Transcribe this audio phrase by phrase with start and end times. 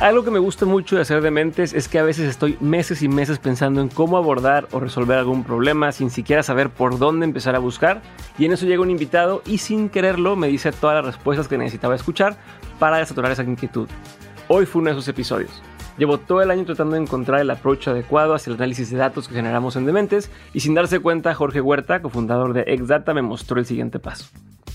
[0.00, 3.02] Algo que me gusta mucho de hacer de mentes es que a veces estoy meses
[3.02, 7.24] y meses pensando en cómo abordar o resolver algún problema sin siquiera saber por dónde
[7.24, 8.00] empezar a buscar
[8.38, 11.58] y en eso llega un invitado y sin quererlo me dice todas las respuestas que
[11.58, 12.36] necesitaba escuchar
[12.78, 13.88] para desaturar esa inquietud.
[14.46, 15.50] Hoy fue uno de esos episodios.
[15.98, 19.26] Llevo todo el año tratando de encontrar el approach adecuado hacia el análisis de datos
[19.26, 23.58] que generamos en Dementes y sin darse cuenta Jorge Huerta, cofundador de Exdata, me mostró
[23.58, 24.26] el siguiente paso.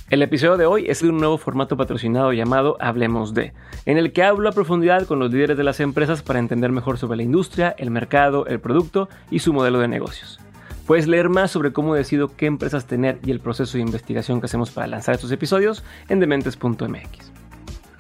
[0.10, 3.54] El episodio de hoy es de un nuevo formato patrocinado llamado Hablemos de,
[3.86, 6.98] en el que hablo a profundidad con los líderes de las empresas para entender mejor
[6.98, 10.40] sobre la industria, el mercado, el producto y su modelo de negocios.
[10.86, 14.48] Puedes leer más sobre cómo decido qué empresas tener y el proceso de investigación que
[14.48, 17.32] hacemos para lanzar estos episodios en dementes.mx.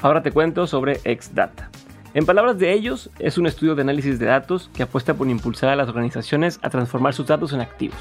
[0.01, 1.69] Ahora te cuento sobre Exdata.
[2.13, 5.69] En palabras de ellos, es un estudio de análisis de datos que apuesta por impulsar
[5.69, 7.97] a las organizaciones a transformar sus datos en activos.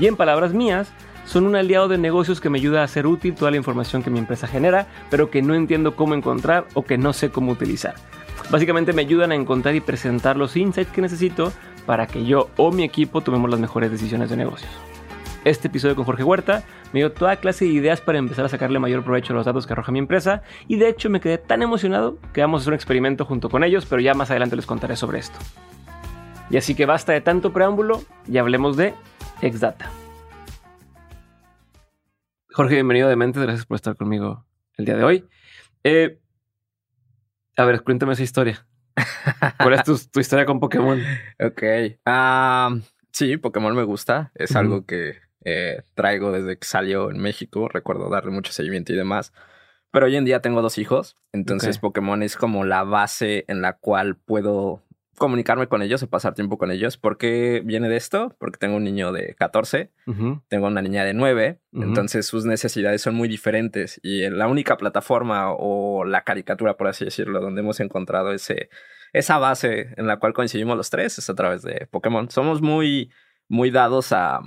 [0.00, 0.90] Y en palabras mías,
[1.32, 4.10] son un aliado de negocios que me ayuda a hacer útil toda la información que
[4.10, 7.94] mi empresa genera, pero que no entiendo cómo encontrar o que no sé cómo utilizar.
[8.50, 11.50] Básicamente me ayudan a encontrar y presentar los insights que necesito
[11.86, 14.70] para que yo o mi equipo tomemos las mejores decisiones de negocios.
[15.46, 18.78] Este episodio con Jorge Huerta me dio toda clase de ideas para empezar a sacarle
[18.78, 21.62] mayor provecho a los datos que arroja mi empresa y de hecho me quedé tan
[21.62, 24.66] emocionado que vamos a hacer un experimento junto con ellos, pero ya más adelante les
[24.66, 25.38] contaré sobre esto.
[26.50, 28.92] Y así que basta de tanto preámbulo y hablemos de
[29.40, 30.01] Exdata.
[32.52, 33.42] Jorge, bienvenido de Mentes.
[33.42, 34.44] Gracias por estar conmigo
[34.76, 35.24] el día de hoy.
[35.84, 36.20] Eh,
[37.56, 38.66] a ver, cuéntame esa historia.
[39.58, 41.00] ¿Cuál es tu, historia con Pokémon?
[41.40, 41.62] Ok.
[42.04, 42.76] Ah,
[43.10, 44.32] sí, Pokémon me gusta.
[44.34, 47.68] Es algo que eh, traigo desde que salió en México.
[47.68, 49.32] Recuerdo darle mucho seguimiento y demás.
[49.90, 51.16] Pero hoy en día tengo dos hijos.
[51.32, 54.82] Entonces Pokémon es como la base en la cual puedo
[55.18, 56.96] comunicarme con ellos o pasar tiempo con ellos.
[56.96, 58.34] ¿Por qué viene de esto?
[58.38, 59.90] Porque tengo un niño de 14,
[60.48, 65.52] tengo una niña de 9, entonces sus necesidades son muy diferentes y la única plataforma
[65.52, 68.70] o la caricatura, por así decirlo, donde hemos encontrado ese,
[69.12, 72.30] esa base en la cual coincidimos los tres es a través de Pokémon.
[72.30, 73.12] Somos muy,
[73.48, 74.40] muy dados a,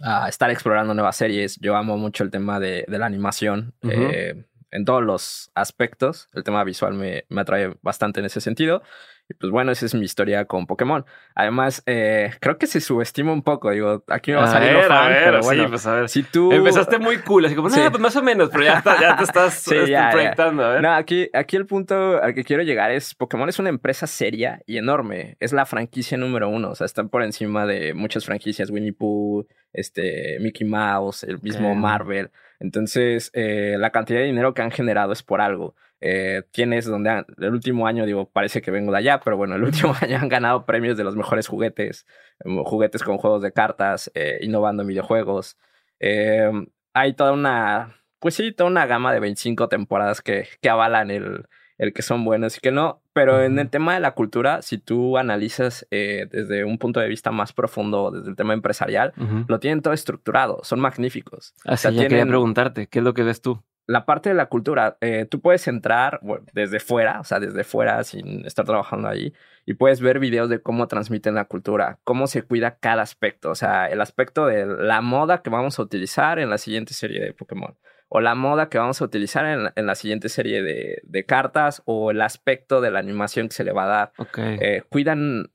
[0.00, 1.58] a estar explorando nuevas series.
[1.60, 3.74] Yo amo mucho el tema de, la animación.
[3.82, 6.28] Eh, en todos los aspectos.
[6.32, 8.82] El tema visual me, me, atrae bastante en ese sentido.
[9.28, 11.04] Y pues bueno, esa es mi historia con Pokémon.
[11.34, 13.70] Además, eh, creo que se subestima un poco.
[13.70, 16.08] Digo, aquí me va a salir ver, fan, pero bueno, sí, pues a ver.
[16.08, 16.52] Si tú...
[16.52, 19.54] Empezaste muy cool, así como, no, pues más o menos, pero ya, ya te estás
[19.62, 20.64] sí, este, proyectando.
[20.64, 20.82] A ver.
[20.82, 24.60] No, aquí, aquí el punto al que quiero llegar es, Pokémon es una empresa seria
[24.66, 25.36] y enorme.
[25.40, 26.70] Es la franquicia número uno.
[26.70, 28.70] O sea, están por encima de muchas franquicias.
[28.70, 32.30] Winnie Pooh, este, Mickey Mouse, el mismo Marvel.
[32.60, 35.74] Entonces, eh, la cantidad de dinero que han generado es por algo.
[36.04, 39.62] Eh, tienes donde el último año, digo, parece que vengo de allá, pero bueno, el
[39.64, 42.06] último año han ganado premios de los mejores juguetes,
[42.44, 45.56] em, juguetes con juegos de cartas, eh, innovando en videojuegos.
[46.00, 51.12] Em, hay toda una, pues sí, toda una gama de 25 temporadas que, que avalan
[51.12, 51.46] el,
[51.78, 53.00] el que son buenos y que no.
[53.12, 57.08] Pero en el tema de la cultura, si tú analizas eh, desde un punto de
[57.08, 59.12] vista más profundo, desde el tema empresarial,
[59.46, 61.54] lo tienen todo estructurado, son magníficos.
[61.64, 63.62] Así o quería preguntarte, ¿qué es lo que ves tú?
[63.86, 66.20] La parte de la cultura, eh, tú puedes entrar
[66.52, 69.32] desde fuera, o sea, desde fuera sin estar trabajando ahí,
[69.66, 73.54] y puedes ver videos de cómo transmiten la cultura, cómo se cuida cada aspecto, o
[73.54, 77.34] sea, el aspecto de la moda que vamos a utilizar en la siguiente serie de
[77.34, 77.76] Pokémon
[78.14, 82.20] o la moda que vamos a utilizar en la, siguiente serie de, cartas o el
[82.20, 84.12] aspecto de la animación que se le va a dar.
[84.36, 85.50] Eh, cuidan,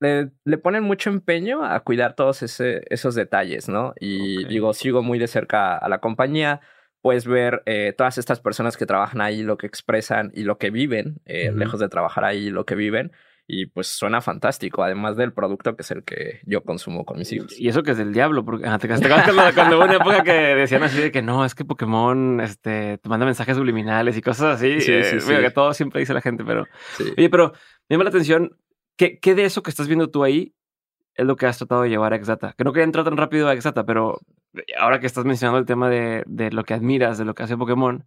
[0.00, 3.94] le, ponen mucho empeño a cuidar todos esos detalles, ¿no?
[3.98, 6.60] Y digo, sigo muy de cerca a la compañía.
[7.06, 10.70] Puedes ver eh, todas estas personas que trabajan ahí, lo que expresan y lo que
[10.70, 13.12] viven, eh, lejos de trabajar ahí, lo que viven
[13.46, 17.30] y pues suena fantástico, además del producto que es el que yo consumo con mis
[17.30, 17.56] hijos.
[17.56, 20.32] Y eso que es del diablo, porque te, te cuando, cuando hubo una época que
[20.32, 24.56] decían así de que no, es que Pokémon este, te manda mensajes subliminales y cosas
[24.56, 26.66] así, sí, sí, eh, que todo siempre dice la gente, pero...
[27.16, 27.52] Oye, pero
[27.88, 28.58] me llama la atención,
[28.96, 30.52] ¿qué, ¿qué de eso que estás viendo tú ahí
[31.16, 32.54] es lo que has tratado de llevar a Exata?
[32.56, 34.20] Que no quería entrar tan rápido a Exata, pero
[34.78, 38.06] ahora que estás mencionando el tema de, lo que admiras, de lo que hace Pokémon,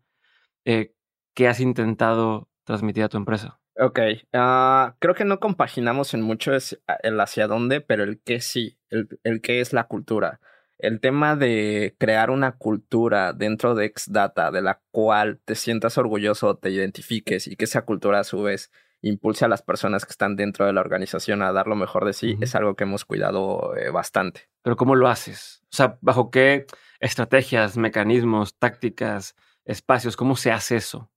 [0.65, 0.93] eh,
[1.33, 3.59] ¿qué has intentado transmitir a tu empresa?
[3.77, 3.99] Ok,
[4.33, 9.07] ah, creo que no compaginamos en mucho el hacia dónde, pero el qué sí, el,
[9.23, 10.41] el qué es la cultura.
[10.77, 16.57] El tema de crear una cultura dentro de Xdata de la cual te sientas orgulloso,
[16.57, 18.71] te identifiques y que esa cultura a su vez
[19.01, 22.13] impulse a las personas que están dentro de la organización a dar lo mejor de
[22.13, 24.49] sí, es algo que hemos cuidado eh, bastante.
[24.61, 25.63] Pero ¿cómo lo haces?
[25.71, 26.65] O sea, ¿bajo qué
[26.99, 29.35] estrategias, mecanismos, tácticas,
[29.65, 31.09] espacios, cómo se hace eso?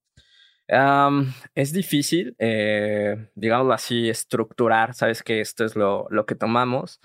[1.53, 6.99] es difícil, eh, digámoslo así, estructurar, sabes que esto es lo, lo que tomamos.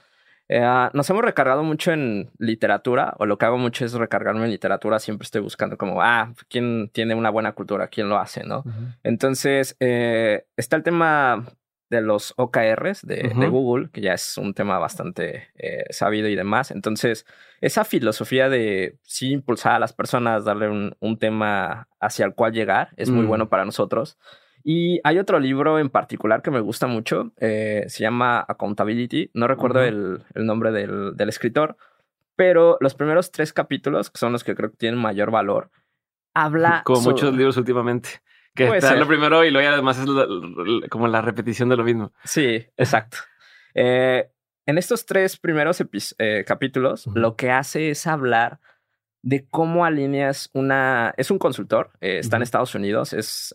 [0.49, 4.51] Eh, nos hemos recargado mucho en literatura, o lo que hago mucho es recargarme en
[4.51, 4.99] literatura.
[4.99, 7.89] Siempre estoy buscando como, ah, ¿quién tiene una buena cultura?
[7.89, 8.45] ¿Quién lo hace?
[8.45, 8.65] ¿No?
[9.03, 11.45] Entonces, eh, está el tema
[11.91, 16.71] de los OKRs de, Google, que ya es un tema bastante eh, sabido y demás.
[16.71, 17.25] Entonces,
[17.61, 22.91] esa filosofía de sí impulsar a las personas, darle un, tema hacia el cual llegar,
[22.97, 23.29] es muy mm.
[23.29, 24.19] bueno para nosotros.
[24.71, 29.49] Y hay otro libro en particular que me gusta mucho, eh, se llama Accountability, no
[29.49, 31.79] recuerdo el, nombre del, escritor,
[32.37, 35.71] pero los primeros tres capítulos, que son los que creo que tienen mayor valor,
[36.35, 36.83] habla...
[36.85, 38.21] Como muchos libros últimamente.
[38.55, 42.13] Que está lo primero y luego además es como la repetición de lo mismo.
[42.25, 43.17] Sí, exacto.
[43.73, 44.29] Eh,
[44.67, 45.83] en estos tres primeros
[46.19, 48.61] eh, capítulos, lo que hace es hablar
[49.23, 51.15] de cómo alineas una...
[51.17, 53.55] Es un consultor, está en Estados Unidos, es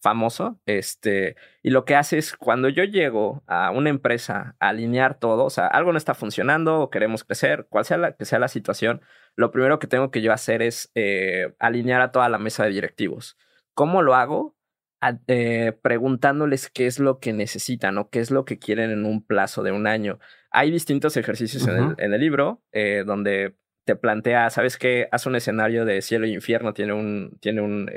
[0.00, 5.18] famoso, este, y lo que hace es cuando yo llego a una empresa a alinear
[5.18, 8.38] todo, o sea, algo no está funcionando o queremos crecer, cual sea la que sea
[8.38, 9.02] la situación,
[9.36, 12.70] lo primero que tengo que yo hacer es eh, alinear a toda la mesa de
[12.70, 13.36] directivos.
[13.74, 14.56] ¿Cómo lo hago?
[15.28, 19.24] Eh, preguntándoles qué es lo que necesitan o qué es lo que quieren en un
[19.24, 20.18] plazo de un año.
[20.50, 25.08] Hay distintos ejercicios en, el, libro eh, donde te plantea, ¿sabes qué?
[25.10, 27.90] Haz un escenario de cielo e infierno, tiene un, tiene un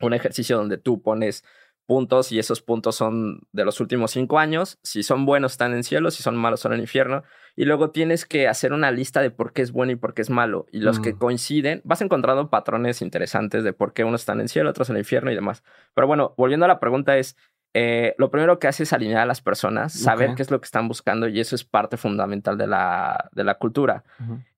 [0.00, 1.44] un ejercicio donde tú pones
[1.88, 4.78] puntos y esos puntos son de los últimos cinco años.
[4.82, 7.24] Si son buenos están en cielo, si son malos son en infierno.
[7.56, 10.20] Y luego tienes que hacer una lista de por qué es bueno y por qué
[10.20, 10.66] es malo.
[10.70, 11.18] Y los que mm.
[11.18, 15.00] coinciden, vas encontrando patrones interesantes de por qué unos están en cielo, otros en el
[15.00, 15.64] infierno y demás.
[15.94, 17.36] Pero bueno, volviendo a la pregunta es,
[17.80, 20.64] eh, lo primero que hace es alinear a las personas, saber qué es lo que
[20.64, 24.02] están buscando y eso es parte fundamental de la, de la cultura.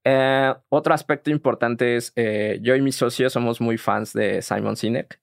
[0.04, 4.74] Eh, otro aspecto importante es, eh, yo y mis socios somos muy fans de Simon
[4.74, 5.20] Sinek,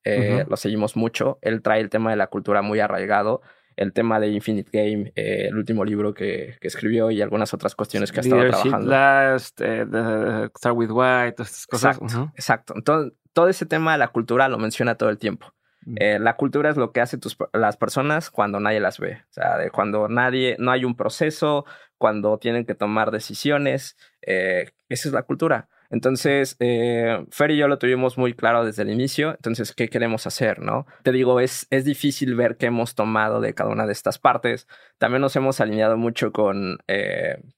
[0.47, 3.41] lo seguimos mucho, él trae el tema de la cultura muy arraigado,
[3.75, 8.11] el tema de Infinite Game, el último libro que, que, escribió y algunas otras cuestiones
[8.11, 8.91] que ha estado trabajando.
[8.91, 11.97] Last, Start with Why, todas estas cosas.
[11.97, 12.73] Exacto, exacto.
[12.75, 15.51] Entonces, todo ese tema de la cultura lo menciona todo el tiempo.
[15.95, 17.21] Eh, la cultura es lo que hacen
[17.53, 19.21] las personas cuando nadie las ve.
[19.29, 21.65] O sea, de cuando nadie, no hay un proceso,
[21.97, 23.97] cuando tienen que tomar decisiones.
[24.21, 25.69] Eh, esa es la cultura.
[25.89, 29.31] Entonces, eh, Fer y yo lo tuvimos muy claro desde el inicio.
[29.31, 30.59] Entonces, ¿qué queremos hacer?
[30.59, 30.85] ¿No?
[31.03, 34.67] Te digo, es, es difícil ver qué hemos tomado de cada una de estas partes.
[34.97, 36.79] También nos hemos alineado mucho con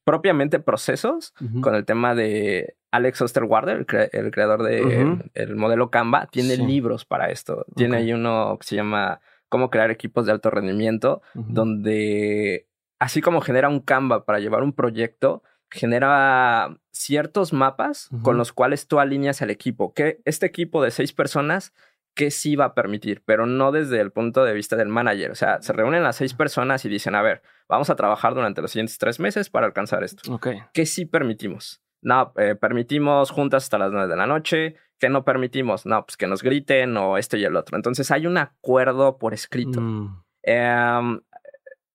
[0.04, 6.27] propiamente procesos, con el tema de Alex Osterwalder, el, creador del de, el modelo Canva,
[6.27, 7.65] tiene libros para esto.
[7.75, 12.68] Tiene ahí uno que se llama Cómo crear equipos de alto rendimiento, donde
[13.00, 18.88] así como genera un Canva para llevar un proyecto, genera ciertos mapas con los cuales
[18.88, 19.94] tú alineas al equipo.
[19.94, 21.74] Que este equipo de seis personas,
[22.15, 23.21] ¿qué sí va a permitir?
[23.24, 25.31] Pero no desde el punto de vista del manager.
[25.31, 28.62] O sea, se reúnen las seis personas y dicen, a ver, vamos a trabajar durante
[28.62, 30.39] los siguientes tres meses para alcanzar esto.
[30.74, 31.81] ¿Qué sí permitimos?
[32.01, 34.75] No, eh, permitimos juntas hasta las nueve de la noche.
[35.00, 35.86] ¿Qué no permitimos?
[35.86, 37.78] No, pues que nos griten o esto y el otro.
[37.78, 39.80] Entonces hay un acuerdo por escrito.
[39.81, 40.24] Mm.
[40.44, 41.22] Em,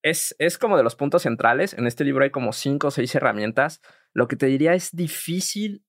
[0.03, 1.75] es, es como de los puntos centrales.
[1.75, 3.81] En este libro hay como cinco o seis herramientas.
[4.13, 5.85] Lo que te diría es difícil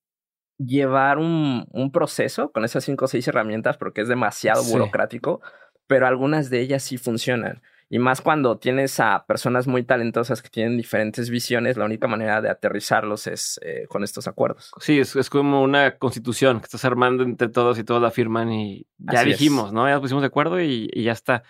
[0.58, 5.42] llevar un, un proceso con esas cinco o seis herramientas porque es demasiado burocrático,
[5.88, 7.62] pero algunas de ellas sí funcionan.
[7.88, 12.42] Y más cuando tienes a personas muy talentosas que tienen diferentes visiones, la única manera
[12.42, 14.72] de aterrizarlos es eh, con estos acuerdos.
[14.80, 18.52] Sí, es, es, como una constitución que estás armando entre todos y todos la firman
[18.52, 19.88] y ya dijimos, ¿no?
[19.88, 21.44] Ya pusimos de acuerdo y, ya está.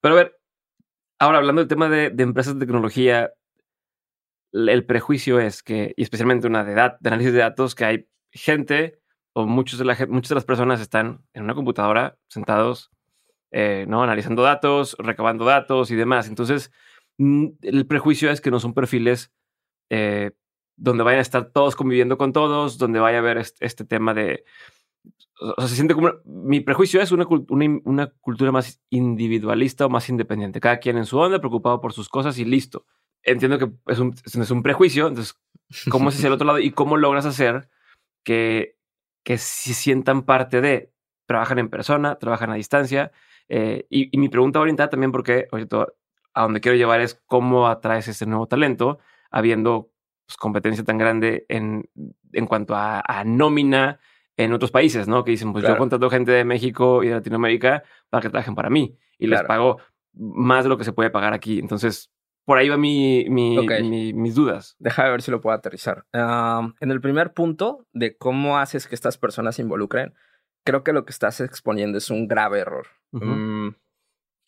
[0.00, 0.40] Pero a ver,
[1.18, 3.34] ahora hablando del tema de, empresas de tecnología,
[4.52, 9.00] el prejuicio es que, y especialmente una de, de análisis de datos, que hay gente
[9.34, 12.93] o muchos de, la, muchas de las personas están en una computadora sentados
[13.56, 14.02] eh, ¿no?
[14.02, 16.26] Analizando datos, recabando datos y demás.
[16.26, 16.72] Entonces,
[17.18, 19.32] mm, el prejuicio es que no son perfiles
[19.90, 20.32] eh,
[20.76, 24.44] donde vayan a estar todos conviviendo con todos, donde vaya a haber este, tema de...
[25.38, 26.14] O sea, se siente como...
[26.24, 27.26] Mi prejuicio es una,
[27.84, 30.58] una, cultura más individualista o más independiente.
[30.58, 32.86] Cada quien en su onda, preocupado por sus cosas y listo.
[33.22, 35.40] Entiendo que es un, prejuicio, entonces,
[35.88, 37.68] ¿cómo es el otro lado y cómo logras hacer
[38.24, 38.74] que
[39.24, 40.90] se sientan parte de...
[41.26, 43.12] Trabajan en persona, trabajan a distancia
[43.48, 45.48] eh, y, mi pregunta orientada también porque
[46.34, 48.98] a donde quiero llevar es cómo atraes ese nuevo talento
[49.30, 49.90] habiendo
[50.26, 51.88] pues, competencia tan grande en,
[52.32, 54.00] en cuanto a, nómina
[54.36, 55.22] en otros países, ¿no?
[55.24, 58.70] Que dicen, pues yo contrato gente de México y de Latinoamérica para que trabajen para
[58.70, 59.78] mí y les pago
[60.12, 61.58] más de lo que se puede pagar aquí.
[61.58, 62.10] Entonces,
[62.44, 64.76] por ahí va mi, mis dudas.
[64.78, 66.04] Deja de ver si lo puedo aterrizar.
[66.12, 70.14] en el primer punto de cómo haces que estas personas se involucren,
[70.64, 72.86] creo que lo que estás exponiendo es un grave error.
[73.12, 73.68] Mm,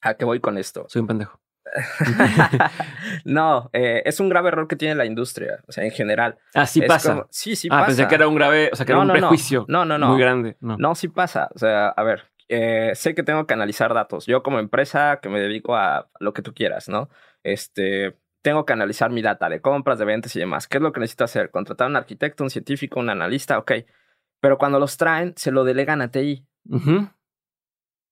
[0.02, 0.87] ¿A qué voy con esto?
[0.88, 1.40] Soy un pendejo.
[3.25, 6.38] no, eh, es un grave error que tiene la industria, o sea, en general.
[6.54, 7.11] Ah, sí Es pasa.
[7.14, 7.87] como- sí, sí ah, pasa.
[7.87, 9.20] pensé que era un grave, o sea, que No, era un no, no.
[9.20, 10.08] prejuicio No, no, no.
[10.08, 10.56] muy grande.
[10.61, 10.76] No.
[10.78, 11.50] No, sí pasa.
[11.54, 14.26] O sea, a ver, eh, sé que tengo que analizar datos.
[14.26, 17.08] Yo como empresa que me dedico a lo que tú quieras, ¿no?
[17.42, 20.68] Este, tengo que analizar mi data de compras, de ventas y demás.
[20.68, 21.50] ¿Qué es lo que necesito hacer?
[21.50, 23.73] Contratar a un arquitecto, un científico, un analista, ok.
[24.46, 26.46] Pero cuando los traen, se lo delegan a TI.
[26.70, 27.08] Ujú.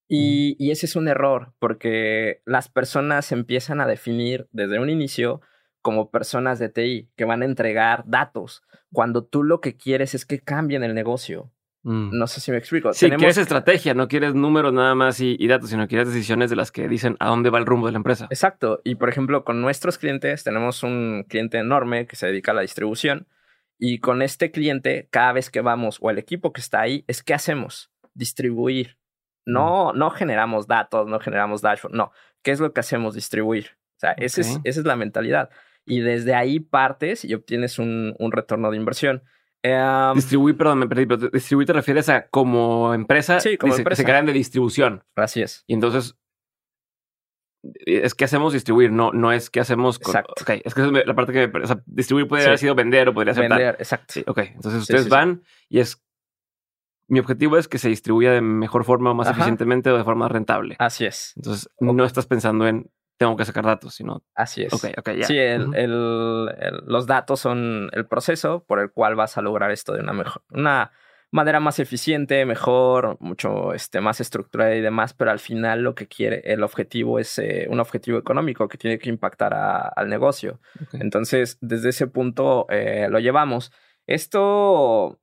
[0.08, 4.90] Y, y ese es un error, porque las personas se empiezan a definir desde un
[4.90, 5.42] inicio
[5.80, 10.26] como personas de TI que van a entregar datos, cuando tú lo que quieres es
[10.26, 11.52] que cambien el negocio.
[11.84, 12.18] Mm.
[12.18, 12.92] No sé si me explico.
[12.92, 16.50] Sí, Tenemos- quieres estrategia, no quieres números nada más y, y datos, sino quieres decisiones
[16.50, 18.26] de las que dicen a dónde va el rumbo de la empresa.
[18.28, 18.80] Exacto.
[18.82, 22.62] Y por ejemplo, con nuestros clientes tenemos un cliente enorme que se dedica a la
[22.62, 23.28] distribución.
[23.78, 27.22] Y con este cliente, cada vez que vamos o el equipo que está ahí, es
[27.22, 27.90] ¿qué hacemos?
[28.14, 28.98] Distribuir.
[29.46, 31.94] No, no generamos datos, no generamos dashboard.
[31.94, 32.12] No.
[32.42, 33.14] ¿Qué es lo que hacemos?
[33.14, 33.76] Distribuir.
[33.96, 35.50] O sea, ese es- esa es la mentalidad.
[35.84, 39.22] Y desde ahí partes y obtienes un, un retorno de inversión.
[39.62, 43.80] Eh, Distribuir, perdón, me perdí, pero distribuir te refieres a como empresa, Sí, como dice,
[43.82, 43.96] empresa.
[43.96, 45.04] se encargan de distribución.
[45.16, 45.64] así es.
[45.66, 46.16] Y entonces
[47.86, 50.14] es que hacemos distribuir, no, no es que hacemos con.
[50.16, 50.34] Exacto.
[50.42, 51.64] Ok, es que esa es la parte que me.
[51.64, 52.46] O sea, distribuir puede Sí.
[52.48, 53.58] haber sido vender o podría ser tal.
[53.58, 54.06] Vender, exacto.
[54.12, 54.38] Sí, ok.
[54.38, 56.00] Entonces ustedes sí, van y es.
[57.06, 59.36] Mi objetivo es que se distribuya de mejor forma, más Ajá.
[59.36, 60.76] eficientemente o de forma rentable.
[60.78, 61.32] Así es.
[61.36, 64.22] Entonces no estás pensando en tengo que sacar datos, sino.
[64.34, 64.72] Así es.
[64.72, 65.26] Ok, ok, ya.
[65.26, 69.70] Sí, el- el- el- los datos son el proceso por el cual vas a lograr
[69.70, 70.90] esto de una mejor, una
[71.34, 76.06] manera más eficiente, mejor, mucho este, más estructurada y demás, pero al final lo que
[76.06, 80.60] quiere, el objetivo es eh, un objetivo económico que tiene que impactar a- al negocio.
[80.80, 80.94] Ok.
[81.00, 83.72] Entonces, desde ese punto eh, lo llevamos.
[84.06, 85.18] Esto,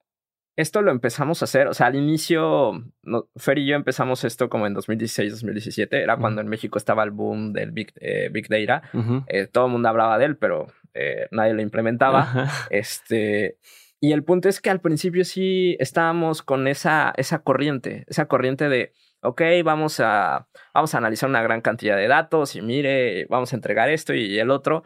[0.57, 4.49] esto lo empezamos a hacer, o sea, al inicio, no, Fer y yo empezamos esto
[4.49, 6.21] como en 2016, 2017, era Ujú.
[6.21, 8.81] cuando en México estaba el boom del Big, eh, Big Data.
[8.93, 9.23] Ujú.
[9.27, 12.19] Eh, todo el mundo hablaba de él, pero eh, nadie lo implementaba.
[12.21, 12.67] Ajá.
[12.69, 13.57] Este,
[14.03, 18.67] y el punto es que al principio sí estábamos con esa, esa corriente, esa corriente
[18.67, 23.53] de, ok, vamos a, vamos a analizar una gran cantidad de datos y mire, vamos
[23.53, 24.83] a entregar esto y el otro.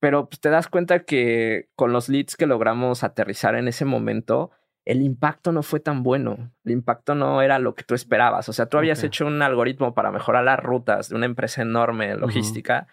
[0.00, 4.50] Pero pues, te das cuenta que con los leads que logramos aterrizar en ese momento,
[4.86, 6.50] el impacto no fue tan bueno.
[6.64, 8.48] El impacto no era lo que tú esperabas.
[8.48, 12.12] O sea, tú habías hecho un algoritmo para mejorar las rutas de una empresa enorme
[12.12, 12.86] en logística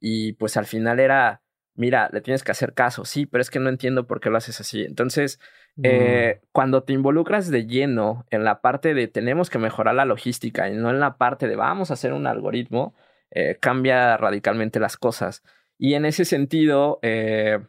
[0.00, 1.42] y pues al final era,
[1.80, 3.06] mira, le tienes que hacer caso.
[3.06, 4.82] Sí, pero es que no entiendo por qué lo haces así.
[4.82, 5.40] Entonces,
[5.82, 10.68] eh, cuando te involucras de lleno en la parte de tenemos que mejorar la logística
[10.68, 12.94] y no en la parte de vamos a hacer un algoritmo,
[13.30, 15.42] eh, cambia radicalmente las cosas.
[15.78, 17.60] Y en ese sentido, eh,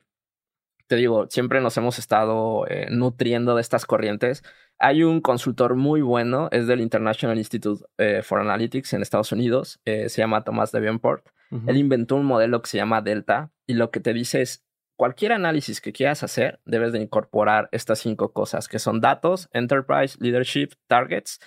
[0.88, 4.44] te digo, siempre nos hemos estado nutriendo de estas corrientes.
[4.78, 7.86] Hay un consultor muy bueno, es del International Institute
[8.24, 11.30] for Analytics en Estados Unidos, se llama Thomas Davenport.
[11.50, 11.70] Ujú.
[11.70, 14.66] Él inventó un modelo que se llama Delta y lo que te dice es,
[14.98, 20.18] cualquier análisis que quieras hacer, debes de incorporar estas cinco cosas, que son datos, enterprise,
[20.20, 21.40] leadership, targets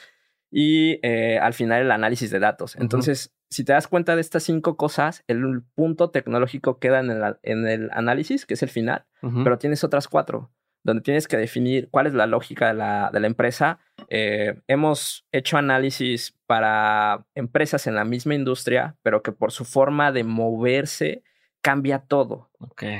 [0.50, 2.76] y eh, al final el análisis de datos.
[2.76, 7.36] Entonces, si te das cuenta de estas cinco cosas, el punto tecnológico queda en el,
[7.42, 10.50] en el análisis, que es el final, pero tienes otras cuatro,
[10.82, 13.80] donde tienes que definir cuál es la lógica de la, de la empresa.
[14.08, 20.10] Eh, hemos hecho análisis para empresas en la misma industria, pero que por su forma
[20.10, 21.22] de moverse
[21.64, 22.50] cambia todo.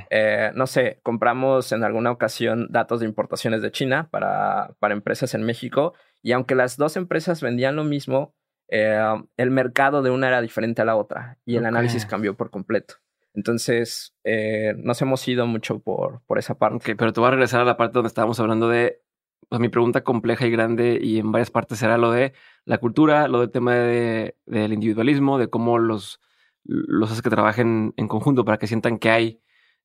[0.09, 5.35] Eh, no sé, compramos en alguna ocasión datos de importaciones de China para, para empresas
[5.35, 5.92] en México
[6.23, 8.35] y aunque las dos empresas vendían lo mismo,
[8.68, 8.99] eh,
[9.37, 12.94] el mercado de una era diferente a la otra y el análisis cambió por completo.
[13.35, 16.76] Entonces, eh, nos hemos ido mucho por, por esa parte.
[16.92, 19.02] Ok, pero te voy a regresar a la parte donde estábamos hablando de.
[19.50, 22.33] pues, mi pregunta compleja y grande y en varias partes era lo de
[22.64, 26.21] la cultura, lo del tema de- del individualismo, de cómo los,
[26.64, 29.40] los hace que trabajen en conjunto para que sientan que hay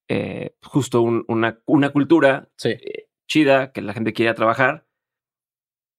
[0.08, 2.70] eh, justo un- una, una cultura Sí.
[2.70, 4.88] eh, chida, que la gente quiere trabajar.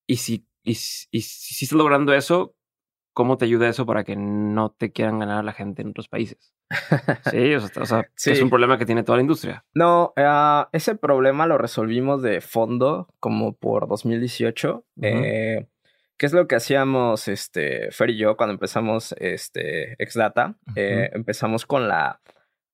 [0.07, 2.55] Y si, y, si- y si, si estás logrando eso,
[3.13, 6.07] ¿cómo te ayuda eso para que no te quieran ganar a la gente en otros
[6.09, 6.53] países?
[7.29, 8.31] Sí, o sea, o sea, que Sí.
[8.31, 9.65] es un problema que tiene toda la industria.
[9.73, 14.85] No, eh, ese problema lo resolvimos de fondo como por 2018.
[15.01, 15.67] Eh,
[16.21, 20.55] ¿Qué es lo que hacíamos este, Fer y yo cuando empezamos este, Exdata?
[20.75, 22.21] Eh, empezamos con la,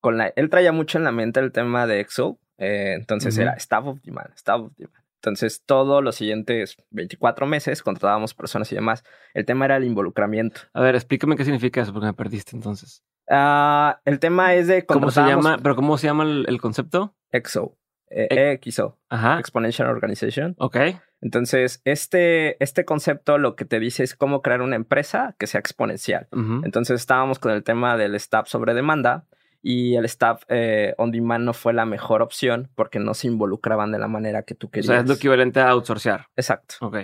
[0.00, 0.26] con la...
[0.36, 2.34] Él traía mucho en la mente el tema de Excel.
[2.58, 3.44] eh, entonces Ujú.
[3.44, 5.02] era staff of demand, staff of demand.
[5.22, 9.02] Entonces, todos los siguientes 24 meses contratábamos personas y demás.
[9.32, 10.60] El tema era el involucramiento.
[10.74, 13.02] A ver, explícame qué significa eso, porque me perdiste entonces.
[13.30, 15.56] Ah, el tema es de ¿Cómo se llama?
[15.62, 17.16] ¿Pero cómo se llama el, el concepto?
[17.32, 17.78] EXO,
[18.10, 19.38] eh, E- EXO, Ajá.
[19.38, 20.54] Exponential Organization.
[20.58, 20.76] Ok.
[21.20, 25.58] Entonces, este, este concepto lo que te dice es cómo crear una empresa que sea
[25.58, 26.28] exponencial.
[26.64, 29.24] Entonces, estábamos con el tema del staff sobre demanda
[29.60, 33.90] y el staff eh, on demand no fue la mejor opción porque no se involucraban
[33.90, 34.90] de la manera que tú querías.
[34.90, 36.26] O sea, es lo equivalente a outsourcear.
[36.36, 36.76] Exacto.
[36.80, 36.98] Ok.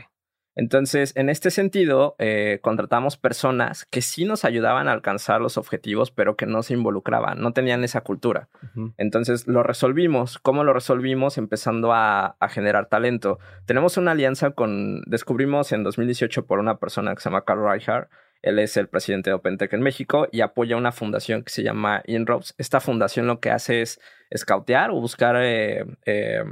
[0.56, 6.10] Entonces, en este sentido, eh, contratamos personas que sí nos ayudaban a alcanzar los objetivos,
[6.10, 8.48] pero que no se involucraban, no tenían esa cultura.
[8.96, 10.38] Entonces, lo resolvimos.
[10.38, 11.38] ¿Cómo lo resolvimos?
[11.38, 13.38] Empezando a, generar talento.
[13.64, 18.10] Tenemos una alianza con, descubrimos en 2018 por una persona que se llama Carl Reichardt.
[18.42, 22.02] Él es el presidente de OpenTech en México y apoya una fundación que se llama
[22.06, 22.54] InRops.
[22.58, 23.98] Esta fundación lo que hace es
[24.36, 26.44] scoutear o buscar eh, eh,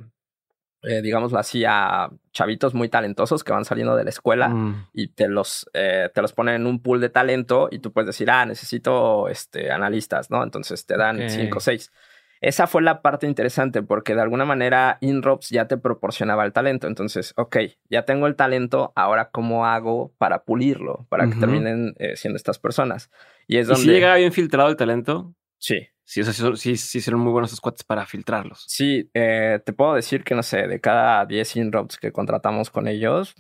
[0.83, 4.89] eh, digámoslo así, a chavitos muy talentosos que van saliendo de la escuela mm.
[4.93, 8.07] y te los, eh, te los ponen en un pool de talento y tú puedes
[8.07, 10.43] decir, ah, necesito este, analistas, ¿no?
[10.43, 11.93] Entonces te dan cinco o seis.
[12.41, 16.89] Esa fue la parte interesante porque de alguna manera InRops ya te proporcionaba el talento.
[16.89, 17.59] Entonces, ok,
[17.89, 22.59] ya tengo el talento, ahora cómo hago para pulirlo, para que terminen eh, siendo estas
[22.59, 23.13] personas.
[23.47, 23.83] Y es donde...
[23.83, 25.33] ¿Y si llega bien filtrado el talento?
[25.59, 25.87] Sí.
[26.05, 28.65] Sí, o sea, sí, sí, sí muy buenos squats para filtrarlos.
[28.69, 32.89] Sí, eh, te puedo decir que, no sé, de cada 10 inroads que contratamos con
[32.89, 33.35] ellos,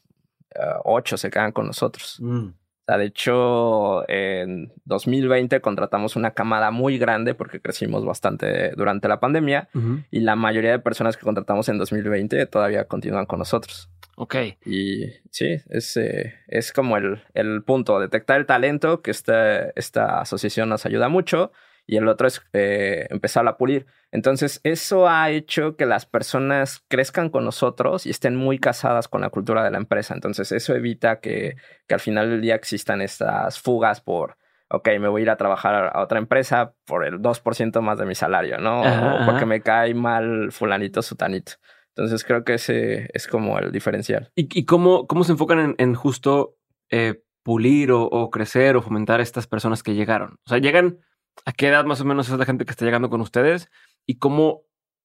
[0.85, 2.19] 8 eh, se quedan con nosotros.
[2.21, 2.49] Mm.
[2.49, 9.07] O sea, de hecho, en 2020 contratamos una camada muy grande porque crecimos bastante durante
[9.07, 9.69] la pandemia
[10.11, 13.88] y la mayoría de personas que contratamos en 2020 todavía continúan con nosotros.
[14.16, 14.35] Ok.
[14.66, 20.21] Y sí, es, eh, es como el, el punto, detectar el talento, que esta, esta
[20.21, 21.52] asociación nos ayuda mucho
[21.87, 23.87] y el otro es eh, empezar a pulir.
[24.11, 29.23] Entonces, eso ha hecho que las personas crezcan con nosotros y estén muy casadas con
[29.23, 30.15] la cultura de la empresa.
[30.15, 34.37] Entonces, eso evita que, que al final del día existan estas fugas por,
[34.69, 38.07] ok, me voy a ir a trabajar a otra empresa por el 2% más de
[38.07, 38.83] mi salario, ¿no?
[38.83, 41.53] o porque me cae mal fulanito, sutanito.
[41.95, 44.31] Entonces, creo que ese es como el diferencial.
[44.35, 46.57] ¿Y, cómo, cómo se enfocan en, justo
[46.91, 50.39] eh, pulir o, o crecer o fomentar a estas personas que llegaron?
[50.47, 51.01] O sea, llegan
[51.45, 53.71] ¿A qué edad más o menos es la gente que está llegando con ustedes?
[54.07, 54.62] Y cómo,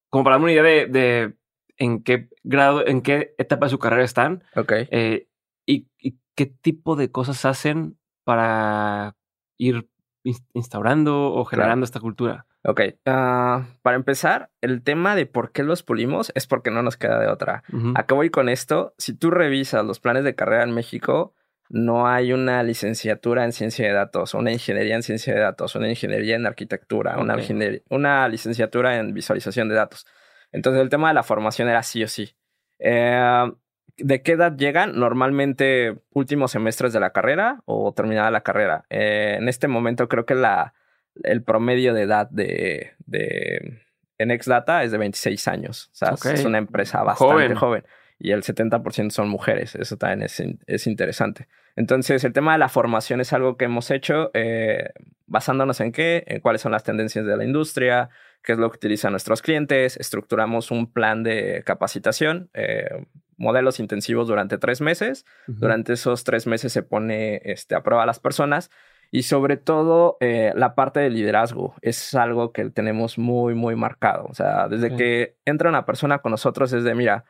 [0.09, 1.35] como para darme una idea de,
[1.77, 4.43] en qué grado, en qué etapa de su carrera están.
[4.55, 4.71] Ok.
[4.91, 5.27] Eh,
[5.65, 5.87] y,
[6.35, 9.15] qué tipo de cosas hacen para
[9.57, 9.89] ir
[10.53, 12.45] instaurando o generando esta cultura.
[12.63, 16.97] Ok, ah, para empezar, el tema de por qué los pulimos es porque no nos
[16.97, 17.63] queda de otra.
[17.95, 18.93] ¿A qué voy con esto?
[18.97, 21.33] Si tú revisas los planes de carrera en México,
[21.69, 25.89] no hay una licenciatura en ciencia de datos, una ingeniería en ciencia de datos, una
[25.89, 27.37] ingeniería en arquitectura, una,
[27.89, 30.05] una, licenciatura en visualización de datos.
[30.51, 32.35] Entonces el tema de la formación era sí o sí.
[32.79, 33.51] Eh,
[33.97, 34.97] ¿De qué edad llegan?
[34.97, 38.85] Normalmente últimos semestres de la carrera o terminada la carrera.
[38.89, 40.73] Eh, en este momento creo que la,
[41.23, 43.81] el promedio de edad de, de
[44.19, 45.89] en Exdata es de 26 años.
[45.91, 47.83] O sea, es una empresa bastante joven
[48.19, 49.75] y el 70% son mujeres.
[49.75, 50.23] Eso también
[50.67, 51.47] es, interesante.
[51.75, 54.89] Entonces, el tema de la formación es algo que hemos hecho eh,
[55.27, 58.09] basándonos en qué, en cuáles son las tendencias de la industria,
[58.41, 59.97] qué es lo que utilizan nuestros clientes.
[59.97, 63.05] Estructuramos un plan de capacitación, eh,
[63.37, 65.25] modelos intensivos durante tres meses.
[65.45, 68.71] Durante esos tres meses se pone este, a prueba a las personas.
[69.09, 74.25] Y sobre todo, eh, la parte de liderazgo es algo que tenemos muy, muy marcado.
[74.25, 77.23] O sea, desde que entra una persona con nosotros, es de, mira,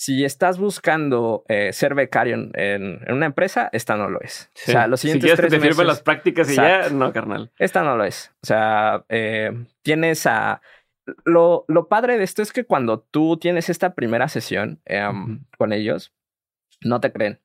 [0.00, 4.50] si estás buscando eh, ser becario en, una empresa, esta no lo es.
[4.66, 7.50] O sea, los siguientes si tres que te las prácticas y ya, no, carnal.
[7.58, 8.32] Esta no lo es.
[8.42, 10.62] O sea, eh, tienes a...
[11.26, 15.74] Lo, lo, padre de esto es que cuando tú tienes esta primera sesión em, con
[15.74, 16.14] ellos,
[16.80, 17.38] no te creen.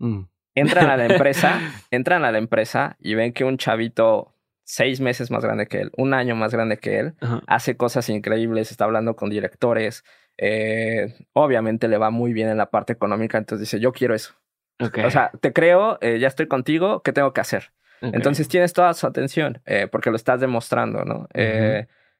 [0.00, 0.22] Mm.
[0.56, 1.60] Entran a la empresa,
[1.92, 4.34] entran a la empresa y ven que un chavito
[4.64, 7.14] seis meses más grande que él, un año más grande que él,
[7.46, 10.02] hace cosas increíbles, está hablando con directores,
[10.38, 14.34] eh, obviamente le va muy bien en la parte económica, entonces dice, yo quiero eso.
[14.78, 17.72] O sea, te creo, eh, ya estoy contigo, ¿qué tengo que hacer?
[18.00, 21.28] Entonces tienes toda su atención eh, porque lo estás demostrando, ¿no?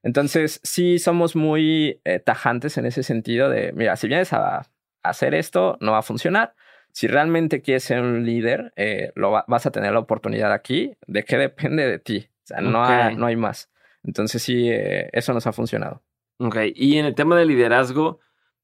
[0.04, 4.62] entonces sí somos muy tajantes en ese sentido de, mira, si vienes a,
[5.02, 6.54] hacer esto, no va a funcionar.
[6.92, 8.72] Si realmente quieres ser un líder,
[9.16, 10.96] lo vas a tener la oportunidad aquí.
[11.08, 12.28] ¿De qué depende de ti?
[12.44, 13.68] O sea, no, hay, no hay más.
[14.04, 16.02] Entonces sí, eso nos ha funcionado.
[16.44, 18.18] Ok, y en el tema de liderazgo,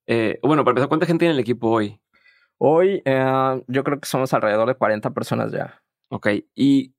[0.08, 2.00] eh, bueno, para empezar, ¿cuánta gente tiene el equipo hoy?
[2.58, 5.80] Hoy eh, yo creo que somos alrededor de 40 personas ya.
[6.08, 6.92] Ok, y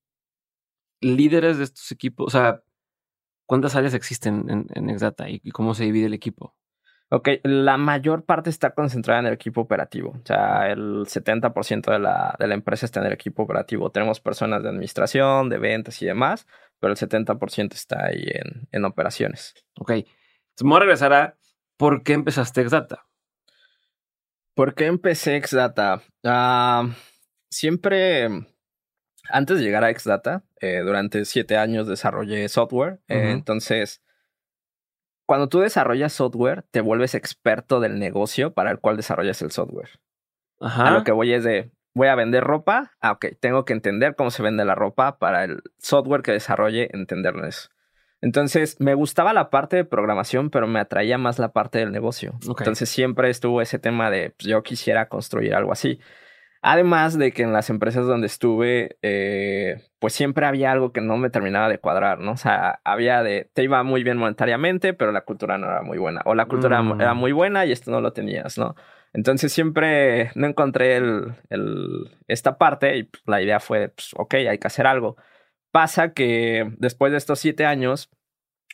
[1.02, 2.64] líderes de estos equipos, o sea,
[3.46, 6.56] ¿cuántas áreas existen en, en Exdata y, cómo se divide el equipo?
[7.10, 10.12] Ok, la mayor parte está concentrada en el equipo operativo.
[10.12, 13.90] O sea, el 70% de la, de la empresa está en el equipo operativo.
[13.92, 16.48] Tenemos personas de administración, de ventas y demás,
[16.80, 19.56] pero el 70% está ahí en, en operaciones.
[19.76, 19.92] Ok,
[20.62, 21.38] vamos a regresar a
[21.78, 23.06] por qué empezaste Exdata.
[24.54, 26.02] ¿Por qué empecé Xdata?
[26.24, 26.92] Uh,
[27.50, 28.28] siempre,
[29.30, 33.00] antes de llegar a Xdata, eh, durante siete años desarrollé software.
[33.08, 34.02] Eh, entonces,
[35.26, 40.00] cuando tú desarrollas software, te vuelves experto del negocio para el cual desarrollas el software.
[40.60, 40.88] Ajá.
[40.88, 42.92] A lo que voy es de, voy a vender ropa.
[43.00, 46.90] Ah, ok, tengo que entender cómo se vende la ropa para el software que desarrolle,
[46.92, 47.70] entenderlo eso.
[48.22, 52.38] Entonces, me gustaba la parte de programación, pero me atraía más la parte del negocio.
[52.58, 56.00] Entonces, siempre estuvo ese tema de, pues, yo quisiera construir algo así.
[56.62, 61.16] Además de que en las empresas donde estuve, eh, pues siempre había algo que no
[61.16, 62.34] me terminaba de cuadrar, ¿no?
[62.34, 65.98] O sea, había de, te iba muy bien monetariamente, pero la cultura no era muy
[65.98, 66.22] buena.
[66.26, 67.18] O la cultura era mm.
[67.18, 68.76] muy buena y esto no lo tenías, ¿no?
[69.14, 74.34] Entonces siempre no encontré el, el, esta parte y pues, la idea fue, pues, ok,
[74.34, 75.16] hay que hacer algo.
[75.72, 78.10] Pasa que después de estos siete años,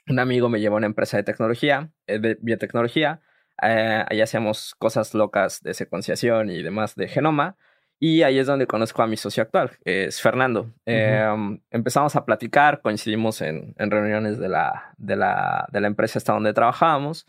[0.07, 3.21] un amigo me llevó a una empresa de tecnología, eh, de biotecnología.
[3.61, 7.57] Eh, ahí hacíamos cosas locas de secuenciación y demás de genoma.
[7.97, 10.73] Y ahí es donde conozco a mi socio actual, es Fernando.
[10.85, 16.19] Em, empezamos a platicar, coincidimos en, en reuniones de la, de, la, de la empresa
[16.19, 17.25] hasta donde trabajábamos.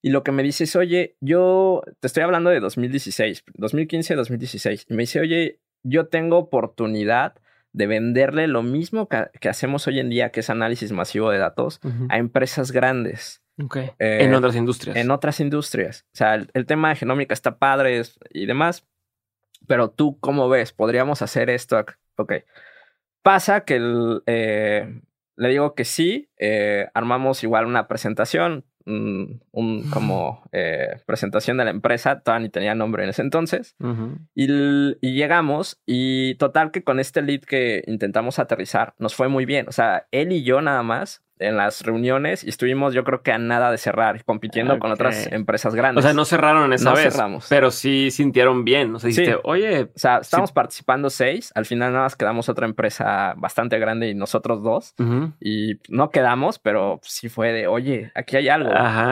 [0.00, 4.86] Y lo que me dice es, oye, yo te estoy hablando de 2016, 2015, 2016.
[4.88, 7.34] Y me dice, oye, yo tengo oportunidad
[7.76, 11.78] de venderle lo mismo que, hacemos hoy en día, que es análisis masivo de datos,
[12.08, 13.42] a empresas grandes.
[13.62, 13.90] Okay.
[13.98, 14.96] Eh, en otras industrias.
[14.96, 16.06] En otras industrias.
[16.14, 18.86] O sea, el, tema de genómica está padre y demás,
[19.66, 20.72] pero tú, ¿cómo ves?
[20.72, 21.84] ¿Podríamos hacer esto?
[22.16, 22.32] Ok.
[23.20, 23.78] Pasa que
[24.24, 25.00] eh,
[25.36, 31.70] le digo que sí, eh, armamos igual una presentación, un, como eh, presentación de la
[31.70, 33.76] empresa, todavía ni tenía nombre en ese entonces,
[34.34, 34.50] y,
[35.00, 39.68] y, llegamos y total que con este lead que intentamos aterrizar nos fue muy bien,
[39.68, 43.32] o sea, él y yo nada más en las reuniones y estuvimos yo creo que
[43.32, 46.04] a nada de cerrar, compitiendo con otras empresas grandes.
[46.04, 47.46] O sea, no cerraron en esa no vez, cerramos.
[47.48, 48.94] pero sí sintieron bien.
[48.94, 49.84] O sea, dijiste, oye...
[49.84, 54.14] O sea, estábamos participando seis, al final nada más quedamos otra empresa bastante grande y
[54.14, 54.94] nosotros dos.
[55.40, 58.70] Y no quedamos, pero sí fue de, oye, aquí hay algo,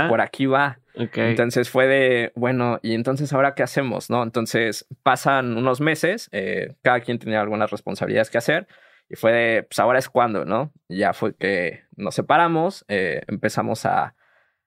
[0.08, 0.78] por aquí va.
[0.94, 4.22] Entonces fue de, bueno, y entonces ahora qué hacemos, ¿no?
[4.22, 8.68] Entonces pasan unos meses, eh, cada quien tenía algunas responsabilidades que hacer
[9.08, 10.72] y fue de, pues ahora es cuando, ¿no?
[10.88, 14.14] ya fue que nos separamos, eh, empezamos a,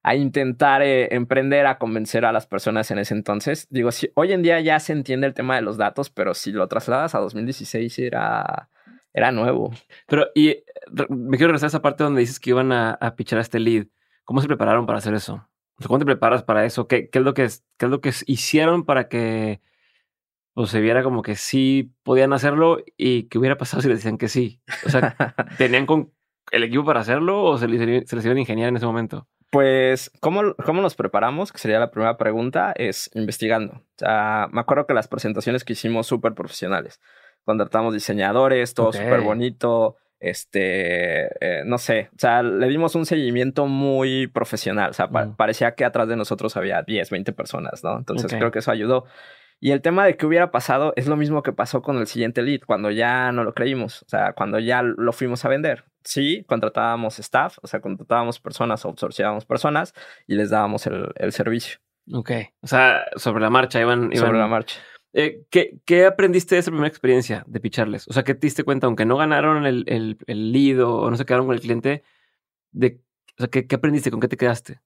[0.03, 3.67] a intentar eh, emprender, a convencer a las personas en ese entonces.
[3.69, 6.51] Digo, si, hoy en día ya se entiende el tema de los datos, pero si
[6.51, 8.69] lo trasladas a 2016 era,
[9.13, 9.71] era nuevo.
[10.07, 10.63] Pero, y
[11.09, 13.59] me quiero regresar a esa parte donde dices que iban a, a pichar a este
[13.59, 13.87] lead.
[14.23, 15.47] ¿Cómo se prepararon para hacer eso?
[15.85, 16.87] ¿Cómo te preparas para eso?
[16.87, 19.61] ¿Qué, qué es, lo que, qué es lo que hicieron para que
[20.59, 24.17] o se viera como que sí podían hacerlo y qué hubiera pasado si les decían
[24.17, 24.59] que sí.
[24.87, 25.15] O sea,
[25.59, 26.11] ¿tenían con
[26.51, 29.27] el equipo para hacerlo o se les, se les iban a ingeniar en ese momento?
[29.49, 31.51] Pues, ¿cómo, ¿cómo nos preparamos?
[31.51, 33.73] Que sería la primera pregunta, es investigando.
[33.73, 36.99] O sea, me acuerdo que las presentaciones que hicimos súper profesionales.
[37.45, 39.95] Contratamos diseñadores, todo súper bonito.
[40.19, 44.89] Este, eh, no sé, o sea, le dimos un seguimiento muy profesional.
[44.89, 47.97] O sea, parecía que atrás de nosotros había 10, 20 personas, ¿no?
[47.97, 49.05] Entonces creo que eso ayudó.
[49.59, 52.43] Y el tema de qué hubiera pasado es lo mismo que pasó con el siguiente
[52.43, 55.85] lead, cuando ya no lo creímos, o sea, cuando ya lo fuimos a vender.
[56.03, 59.93] Sí, contratábamos staff, o sea, contratábamos personas, outsourceábamos personas
[60.27, 61.79] y les dábamos el, servicio.
[62.13, 64.15] Ok, o sea, sobre la marcha iban...
[64.15, 64.79] Sobre la marcha.
[65.13, 68.07] Eh, ¿qué, ¿qué, aprendiste de esa primera experiencia de picharles?
[68.07, 71.17] O sea, ¿qué te diste cuenta, aunque no ganaron el, el, el lead o no
[71.17, 72.03] se quedaron con el cliente,
[72.71, 73.01] de,
[73.39, 74.11] o sea, ¿qué, ¿qué aprendiste?
[74.11, 74.79] ¿Con qué te quedaste?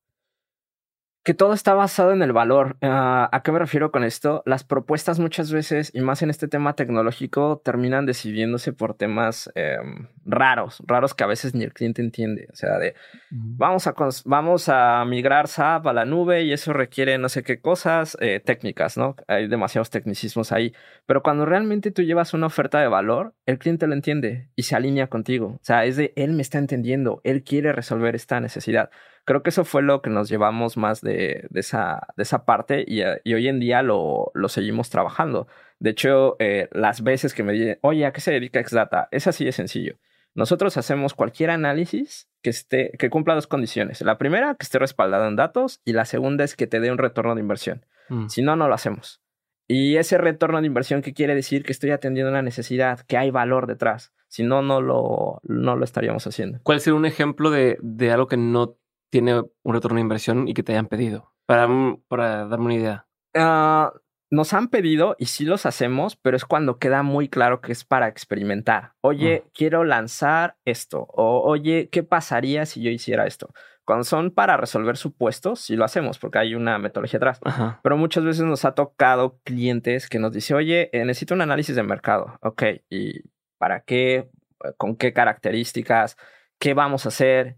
[1.23, 2.77] Que todo está basado en el valor.
[2.81, 4.41] Ah, ¿A qué me refiero con esto?
[4.45, 10.07] Las propuestas muchas veces, y más en este tema tecnológico, terminan decidiéndose por temas em,
[10.25, 12.47] raros, raros que a veces ni el cliente entiende.
[12.51, 12.95] O sea, de
[13.29, 13.93] vamos, a,
[14.25, 18.39] vamos a migrar SAP a la nube y eso requiere no sé qué cosas eh,
[18.43, 19.15] técnicas, ¿no?
[19.27, 20.73] Hay demasiados tecnicismos ahí.
[21.05, 24.75] Pero cuando realmente tú llevas una oferta de valor, el cliente lo entiende y se
[24.75, 25.47] alinea contigo.
[25.47, 28.89] O sea, es de él me está entendiendo, él quiere resolver esta necesidad
[29.25, 33.01] creo que eso fue lo que nos llevamos más de, esa, de esa parte y,
[33.01, 35.47] eh, y, hoy en día lo, lo seguimos trabajando.
[35.79, 39.07] De hecho, eh, las veces que me dicen, oye, ¿a qué se dedica Xdata?
[39.11, 39.97] Es así de sencillo.
[40.33, 44.01] Nosotros hacemos cualquier análisis que, esté, que cumpla dos condiciones.
[44.01, 46.97] La primera, que esté respaldado en datos y la segunda es que te dé un
[46.97, 47.85] retorno de inversión.
[48.09, 48.27] Mm.
[48.27, 49.21] Si no, no lo hacemos.
[49.67, 51.63] Y ese retorno de inversión, ¿qué quiere decir?
[51.63, 54.13] Que estoy atendiendo una necesidad, que hay valor detrás.
[54.27, 56.59] Si no, no lo, no lo estaríamos haciendo.
[56.63, 58.77] ¿Cuál sería un ejemplo de, de algo que no
[59.11, 61.31] tiene un retorno de inversión y que te hayan pedido?
[61.45, 61.67] Para,
[62.07, 63.07] para darme una idea.
[63.35, 63.93] Ah,
[64.31, 67.83] nos han pedido y sí los hacemos, pero es cuando queda muy claro que es
[67.83, 68.93] para experimentar.
[69.01, 71.05] Oye, quiero lanzar esto.
[71.09, 73.53] O oye, ¿qué pasaría si yo hiciera esto?
[73.83, 77.41] Cuando son para resolver supuestos, sí lo hacemos porque hay una metodología atrás.
[77.83, 81.75] Pero muchas veces nos ha tocado clientes que nos dicen, oye, eh, necesito un análisis
[81.75, 82.37] de mercado.
[82.41, 83.21] Ok, ¿y
[83.57, 84.29] para qué?
[84.77, 86.15] ¿Con qué características?
[86.57, 87.57] ¿Qué vamos a hacer?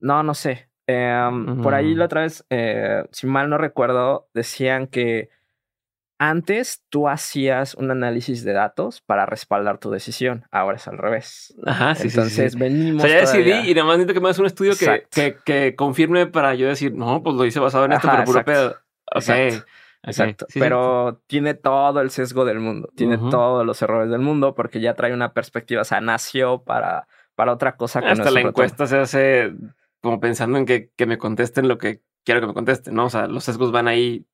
[0.00, 0.69] No, no sé.
[0.90, 5.28] Em, por ahí la otra vez, eh, si mal no recuerdo, decían que
[6.18, 10.44] antes tú hacías un análisis de datos para respaldar tu decisión.
[10.50, 11.54] Ahora es al revés.
[11.64, 13.04] Ajá, sí, Entonces sí, venimos.
[13.04, 15.36] O sea, ya decidí y nada más necesito que me hagas un estudio que, que,
[15.44, 18.76] que, confirme para yo decir, no, pues lo hice basado en esto, pero puro pedo.
[19.14, 19.64] Exacto.
[20.02, 20.46] Exacto.
[20.54, 24.94] pero tiene todo el sesgo del mundo, tiene todos los errores del mundo porque ya
[24.94, 28.00] trae una perspectiva, o sea, nació para, para otra cosa.
[28.00, 29.52] Que Hasta la encuesta se hace
[30.00, 33.06] como pensando en que, que me contesten lo que quiero que me contesten, ¿no?
[33.06, 34.26] O sea, los sesgos van ahí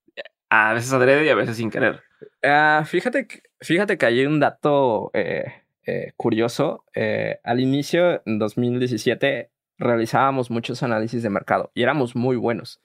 [0.48, 2.02] a veces adrede y a veces sin querer.
[2.42, 3.26] Ah, fíjate,
[3.60, 6.84] fíjate que hay un dato eh, eh, curioso.
[6.94, 12.80] Eh, al inicio, en 2017, realizábamos muchos análisis de mercado y éramos muy buenos.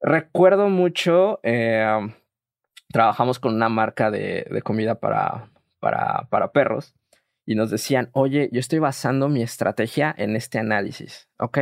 [0.00, 1.40] Recuerdo mucho,
[2.92, 5.50] trabajamos con una marca de, de comida para,
[5.80, 6.94] para, para perros
[7.48, 11.30] y nos decían, oye, yo estoy basando mi estrategia en este análisis.
[11.38, 11.58] Ok.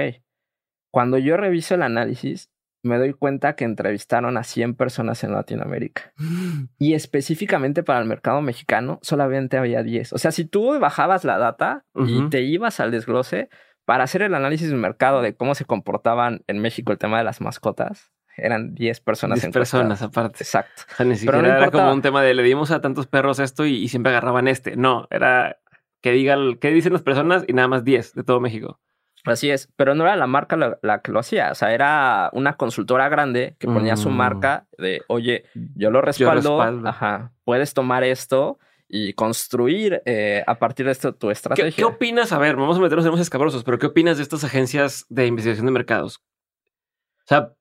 [0.90, 2.50] Cuando yo reviso el análisis,
[2.82, 6.12] me doy cuenta que entrevistaron a 100 personas en Latinoamérica.
[6.80, 10.14] Y específicamente para el mercado mexicano, solamente había 10.
[10.14, 13.48] O sea, si tú bajabas la data y te ibas al desglose
[13.84, 17.24] para hacer el análisis del mercado de cómo se comportaban en México el tema de
[17.24, 20.42] las mascotas, eran 10 personas 10 personas aparte.
[20.42, 20.82] Exacto.
[20.92, 23.38] O sea, ni siquiera Pero era como un tema de le dimos a tantos perros
[23.38, 24.76] esto y, y siempre agarraban este.
[24.76, 25.58] No, era
[26.06, 28.78] que digan qué dicen las personas y nada más 10 de todo México.
[29.24, 32.52] Así es, pero no era la marca la, que lo hacía, o sea, era una
[32.52, 34.16] consultora grande que ponía su mm.
[34.16, 40.86] marca de, oye, yo lo respaldo, ajá, puedes tomar esto y construir eh, a partir
[40.86, 41.72] de esto tu estrategia.
[41.72, 42.30] ¿Qué, opinas?
[42.30, 45.26] A ver, vamos a meternos en unos escabrosos, pero ¿qué opinas de estas agencias de
[45.26, 46.18] investigación de mercados?
[46.18, 47.52] O sea,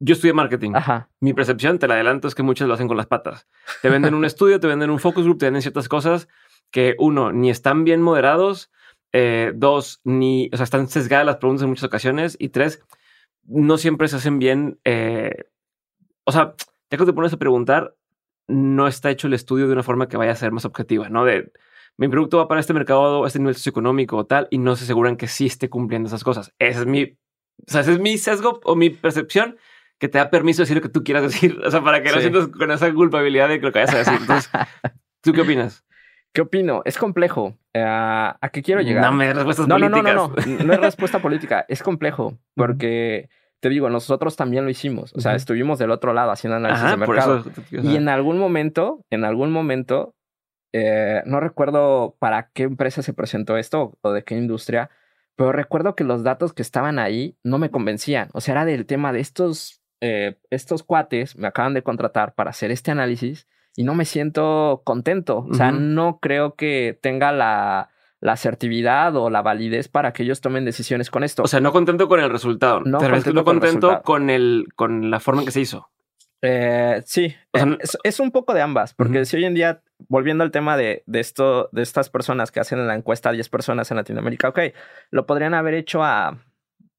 [0.00, 0.72] yo estudié marketing.
[0.74, 1.08] Ajá.
[1.20, 3.48] Mi percepción, te la adelanto, es que muchos lo hacen con las patas.
[3.80, 6.28] Te venden un estudio, te venden un focus group, te venden ciertas cosas
[6.70, 8.70] que, uno, ni están bien moderados,
[9.12, 12.36] eh, dos, ni, o sea, están sesgadas las preguntas en muchas ocasiones.
[12.38, 12.82] Y tres,
[13.44, 14.78] no siempre se hacen bien.
[14.84, 15.44] Eh,
[16.24, 16.54] o sea,
[16.90, 17.94] ya que te pones a preguntar,
[18.48, 21.24] no está hecho el estudio de una forma que vaya a ser más objetiva, ¿no?
[21.24, 21.52] De
[21.96, 25.16] mi producto va para este mercado, este nivel socioeconómico o tal, y no se aseguran
[25.16, 26.52] que sí esté cumpliendo esas cosas.
[26.58, 29.56] Ese es mi, o sea, ese es mi sesgo o mi percepción
[29.98, 31.58] que te da permiso de decir lo que tú quieras decir.
[31.64, 34.18] O sea, para que no sientas con esa culpabilidad de lo que vayas a decir.
[34.20, 34.50] Entonces,
[35.22, 35.85] ¿tú qué opinas?
[36.36, 36.82] ¿Qué opino?
[36.84, 37.56] Es complejo.
[37.72, 39.02] Eh, ¿A qué quiero llegar?
[39.02, 40.04] No me respuestas no, políticas.
[40.04, 40.64] No, no, no, no.
[40.64, 41.64] No es respuesta política.
[41.66, 45.14] Es complejo porque te digo, nosotros también lo hicimos.
[45.14, 47.42] O sea, estuvimos del otro lado haciendo análisis de mercado.
[47.70, 50.14] y en algún momento, en algún momento,
[50.74, 54.90] eh, no recuerdo para qué empresa se presentó esto o de qué industria,
[55.36, 58.28] pero recuerdo que los datos que estaban ahí no me convencían.
[58.34, 62.50] O sea, era del tema de estos, eh, estos cuates me acaban de contratar para
[62.50, 65.46] hacer este análisis y no me siento contento.
[65.48, 70.40] O sea, no creo que tenga la, la, asertividad o la validez para que ellos
[70.40, 71.42] tomen decisiones con esto.
[71.42, 72.80] O sea, no contento con el resultado.
[72.80, 75.90] No contento, contento con, el, con la forma en que se hizo.
[76.42, 80.50] Eh, sí, eh, es, un poco de ambas, porque si hoy en día, volviendo al
[80.50, 83.96] tema de, de, esto, de estas personas que hacen la encuesta a 10 personas en
[83.96, 84.60] Latinoamérica, ok,
[85.10, 86.38] lo podrían haber hecho a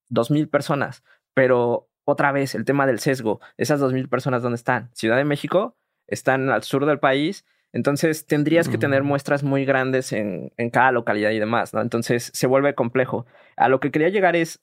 [0.10, 4.90] 2.000 personas, pero otra vez el tema del sesgo, esas 2.000 personas, ¿dónde están?
[4.94, 7.46] Ciudad de México, están al sur del país.
[7.74, 11.82] Entonces tendrías que tener muestras muy grandes en, en, cada localidad y demás, ¿no?
[11.82, 13.26] Entonces se vuelve complejo.
[13.56, 14.62] A lo que quería llegar es,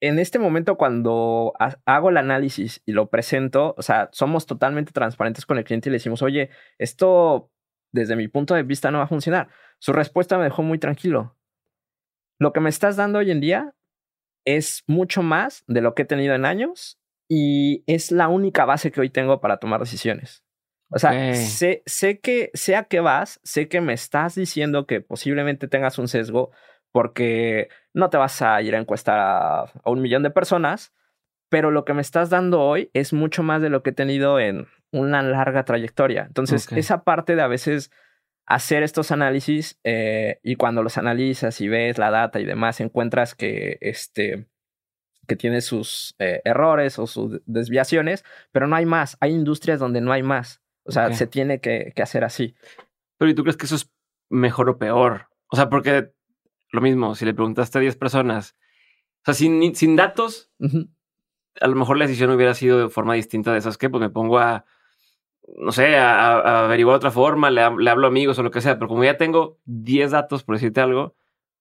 [0.00, 1.52] en este momento cuando
[1.84, 5.92] hago el análisis y lo presento, o sea, somos totalmente transparentes con el cliente y
[5.92, 7.50] le decimos, oye, esto
[7.92, 9.48] desde mi punto de vista no va a funcionar.
[9.78, 11.36] Su respuesta me dejó muy tranquilo.
[12.38, 13.74] Lo que me estás dando hoy en día
[14.44, 18.90] es mucho más de lo que he tenido en años y es la única base
[18.92, 20.44] que hoy tengo para tomar decisiones.
[20.90, 25.00] O sea, sé, sé que, sé a qué vas, sé que me estás diciendo que
[25.00, 26.50] posiblemente tengas un sesgo
[26.92, 30.94] porque no te vas a ir a encuestar a, un millón de personas,
[31.50, 34.40] pero lo que me estás dando hoy es mucho más de lo que he tenido
[34.40, 36.24] en una larga trayectoria.
[36.26, 37.90] Entonces, esa parte de a veces
[38.46, 43.34] hacer estos análisis eh, y cuando los analizas y ves la data y demás, encuentras
[43.34, 44.46] que este
[45.26, 49.18] que tiene sus eh, errores o sus desviaciones, pero no hay más.
[49.20, 50.62] Hay industrias donde no hay más.
[50.88, 52.54] O sea, se tiene que, hacer así.
[53.18, 53.90] Pero ¿y tú crees que eso es
[54.30, 55.28] mejor o peor?
[55.48, 56.12] O sea, porque
[56.70, 58.56] lo mismo, si le preguntaste a 10 personas,
[59.20, 60.50] o sea, sin, sin datos,
[61.60, 64.08] a lo mejor la decisión hubiera sido de forma distinta de esas que, pues me
[64.08, 64.64] pongo a,
[65.58, 68.78] no sé, a, averiguar otra forma, le, le, hablo a amigos o lo que sea,
[68.78, 71.16] pero como ya tengo 10 datos, por decirte algo,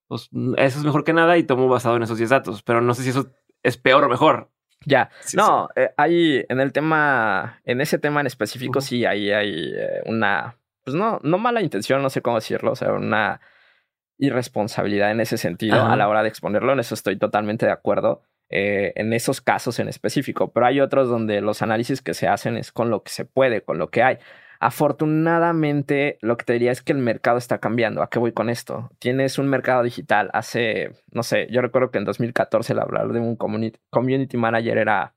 [0.07, 2.93] pues eso es mejor que nada y tomo basado en esos 10 datos, pero no
[2.93, 3.29] sé si eso
[3.61, 4.51] es peor o mejor.
[4.88, 9.73] Ya, no, eh, hay en el tema, en ese tema en específico, sí, ahí hay
[9.76, 13.41] eh, una, pues no, no mala intención, no sé cómo decirlo, o sea, una
[14.17, 18.23] irresponsabilidad en ese sentido a la hora de exponerlo, en eso estoy totalmente de acuerdo.
[18.50, 22.56] Eh, en esos casos en específico, pero hay otros donde los análisis que se hacen
[22.56, 24.19] es con lo que se puede, con lo que hay.
[24.59, 28.01] Afortunadamente, lo que te diría es que el mercado está cambiando.
[28.01, 28.89] ¿A qué voy con esto?
[28.99, 30.29] Tienes un mercado digital.
[30.33, 35.15] Hace, no sé, yo recuerdo que en 2014 el hablar de un community, manager era,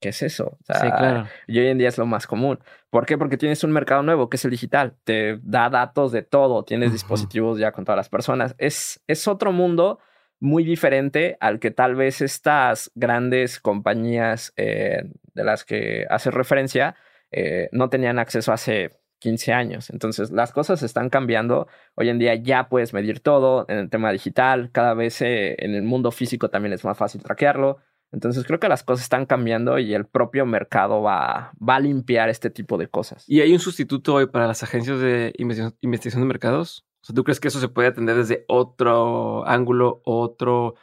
[0.00, 0.58] ¿qué es eso?
[0.68, 1.26] sí, claro.
[1.46, 2.58] Y hoy en día es lo más común.
[2.90, 3.16] ¿Por qué?
[3.16, 4.94] Porque tienes un mercado nuevo que es el digital.
[5.04, 6.64] Te da datos de todo.
[6.64, 8.54] Tienes dispositivos ya con todas las personas.
[8.58, 9.98] Es, es otro mundo
[10.42, 16.96] muy diferente al que tal vez estas grandes compañías eh, de las que haces referencia
[17.32, 18.90] eh, no tenían acceso hace
[19.20, 19.90] 15 años.
[19.90, 21.68] Entonces, las cosas están cambiando.
[21.94, 24.70] Hoy en día ya puedes medir todo en el tema digital.
[24.72, 27.78] Cada vez eh, en el mundo físico también es más fácil traquearlo.
[28.10, 32.28] Entonces, creo que las cosas están cambiando y el propio mercado va, va a limpiar
[32.28, 33.24] este tipo de cosas.
[33.26, 36.84] ¿Y hay un sustituto hoy para las agencias de investigación de mercados?
[37.00, 40.74] O sea, ¿tú crees que eso se puede atender desde otro ángulo, otro,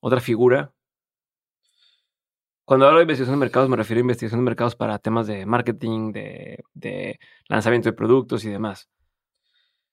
[0.00, 0.72] otra figura?
[2.66, 5.46] Cuando hablo de investigación de mercados, me refiero a investigación de mercados para temas de
[5.46, 8.90] marketing, de, lanzamiento de productos y demás.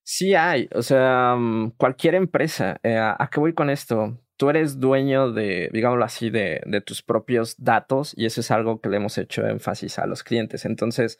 [0.02, 2.80] Sí hay, o sea, mm, cualquier empresa.
[2.82, 4.20] Eh, ¿A qué voy con esto?
[4.38, 8.82] Tú eres dueño de, digámoslo así, de, de tus propios datos y eso es algo
[8.82, 10.66] que le hemos hecho énfasis a los clientes.
[10.66, 11.20] Entonces,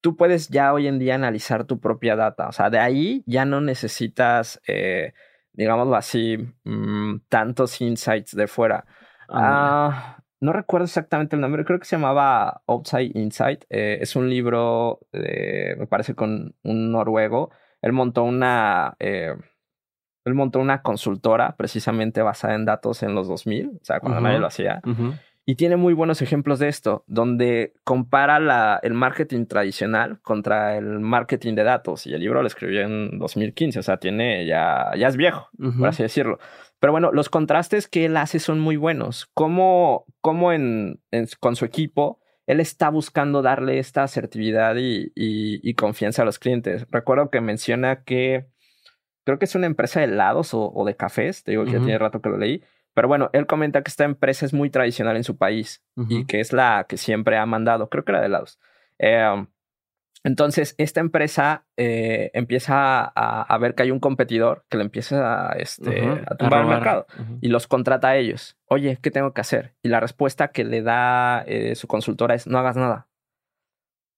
[0.00, 2.48] tú puedes ya hoy en día analizar tu propia data.
[2.48, 5.12] O sea, de ahí ya no necesitas, eh,
[5.52, 8.84] digámoslo así, mm, tantos insights de fuera.
[9.28, 13.64] Ah, no recuerdo exactamente el nombre, creo que se llamaba Outside Insight.
[13.70, 17.50] Eh, es un libro, me parece, con un noruego.
[17.82, 19.34] Él montó una, eh,
[20.24, 24.38] él montó una consultora precisamente basada en datos en los 2000, o sea, cuando nadie
[24.38, 24.80] lo hacía.
[25.46, 31.00] Y tiene muy buenos ejemplos de esto, donde compara la, el marketing tradicional contra el
[31.00, 32.06] marketing de datos.
[32.06, 35.48] Y el libro lo escribió en 2015, o sea, tiene ya, ya es viejo,
[35.78, 36.38] por así decirlo.
[36.80, 39.28] Pero bueno, los contrastes que él hace son muy buenos.
[39.34, 41.00] Cómo, cómo en,
[41.40, 46.86] con su equipo él está buscando darle esta asertividad y, y, confianza a los clientes.
[46.90, 48.46] Recuerdo que menciona que
[49.24, 51.98] creo que es una empresa de helados o, de cafés, te digo que ya tiene
[51.98, 52.62] rato que lo leí,
[52.94, 56.40] pero bueno, él comenta que esta empresa es muy tradicional en su país y que
[56.40, 58.58] es la que siempre ha mandado, creo que era de helados.
[58.98, 59.46] Eh,
[60.24, 65.52] entonces, esta empresa eh, empieza a, ver que hay un competidor que le empieza a,
[65.54, 67.06] este, a tumbar el mercado
[67.40, 68.56] y los contrata a ellos.
[68.66, 69.74] Oye, ¿qué tengo que hacer?
[69.82, 73.08] Y la respuesta que le da eh, su consultora es no hagas nada.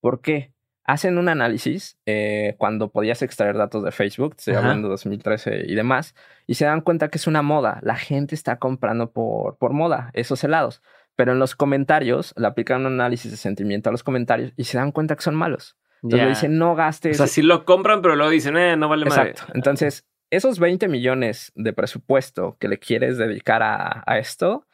[0.00, 0.54] ¿Por qué?
[0.84, 5.74] Hacen un análisis eh, cuando podías extraer datos de Facebook, estoy hablando de 2013 y
[5.74, 6.14] demás,
[6.46, 7.78] y se dan cuenta que es una moda.
[7.82, 10.82] La gente está comprando por, por moda esos helados.
[11.14, 14.78] Pero en los comentarios le aplican un análisis de sentimiento a los comentarios y se
[14.78, 15.76] dan cuenta que son malos.
[16.02, 17.16] Entonces le dicen, no gastes.
[17.16, 19.18] O sea, sí lo compran, pero luego dicen, eh, no vale más.
[19.18, 19.52] Exacto.
[19.54, 24.66] Entonces, esos 20 millones de presupuesto que le quieres dedicar a, a, esto,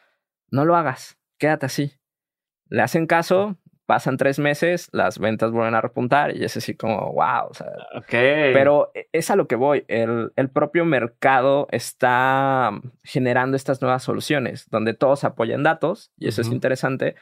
[0.49, 1.17] no lo hagas.
[1.37, 1.93] Quédate así.
[2.69, 7.13] Le hacen caso, pasan tres meses, las ventas vuelven a repuntar y es así como,
[7.13, 7.47] wow.
[7.49, 7.67] O sea,
[8.09, 9.85] Pero e, es a lo que voy.
[9.87, 12.71] El, el propio mercado está
[13.03, 17.15] generando estas nuevas soluciones donde todos apoyan datos y eso es interesante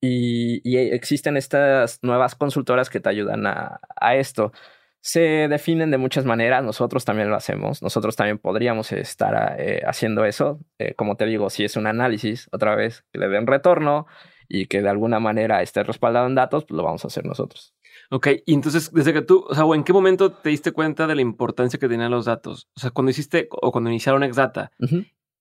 [0.00, 3.80] y, existen estas nuevas consultoras que te ayudan a,
[4.14, 4.52] esto.
[5.00, 10.24] Se definen de muchas maneras, nosotros también lo hacemos, nosotros también podríamos estar eh, haciendo
[10.24, 10.60] eso.
[10.78, 14.06] Eh, como te digo, si es un análisis, otra vez, que le den retorno
[14.48, 17.74] y que de alguna manera esté respaldado en datos, pues lo vamos a hacer nosotros.
[18.10, 21.14] Ok, y entonces, desde que tú, o sea, ¿en qué momento te diste cuenta de
[21.14, 22.68] la importancia que tenían los datos?
[22.76, 24.72] O sea, cuando hiciste o cuando iniciaron Exdata,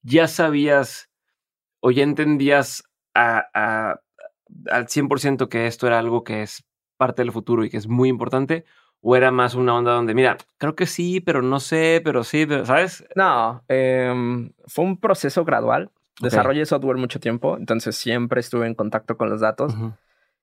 [0.01, 1.09] ¿ya sabías
[1.81, 2.83] o ya entendías
[3.15, 3.99] a
[4.71, 6.65] al 100% que esto era algo que es
[6.97, 8.65] parte del futuro y que es muy importante?
[9.01, 12.47] ¿O era más una onda donde, mira, creo que sí, pero no sé, pero sí,
[12.63, 13.05] ¿sabes?
[13.15, 15.91] No, em, fue un proceso gradual.
[16.19, 19.75] Desarrollé software mucho tiempo, entonces siempre estuve en contacto con los datos.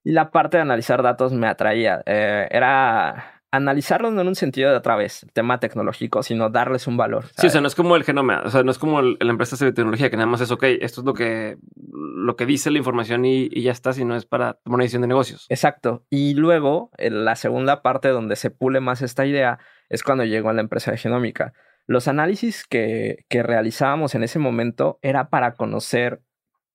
[0.05, 2.03] Y la parte de analizar datos me atraía.
[2.07, 6.97] Eh, era analizarlos no en un sentido de otra vez, tema tecnológico, sino darles un
[6.97, 7.27] valor.
[7.37, 9.63] Sí, o sea, no es como el genoma, o sea, no es como la empresa
[9.65, 12.79] de tecnología que nada más es, ok, esto es lo que, lo que dice la
[12.79, 15.47] información y, ya está, sino es para tomar una decisión de negocios.
[15.49, 16.05] Exacto.
[16.11, 19.59] Y luego, en la segunda parte donde se pule más esta idea
[19.89, 21.53] es cuando llegó a la empresa de genómica.
[21.87, 26.23] Los análisis que, que realizábamos en ese momento era para conocer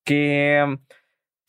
[0.04, 0.78] qué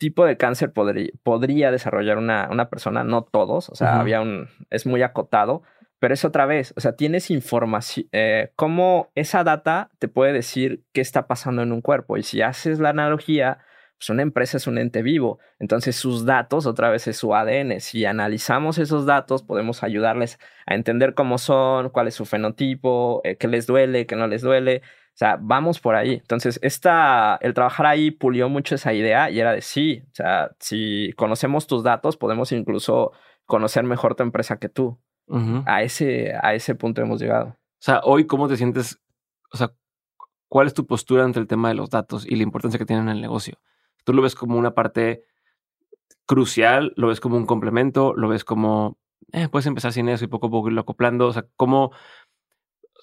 [0.02, 4.84] tipo de cáncer podría, desarrollar una, una, persona, no todos, o sea, había un, es
[4.84, 5.62] muy acotado,
[6.00, 10.82] pero es otra vez, o sea, tienes información, eh, cómo esa data te puede decir
[10.92, 12.16] qué está pasando en un cuerpo.
[12.16, 13.58] Y si haces la analogía,
[13.96, 17.78] pues una empresa es un ente vivo, entonces sus datos otra vez es su ADN.
[17.78, 23.36] Si analizamos esos datos, podemos ayudarles a entender cómo son, cuál es su fenotipo, eh,
[23.36, 24.82] qué les duele, qué no les duele.
[25.14, 26.14] O sea, vamos por ahí.
[26.14, 30.50] Entonces, esta, el trabajar ahí pulió mucho esa idea y era de sí, o sea,
[30.58, 33.12] si conocemos tus datos, podemos incluso
[33.44, 34.98] conocer mejor tu empresa que tú
[35.66, 37.48] a, ese, a ese punto hemos llegado.
[37.48, 39.00] O sea, hoy, ¿cómo te sientes?
[39.52, 39.72] O sea,
[40.48, 43.08] ¿cuál es tu postura ante el tema de los datos y la importancia que tienen
[43.08, 43.58] en el negocio?
[44.04, 45.24] ¿Tú lo ves como una parte
[46.26, 46.92] crucial?
[46.96, 48.14] ¿Lo ves como un complemento?
[48.14, 48.98] ¿Lo ves como,
[49.32, 51.26] eh, puedes empezar sin eso y poco a poco irlo acoplando?
[51.26, 51.92] O sea, ¿cómo,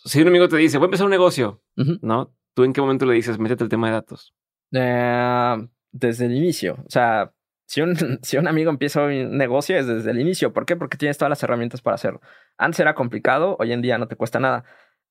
[0.06, 1.62] si un amigo te dice, voy a empezar un negocio,
[2.02, 2.34] ¿no?
[2.54, 4.34] ¿Tú en qué momento le dices, métete el tema de datos?
[4.72, 6.78] Eh, desde el inicio.
[6.86, 7.34] O sea,
[7.66, 10.54] si un, si un amigo empieza un negocio es desde el inicio.
[10.54, 10.76] ¿Por qué?
[10.76, 12.22] Porque tienes todas las herramientas para hacerlo.
[12.58, 14.66] Antes era complicado, hoy en día no te cuesta nada.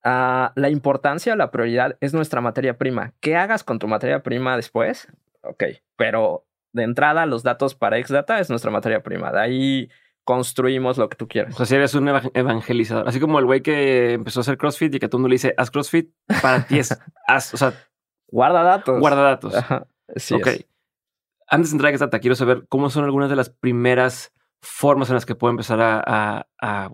[0.04, 3.14] Ah, la importancia, la prioridad es nuestra materia prima.
[3.20, 5.08] ¿Qué hagas con tu materia prima después?
[5.42, 5.64] Ok,
[5.96, 9.32] pero de entrada los datos para Xdata es nuestra materia prima.
[9.32, 9.90] De ahí
[10.28, 11.54] construimos lo que tú quieras.
[11.54, 13.08] O sea, si eres un evangelizador.
[13.08, 15.36] Así como el güey que empezó a hacer CrossFit y que todo el mundo le
[15.36, 16.10] dice, haz CrossFit,
[16.42, 17.72] para ti es, haz, o sea...
[18.30, 19.00] Guarda datos.
[19.00, 19.54] Guarda datos.
[20.16, 20.48] Sí ok
[21.48, 25.14] antes de entrar a data, quiero saber cómo son algunas de las primeras formas en
[25.14, 26.46] las que puedo empezar a,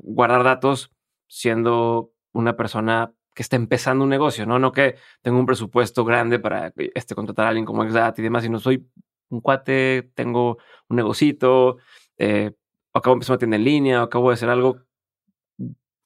[0.02, 0.92] guardar datos
[1.26, 4.60] siendo una persona que está empezando un negocio, ¿no?
[4.60, 8.44] No que tengo un presupuesto grande para este, contratar a alguien como Exat y demás,
[8.44, 8.88] sino soy
[9.28, 10.58] un cuate, tengo
[10.88, 11.78] un negocito,
[12.16, 12.52] eh,
[12.94, 14.78] acabo de empezar una tienda en línea, acabo de hacer algo.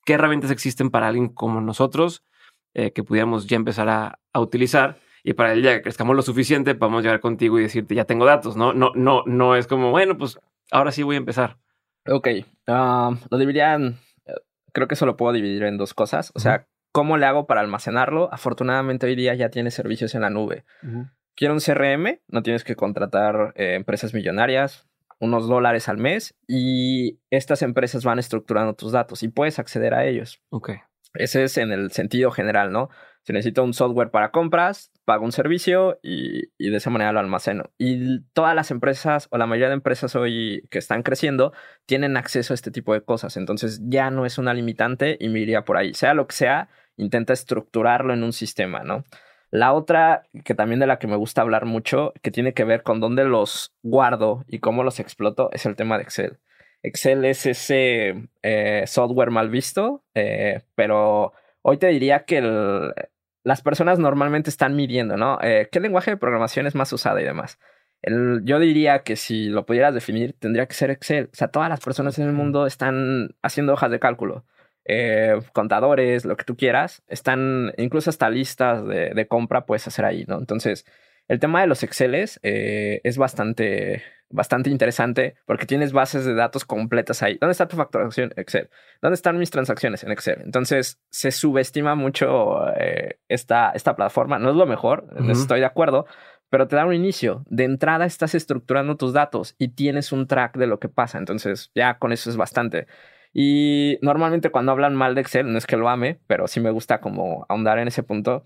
[0.05, 2.24] ¿Qué herramientas existen para alguien como nosotros
[2.74, 4.99] eh, que pudiéramos ya empezar a, a utilizar?
[5.28, 8.24] y para el día que crezcamos lo suficiente, podemos llegar contigo y decirte, ya tengo
[8.24, 8.72] datos, ¿no?
[8.72, 10.39] No, no, no es como, bueno, pues
[10.70, 11.59] ahora sí voy a empezar.
[12.07, 12.28] Ok,
[12.66, 14.32] ah, lo dividirían, eh,
[14.72, 16.32] creo que eso lo puedo dividir en dos cosas.
[16.34, 18.32] O sea, ¿cómo le hago para almacenarlo?
[18.32, 20.64] Afortunadamente hoy día ya tiene servicios en la nube.
[21.34, 24.88] Quiero un CRM, no tienes que contratar eh, empresas millonarias,
[25.21, 30.07] unos dólares al mes y estas empresas van estructurando tus datos y puedes acceder a
[30.07, 30.41] ellos.
[30.51, 30.71] Ok.
[31.14, 32.91] Ese es en el sentido general, ¿no?
[33.25, 37.71] Si necesito un software para compras, pago un servicio y, de esa manera lo almaceno.
[37.77, 41.53] Y todas las empresas o la mayoría de empresas hoy que están creciendo
[41.85, 43.37] tienen acceso a este tipo de cosas.
[43.37, 45.93] Entonces ya no es una limitante y me iría por ahí.
[45.93, 49.05] Sea lo que sea, intenta estructurarlo en un sistema, ¿no?
[49.51, 52.82] La otra, que también de la que me gusta hablar mucho, que tiene que ver
[52.82, 56.38] con dónde los guardo y cómo los exploto, es el tema de Excel.
[56.82, 61.32] Excel es ese eh, software mal visto, eh, pero
[61.62, 62.92] hoy te diría que el,
[63.42, 65.38] las personas normalmente están midiendo, ¿no?
[65.42, 67.59] Eh, ¿Qué lenguaje de programación es más usado y demás?
[68.44, 71.30] yo diría que si lo pudieras definir, tendría que ser Excel.
[71.32, 74.44] O sea, todas las personas en el mundo están haciendo hojas de cálculo.
[74.91, 80.24] Eh, contadores, lo que tú quieras, están incluso hasta listas de, compra puedes hacer ahí,
[80.26, 80.39] ¿no?
[80.39, 80.86] Entonces,
[81.28, 86.64] el tema de los Exceles eh, es bastante, bastante interesante porque tienes bases de datos
[86.64, 87.36] completas ahí.
[87.39, 88.32] ¿Dónde está tu facturación?
[88.36, 88.70] Excel.
[89.03, 90.05] ¿Dónde están mis transacciones?
[90.05, 90.41] En Excel.
[90.43, 94.39] Entonces, se subestima mucho eh, esta, esta plataforma.
[94.39, 96.07] No es lo mejor, estoy de acuerdo,
[96.49, 97.45] pero te da un inicio.
[97.51, 101.18] De entrada estás estructurando tus datos y tienes un track de lo que pasa.
[101.18, 102.86] Entonces, ya con eso es bastante.
[103.33, 106.70] Y normalmente cuando hablan mal de Excel, no es que lo ame, pero sí me
[106.70, 108.45] gusta como ahondar en ese punto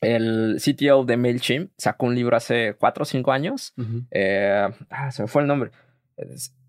[0.00, 3.74] el CTO de MailChimp sacó un libro hace cuatro o cinco años.
[4.10, 5.70] Eh, ah, se me fue el nombre.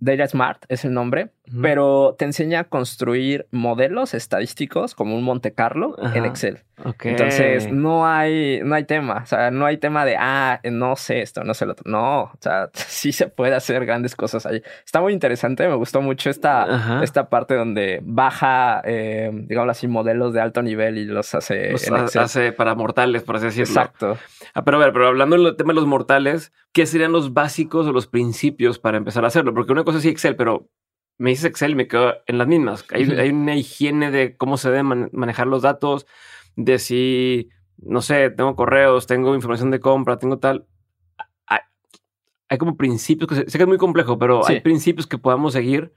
[0.01, 1.29] Data Smart es el nombre,
[1.61, 6.63] pero te enseña a construir modelos estadísticos como un Monte Carlo en Excel.
[7.03, 9.21] Entonces, no hay, no hay tema.
[9.23, 11.83] O sea, no hay tema de, ah, no sé esto, no sé lo otro.
[11.89, 14.61] No, o sea, sí se puede hacer grandes cosas ahí.
[14.83, 15.67] Está muy interesante.
[15.67, 20.97] Me gustó mucho esta, esta parte donde baja, eh, digamos así, modelos de alto nivel
[20.97, 22.21] y los hace en Excel.
[22.23, 23.71] hace para mortales, por así decirlo.
[23.71, 24.17] Exacto.
[24.53, 27.87] Ah, pero a ver, pero hablando del tema de los mortales, ¿qué serían los básicos
[27.87, 29.53] o los principios para empezar a hacerlo?
[29.53, 30.69] Porque una cosa es Excel, pero
[31.17, 32.85] me dices Excel y me quedo en las mismas.
[32.91, 36.07] Hay, hay una higiene de cómo se deben manejar los datos
[36.55, 40.67] de si, no sé, tengo correos, tengo información de compra, tengo tal.
[42.49, 45.93] Hay, como principios que sé que es muy complejo, pero hay principios que podamos seguir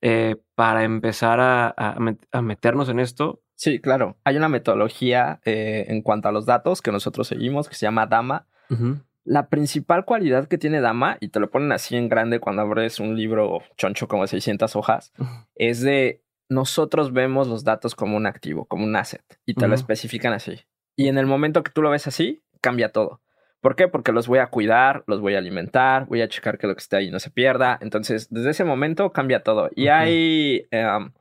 [0.00, 3.42] eh, para empezar a, meternos en esto.
[3.56, 4.16] Sí, claro.
[4.24, 8.06] Hay una metodología eh, en cuanto a los datos que nosotros seguimos que se llama
[8.06, 8.46] DAMA.
[9.28, 12.98] La principal cualidad que tiene Dama, y te lo ponen así en grande cuando abres
[12.98, 15.12] un libro choncho como de 600 hojas,
[15.54, 19.74] es de nosotros vemos los datos como un activo, como un asset, y te lo
[19.74, 20.60] especifican así.
[20.96, 23.20] Y en el momento que tú lo ves así, cambia todo.
[23.60, 23.86] ¿Por qué?
[23.86, 26.80] Porque los voy a cuidar, los voy a alimentar, voy a checar que lo que
[26.80, 27.78] esté ahí no se pierda.
[27.82, 29.68] Entonces, desde ese momento cambia todo.
[29.76, 30.66] Y hay...
[30.70, 31.12] Em,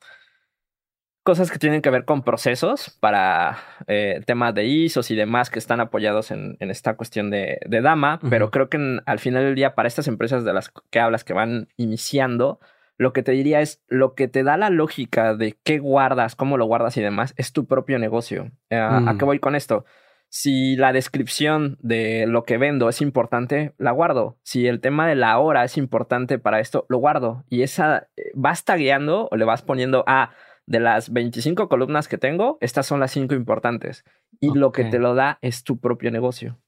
[1.28, 3.58] cosas que tienen que ver con procesos para
[3.88, 8.50] eh, temas de ISOs y demás que están apoyados en, esta cuestión de, Dama, pero
[8.50, 11.68] creo que al final del día para estas empresas de las que hablas que van
[11.76, 12.62] iniciando,
[12.98, 16.56] lo que te diría es lo que te da la lógica de qué guardas, cómo
[16.56, 18.50] lo guardas y demás, es tu propio negocio.
[18.70, 19.28] Eh, ¿A qué mm.
[19.28, 19.84] voy con esto?
[20.30, 24.38] Si la descripción de lo que vendo es importante, la guardo.
[24.44, 27.44] Si el tema de la hora es importante para esto, lo guardo.
[27.50, 30.32] Y esa eh, vas tagueando o le vas poniendo a ah,
[30.68, 34.04] de las 25 columnas que tengo, estas son las 5 importantes.
[34.40, 36.60] Y lo que te lo da es tu propio negocio.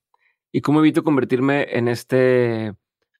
[0.52, 2.74] ¿Y cómo evito convertirme en este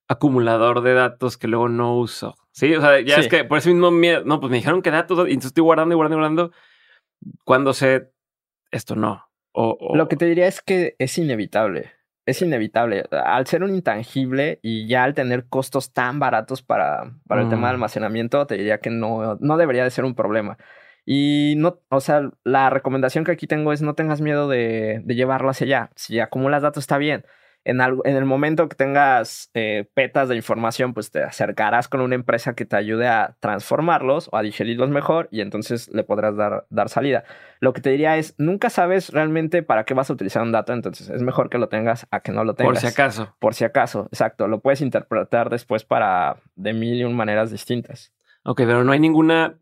[0.08, 2.36] acumulador de datos que luego no uso?
[2.52, 4.90] Sí, o sea, ya es que por ese mismo miedo, no, pues me dijeron que
[4.90, 6.52] datos, y entonces estoy guardando y guardando y guardando.
[7.44, 8.12] Cuando sé
[8.72, 9.26] esto no.
[9.52, 11.92] O, Lo que te diría es que es inevitable
[12.30, 13.06] es inevitable.
[13.12, 17.68] Al ser un intangible y ya al tener costos tan baratos para, para el tema
[17.68, 17.76] de mm.
[17.76, 20.58] almacenamiento, te diría que no, no debería de ser un problema.
[21.06, 25.16] Y no, o sea, la recomendación que aquí tengo es no tengas miedo de, de
[25.16, 25.92] llevarlo hacia allá.
[25.96, 27.26] Si acumulas datos está bien
[27.66, 32.16] en, en el momento que tengas eh, petas de información, pues te acercarás con una
[32.16, 36.66] empresa que te ayude a transformarlos o a digerirlos mejor y entonces le podrás dar,
[36.70, 37.26] dar salida.
[37.60, 40.74] Lo que te diría es, nunca sabes realmente para qué vas a utilizar un dato,
[40.74, 42.74] entonces es mejor que lo tengas a que no lo tengas.
[42.74, 43.36] Por si acaso.
[43.40, 44.48] Por si acaso, exacto.
[44.48, 48.14] Lo puedes interpretar después para de mil y un maneras distintas.
[48.44, 49.60] Ok, pero no hay ninguna,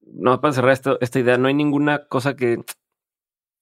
[0.00, 2.64] no para cerrar esto, esta idea, no hay ninguna cosa que, o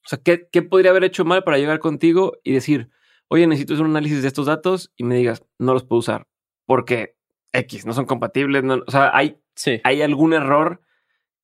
[0.06, 2.90] sea, ¿qué, ¿qué podría haber hecho mal para llegar contigo y decir,
[3.28, 6.26] oye, necesito hacer un análisis de estos datos y me digas, no los puedo usar
[6.66, 7.16] porque
[7.52, 8.64] X, no son compatibles.
[8.86, 9.38] o sea, hay,
[9.84, 10.80] hay algún error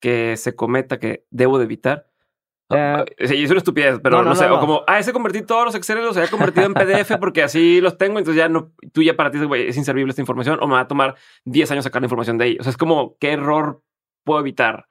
[0.00, 2.06] que se cometa que debo de evitar.
[2.68, 5.98] Uh, es una estupidez, pero no, sé, o como, ah, ese convertí todos los Excel,
[6.04, 9.32] los había convertido en PDF porque así los tengo, entonces ya no, tú ya para
[9.32, 11.16] ti es inservible esta información o me va a tomar
[11.46, 12.56] 10 años sacar la información de ahí.
[12.60, 13.82] O sea, es como, ¿qué error
[14.22, 14.86] puedo evitar?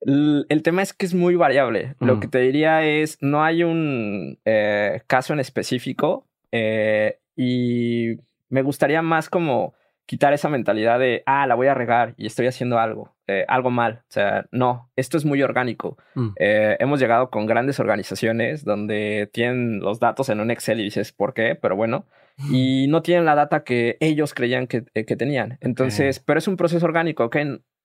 [0.00, 1.94] El, tema es que es muy variable.
[2.00, 8.16] Lo que te diría es, no hay un eh, caso en específico eh, y
[8.48, 9.74] me gustaría más como
[10.06, 13.70] quitar esa mentalidad de, ah, la voy a regar y estoy haciendo algo, eh, algo
[13.70, 14.02] mal.
[14.08, 15.98] O sea, no, esto es muy orgánico.
[16.14, 16.30] Mm.
[16.38, 21.34] hemos llegado con grandes organizaciones donde tienen los datos en un Excel y dices, ¿por
[21.34, 21.54] qué?
[21.54, 22.06] Pero bueno,
[22.50, 25.58] y no tienen la data que ellos creían que, que tenían.
[25.60, 27.36] Entonces, pero es un proceso orgánico, ¿ok?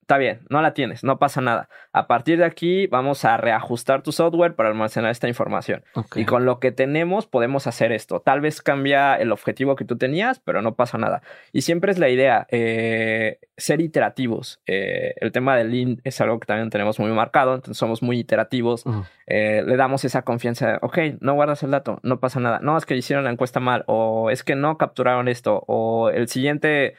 [0.06, 1.68] Está bien, no la tienes, no pasa nada.
[1.92, 5.84] A partir de aquí vamos a reajustar tu software para almacenar esta información.
[6.14, 8.20] Y con lo que tenemos podemos hacer esto.
[8.20, 11.24] Tal vez cambia el objetivo que tú tenías, pero no pasa nada.
[11.52, 14.62] Y siempre es la idea, eh, ser iterativos.
[14.68, 18.20] Eh, el tema del Lean es algo que también tenemos muy marcado, entonces somos muy
[18.20, 18.84] iterativos.
[19.26, 22.60] Eh, le damos esa confianza, ok, no guardas el dato, no pasa nada.
[22.60, 26.28] No, es que hicieron la encuesta mal, o es que no capturaron esto, o el
[26.28, 26.94] siguiente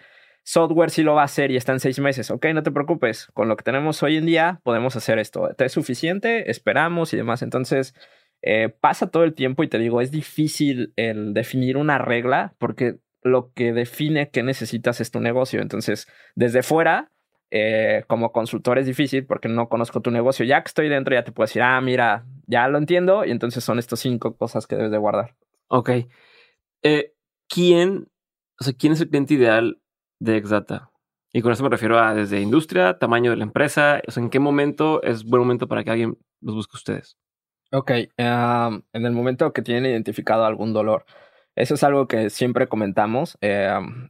[0.46, 2.30] software sí lo va a hacer y está en seis meses.
[2.30, 3.26] Ok, no te preocupes.
[3.34, 5.50] Con lo que tenemos hoy en día podemos hacer esto.
[5.56, 6.50] ¿Te es suficiente?
[6.50, 7.42] Esperamos y demás.
[7.42, 7.94] Entonces,
[8.42, 13.00] eh, pasa todo el tiempo y te digo, es difícil el definir una regla porque
[13.22, 15.60] lo que define qué necesitas es tu negocio.
[15.60, 17.10] Entonces, desde fuera,
[17.50, 20.46] eh, como consultor es difícil porque no conozco tu negocio.
[20.46, 23.24] Ya que estoy dentro, ya te puedo decir, ah, mira, ya lo entiendo.
[23.24, 25.34] Y entonces son estas cinco cosas que debes de guardar.
[25.66, 25.90] Ok.
[26.84, 27.14] Eh,
[27.48, 28.06] ¿Quién,
[28.60, 29.80] o sea, quién es el cliente ideal
[30.18, 30.90] de Exdata.
[31.32, 34.30] Y con eso me refiero a desde industria, tamaño de la empresa, o sea, en
[34.30, 37.18] qué momento es buen momento para que alguien los busque ustedes.
[37.72, 41.04] Ok, en el momento que tienen identificado algún dolor,
[41.56, 43.36] eso es algo que siempre comentamos.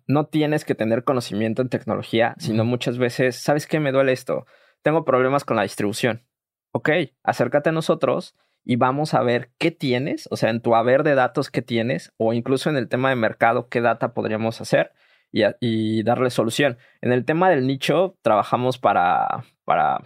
[0.06, 4.46] no tienes que tener conocimiento en tecnología, sino muchas veces, ¿sabes qué me duele esto?
[4.82, 6.26] Tengo problemas con la distribución.
[6.72, 6.90] Ok,
[7.24, 11.14] acércate a nosotros y vamos a ver qué tienes, o sea, en tu haber de
[11.14, 14.92] datos qué tienes, o incluso en el tema de mercado, qué data podríamos hacer
[15.32, 16.78] y, darle solución.
[17.00, 20.00] En el tema del nicho, trabajamos para, para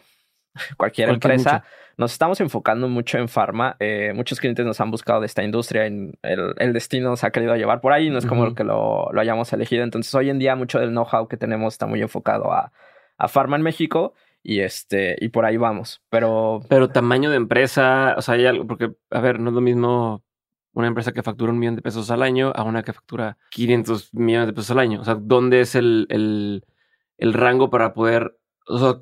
[0.77, 1.65] cualquier, empresa.
[1.97, 3.77] Nos estamos enfocando mucho en farma.
[3.79, 5.87] Eh, muchos clientes nos han buscado de esta industria.
[5.87, 8.09] En el, destino nos ha querido llevar por ahí.
[8.09, 9.85] No es como que lo, lo, hayamos elegido.
[9.85, 12.73] Entonces, hoy en día, mucho del know-how que tenemos está muy enfocado a,
[13.19, 14.15] a farma en México.
[14.43, 16.03] Y este, y por ahí vamos.
[16.09, 16.63] Pero.
[16.69, 20.25] Pero tamaño de empresa, o sea, hay algo, porque, a ver, no es lo mismo
[20.73, 24.15] una empresa que factura un millón de pesos al año a una que factura 500
[24.15, 25.01] millones de pesos al año?
[25.01, 28.99] O sea, ¿dónde es el, el, rango para poder, o sea,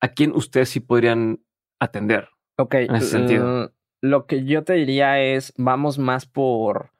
[0.00, 1.40] a quién ustedes sí podrían
[1.78, 2.28] atender?
[2.56, 3.72] Ok, en ese sentido.
[4.02, 6.92] Lo que yo te diría es, vamos más por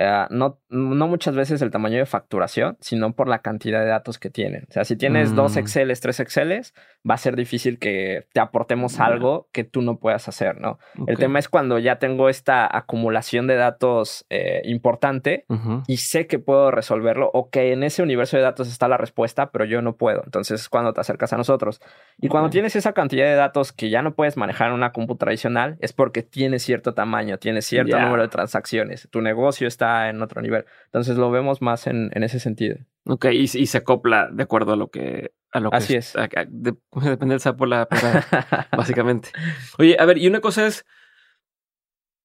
[0.00, 4.18] eh, no, no muchas veces el tamaño de facturación, sino por la cantidad de datos
[4.18, 4.66] que tienen.
[4.70, 5.58] O sea, si tienes dos mm.
[5.58, 6.72] Exceles, tres Exceles,
[7.08, 10.78] va a ser difícil que te aportemos algo que tú no puedas hacer, ¿no?
[11.08, 15.46] El tema es cuando ya tengo esta acumulación de datos eh, importante
[15.88, 19.50] y sé que puedo resolverlo o que en ese universo de datos está la respuesta,
[19.50, 20.22] pero yo no puedo.
[20.24, 21.80] Entonces es cuando te acercas a nosotros.
[22.18, 25.16] Y cuando tienes esa cantidad de datos que ya no puedes manejar en una compu
[25.16, 29.08] tradicional, es porque tienes cierto tamaño, tienes cierto número de transacciones.
[29.10, 30.64] Tu negocio está en otro nivel.
[30.86, 32.76] Entonces lo vemos más en, ese sentido.
[33.04, 35.32] Ok, y, se acopla de acuerdo a lo que...
[35.50, 36.14] A lo Así es.
[36.48, 37.88] depende del sapo la
[38.76, 39.30] básicamente.
[39.78, 40.84] Oye, a ver, y una cosa es...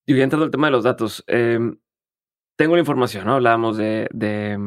[0.06, 1.24] Y entrando al tema de los datos.
[1.28, 1.78] Em,
[2.58, 3.36] tengo la información, ¿no?
[3.36, 4.58] Hablábamos de, de...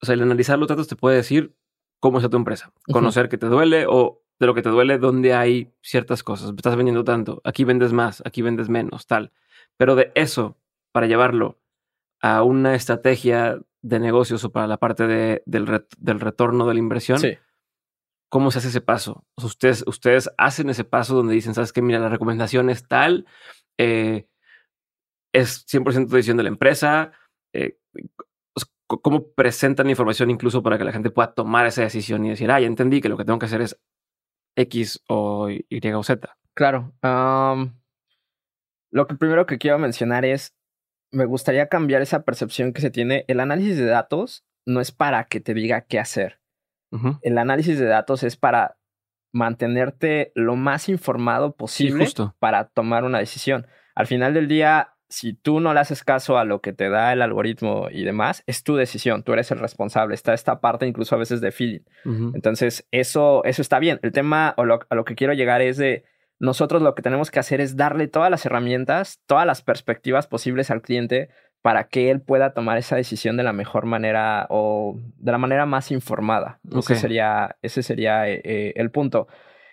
[0.00, 1.56] O sea, el analizar los datos te puede decir
[1.98, 2.72] cómo está tu empresa.
[2.92, 6.52] Conocer qué te duele o de lo que te duele, dónde hay ciertas cosas.
[6.56, 9.30] Estás vendiendo tanto, aquí vendes más, aquí vendes menos, tal.
[9.76, 10.58] Pero de eso,
[10.90, 11.61] para llevarlo
[12.22, 17.20] a una estrategia de negocios o para la parte de, del, retorno de la inversión,
[18.30, 19.26] ¿cómo se hace ese paso?
[19.36, 23.26] ustedes, ustedes hacen ese paso donde dicen, sabes que mira, la recomendación es tal,
[23.76, 24.28] eh,
[25.34, 27.12] es 100% decisión de la empresa.
[27.52, 27.78] Eh,
[28.86, 32.50] ¿Cómo presentan la información incluso para que la gente pueda tomar esa decisión y decir,
[32.50, 33.80] ah, ya entendí que lo que tengo que hacer es
[34.54, 36.36] X o Y o Z?
[36.54, 36.92] Claro.
[38.90, 40.54] lo que primero que quiero mencionar es
[41.12, 43.24] me gustaría cambiar esa percepción que se tiene.
[43.28, 46.40] El análisis de datos no es para que te diga qué hacer.
[47.22, 48.76] El análisis de datos es para
[49.32, 52.06] mantenerte lo más informado posible
[52.38, 53.66] para tomar una decisión.
[53.94, 57.14] Al final del día, si tú no le haces caso a lo que te da
[57.14, 60.14] el algoritmo y demás, es tu decisión, tú eres el responsable.
[60.14, 61.80] Está esta parte incluso a veces de feeling.
[62.34, 63.98] Entonces, eso, eso está bien.
[64.02, 66.04] El tema a lo que quiero llegar es de
[66.42, 70.72] nosotros lo que tenemos que hacer es darle todas las herramientas, todas las perspectivas posibles
[70.72, 71.28] al cliente
[71.62, 75.66] para que él pueda tomar esa decisión de la mejor manera o de la manera
[75.66, 76.58] más informada.
[76.76, 79.28] Ese sería, ese sería eh, eh, el punto.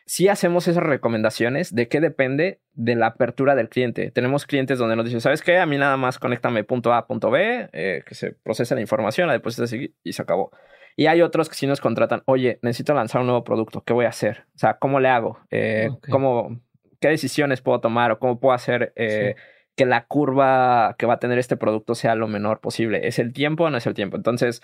[0.05, 2.61] Si hacemos esas recomendaciones, ¿de qué depende?
[2.73, 4.11] De la apertura del cliente.
[4.11, 5.57] Tenemos clientes donde nos dicen, ¿sabes qué?
[5.57, 9.25] A mí nada más conéctame punto A, punto B, eh, que se procese la información,
[9.25, 10.51] la depositas y se acabó.
[10.95, 14.05] Y hay otros que sí nos contratan, oye, necesito lanzar un nuevo producto, ¿qué voy
[14.05, 14.45] a hacer?
[14.55, 15.39] O sea, ¿cómo le hago?
[15.49, 16.59] Eh, ¿cómo,
[16.99, 19.35] ¿Qué decisiones puedo tomar o cómo puedo hacer eh,
[19.75, 23.07] que la curva que va a tener este producto sea lo menor posible?
[23.07, 24.17] ¿Es el tiempo o no es el tiempo?
[24.17, 24.61] Entonces,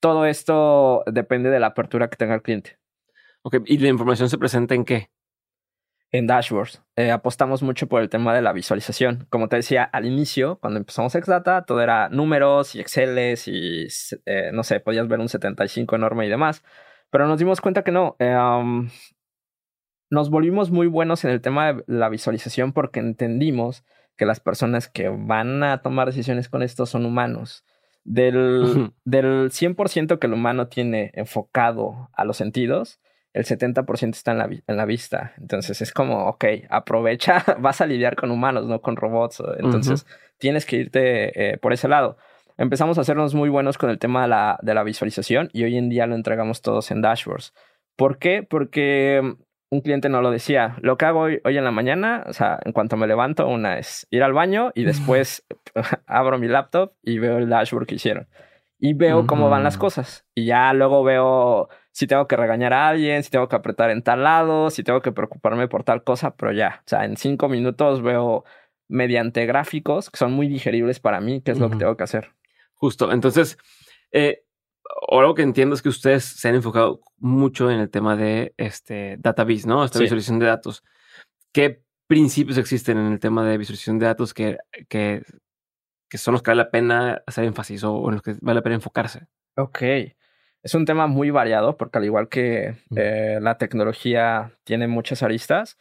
[0.00, 2.78] todo esto depende de la apertura que tenga el cliente.
[3.42, 5.10] Ok, ¿y la información se presenta en qué?
[6.12, 6.82] En dashboards.
[6.96, 9.26] Eh, apostamos mucho por el tema de la visualización.
[9.30, 13.86] Como te decía al inicio, cuando empezamos Exdata, todo era números y Exceles y
[14.26, 16.62] eh, no sé, podías ver un 75 enorme y demás.
[17.10, 18.16] Pero nos dimos cuenta que no.
[18.18, 18.36] Eh,
[20.10, 23.84] nos volvimos muy buenos en el tema de la visualización porque entendimos
[24.16, 27.64] que las personas que van a tomar decisiones con esto son humanos.
[28.04, 33.00] Del, del 100% que el humano tiene enfocado a los sentidos,
[33.36, 35.34] el 70% está en la, en la vista.
[35.38, 39.42] Entonces es como, ok, aprovecha, vas a lidiar con humanos, no con robots.
[39.58, 40.06] Entonces
[40.38, 42.16] tienes que irte eh, por ese lado.
[42.56, 45.76] Empezamos a hacernos muy buenos con el tema de la, de la visualización y hoy
[45.76, 47.52] en día lo entregamos todos en dashboards.
[47.96, 48.42] ¿Por qué?
[48.42, 49.42] Porque mm,
[49.74, 50.76] un cliente no lo decía.
[50.80, 53.78] Lo que hago hoy, hoy en la mañana, o sea, en cuanto me levanto, una
[53.78, 55.44] es ir al baño y después
[56.06, 58.28] abro mi laptop y veo el dashboard que hicieron.
[58.78, 60.26] Y veo cómo van las cosas.
[60.34, 64.02] Y ya luego veo si tengo que regañar a alguien, si tengo que apretar en
[64.02, 67.48] tal lado, si tengo que preocuparme por tal cosa, pero ya, o sea, en cinco
[67.48, 68.44] minutos veo
[68.86, 72.34] mediante gráficos que son muy digeribles para mí, qué es lo que tengo que hacer.
[72.74, 73.56] Justo, entonces,
[74.12, 74.44] eh,
[75.10, 79.16] algo que entiendo es que ustedes se han enfocado mucho en el tema de este
[79.18, 79.82] database, ¿no?
[79.82, 80.84] Esta visualización de datos.
[81.50, 84.58] ¿Qué principios existen en el tema de visualización de datos que,
[84.90, 85.22] que,
[86.10, 88.62] que son los que vale la pena hacer énfasis o en los que vale la
[88.62, 89.28] pena enfocarse?
[89.56, 89.82] Ok.
[90.66, 95.78] Es un tema muy variado porque al igual que eh, la tecnología tiene muchas aristas,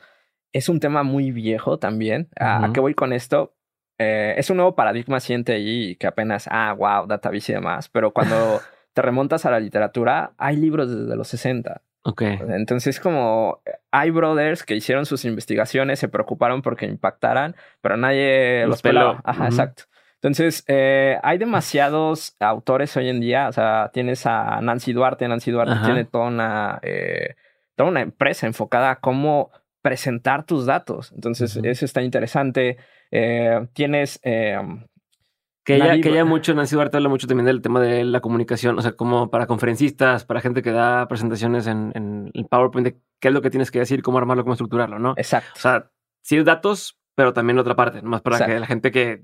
[0.54, 2.30] es un tema muy viejo también.
[2.40, 3.56] ¿A, qué voy con esto?
[3.98, 8.12] Eh, es un nuevo paradigma siente ahí que apenas, ah, wow, database y demás, pero
[8.12, 8.36] cuando
[8.94, 11.82] te remontas a la literatura, hay libros desde los 60.
[12.04, 12.22] Ok.
[12.22, 18.84] Entonces, como hay brothers que hicieron sus investigaciones, se preocuparon porque impactaran, pero nadie los,
[18.84, 19.20] peló.
[19.24, 19.86] Ajá, exacto.
[20.26, 23.48] Entonces, eh, hay demasiados autores hoy en día.
[23.48, 25.28] O sea, tienes a Nancy Duarte.
[25.28, 27.36] Nancy Duarte tiene toda una, eh,
[27.76, 29.52] toda una empresa enfocada a cómo
[29.84, 31.12] presentar tus datos.
[31.14, 32.78] Entonces, eso está interesante.
[33.12, 34.20] Eh, tienes...
[34.24, 38.80] que ella, que ella mucho, Nancy Duarte habla mucho también del tema de la comunicación,
[38.80, 42.98] o sea, como para conferencistas, para gente que da presentaciones en, en el PowerPoint, de
[43.20, 45.14] qué es lo que tienes que decir, cómo armarlo, cómo estructurarlo, ¿no?
[45.18, 45.52] Exacto.
[45.56, 45.92] O sea,
[46.24, 49.24] sí datos, pero también otra parte, más para que la gente que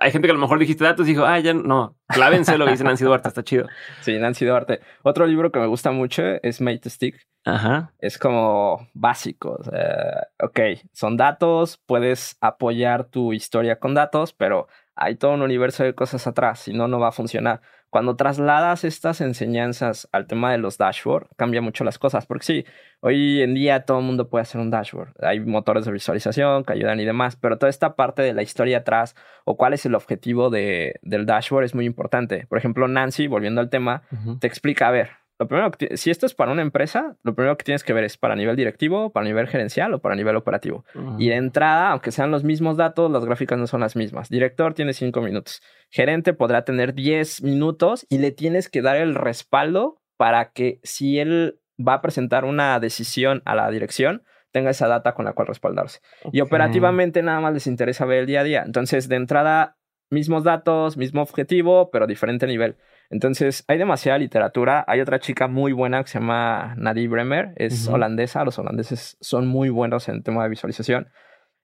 [0.00, 2.64] hay gente que a lo mejor dijiste datos y dijo, ah, ya no, clávense lo
[2.64, 3.66] que dice Nancy Duarte, está chido.
[4.00, 4.80] Sí, Nancy Duarte.
[5.02, 7.26] Otro libro que me gusta mucho es Mate Stick.
[7.44, 7.92] Ajá.
[7.98, 9.56] Es como básico.
[9.58, 10.60] O sea, ok,
[10.92, 16.26] son datos, puedes apoyar tu historia con datos, pero hay todo un universo de cosas
[16.26, 17.60] atrás, si no, no va a funcionar.
[17.90, 22.64] Cuando trasladas estas enseñanzas al tema de los dashboard, cambia mucho las cosas, porque sí,
[23.00, 25.12] hoy en día todo el mundo puede hacer un dashboard.
[25.20, 28.78] Hay motores de visualización que ayudan y demás, pero toda esta parte de la historia
[28.78, 32.46] atrás o cuál es el objetivo de, del dashboard es muy importante.
[32.48, 34.02] Por ejemplo, Nancy, volviendo al tema,
[34.38, 35.10] te explica, a ver,
[35.40, 38.04] lo primero que si esto es para una empresa, lo primero que tienes que ver
[38.04, 40.84] es para nivel directivo, para nivel gerencial o para nivel operativo.
[41.18, 44.28] Y de entrada, aunque sean los mismos datos, las gráficas no son las mismas.
[44.28, 45.62] Director tiene cinco minutos.
[45.88, 51.18] Gerente podrá tener 10 minutos y le tienes que dar el respaldo para que si
[51.18, 55.46] él va a presentar una decisión a la dirección, tenga esa data con la cual
[55.46, 56.00] respaldarse.
[56.32, 58.62] Y operativamente nada más les interesa ver el día a día.
[58.66, 59.78] Entonces, de entrada,
[60.10, 62.76] mismos datos, mismo objetivo, pero diferente nivel.
[63.10, 64.84] Entonces, hay demasiada literatura.
[64.86, 68.44] Hay otra chica muy buena que se llama Nadie Bremer, es holandesa.
[68.44, 71.08] Los holandeses son muy buenos en el tema de visualización.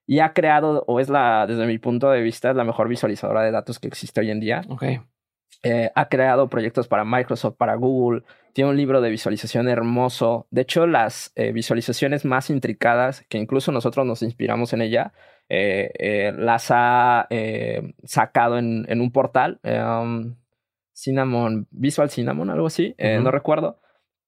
[0.05, 3.43] Y ha creado, o es la, desde mi punto de vista, es la mejor visualizadora
[3.43, 4.61] de datos que existe hoy en día.
[4.69, 4.83] Ok.
[5.63, 8.23] Eh, ha creado proyectos para Microsoft, para Google.
[8.53, 10.47] Tiene un libro de visualización hermoso.
[10.51, 15.13] De hecho, las eh, visualizaciones más intricadas, que incluso nosotros nos inspiramos en ella,
[15.47, 17.27] eh, las ha
[18.03, 19.59] sacado en, en, un portal.
[19.63, 20.35] Um,
[20.97, 23.79] Cinnamon, Visual Cinnamon, algo así, eh, no recuerdo.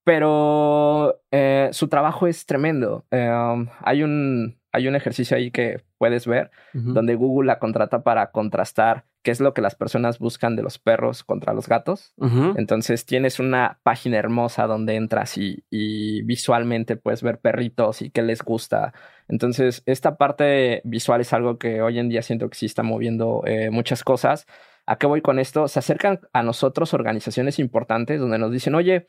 [0.04, 3.04] Pero eh, su trabajo es tremendo.
[3.10, 8.30] Um, hay, un, hay un ejercicio ahí que puedes ver donde Google la contrata para
[8.30, 12.14] contrastar qué es lo que las personas buscan de los perros contra los gatos.
[12.56, 18.42] Entonces tienes una página hermosa donde entras y, visualmente puedes ver perritos y qué les
[18.42, 18.94] gusta.
[19.28, 23.42] Entonces esta parte visual es algo que hoy en día siento que sí está moviendo
[23.44, 24.46] eh, muchas cosas.
[24.86, 25.68] ¿A qué voy con esto?
[25.68, 29.06] Se acercan a nosotros organizaciones importantes donde nos dicen, oye,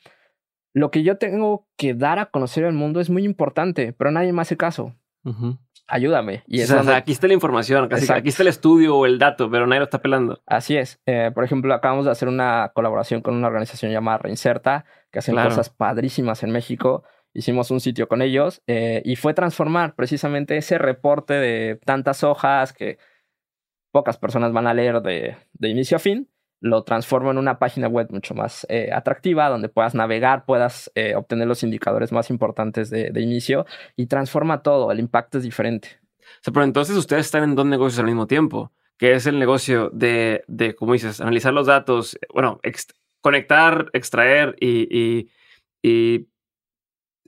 [0.74, 4.34] lo que yo tengo que dar a conocer al mundo es muy importante, pero nadie
[4.34, 4.96] me hace caso.
[5.88, 6.44] Ayúdame.
[6.48, 9.86] Y aquí está la información, aquí está el estudio o el dato, pero nadie lo
[9.86, 10.42] está pelando.
[10.46, 11.02] Así es.
[11.06, 15.36] Eh, por ejemplo, acabamos de hacer una colaboración con una organización llamada Reinserta, que hacen
[15.36, 17.04] cosas padrísimas en México.
[17.34, 22.74] Hicimos un sitio con ellos eh, y fue transformar precisamente ese reporte de tantas hojas
[22.74, 22.98] que
[23.92, 26.30] pocas personas van a leer de, inicio a fin,
[26.60, 31.16] lo transformo en una página web mucho más eh, atractiva, donde puedas navegar, puedas eh,
[31.16, 33.66] obtener los indicadores más importantes de, inicio
[33.96, 36.00] y transforma todo, el impacto es diferente.
[36.44, 40.44] Pero entonces ustedes están en dos negocios al mismo tiempo, que es el negocio de,
[40.48, 42.60] de como dices, analizar los datos, bueno,
[43.22, 45.28] conectar, extraer y,
[45.84, 46.28] y,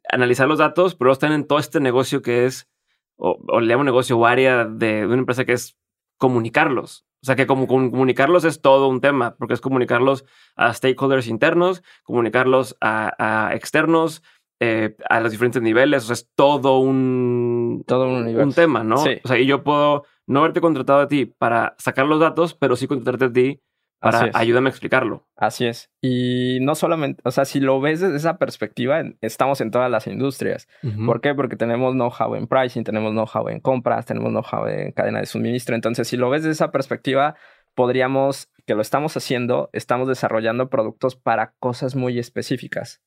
[0.10, 2.70] analizar los datos, pero están en todo este negocio que es,
[3.16, 5.78] o, o le llamo negocio o área de una empresa que es
[6.18, 7.06] comunicarlos.
[7.22, 10.26] O sea que como comunicarlos es todo un tema, porque es comunicarlos
[10.58, 14.22] a stakeholders internos, comunicarlos a, externos,
[14.60, 16.04] eh, a los diferentes niveles.
[16.04, 18.96] O sea, es todo un, todo un, un tema, ¿no?
[18.96, 22.76] O sea, y yo puedo no haberte contratado a ti para sacar los datos, pero
[22.76, 23.62] sí contratarte a ti
[24.04, 25.26] para ayúdame a explicarlo.
[25.36, 25.90] Así es.
[26.02, 30.08] Y no solamente, o sea, si lo ves desde esa perspectiva, estamos en todas las
[30.08, 30.68] industrias.
[31.06, 31.34] ¿Por qué?
[31.34, 35.76] Porque tenemos know-how en pricing, tenemos know-how en compras, tenemos know-how en cadena de suministro.
[35.76, 37.36] Entonces, si lo ves desde esa perspectiva,
[37.76, 43.02] podríamos, que lo estamos haciendo, estamos desarrollando productos para cosas muy específicas.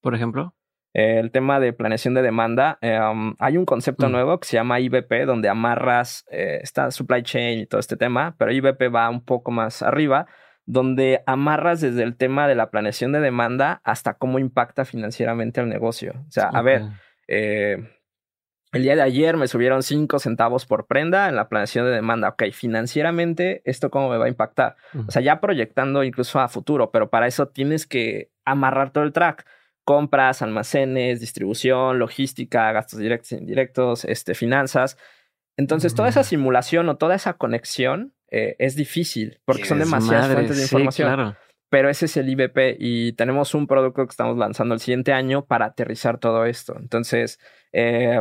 [0.00, 0.54] Por ejemplo.
[0.92, 4.12] El tema de planeación de demanda, em, hay un concepto mm.
[4.12, 8.34] nuevo que se llama IBP, donde amarras eh, esta supply chain y todo este tema,
[8.38, 10.26] pero IBP va un poco más arriba,
[10.66, 15.68] donde amarras desde el tema de la planeación de demanda hasta cómo impacta financieramente el
[15.68, 16.14] negocio.
[16.28, 16.82] O sea, a ver,
[17.28, 17.78] eh,
[18.72, 22.28] el día de ayer me subieron 5 centavos por prenda en la planeación de demanda.
[22.28, 24.76] Ok, financieramente, ¿esto cómo me va a impactar?
[25.08, 29.12] O sea, ya proyectando incluso a futuro, pero para eso tienes que amarrar todo el
[29.12, 29.44] track.
[29.84, 34.96] Compras, almacenes, distribución, logística, gastos directos e indirectos, este, finanzas.
[35.56, 40.56] Entonces, toda esa simulación o toda esa conexión eh, es difícil porque son demasiadas fuentes
[40.56, 41.36] de información.
[41.68, 45.44] Pero ese es el IBP y tenemos un producto que estamos lanzando el siguiente año
[45.44, 46.74] para aterrizar todo esto.
[46.76, 47.38] Entonces,
[47.72, 48.20] eh,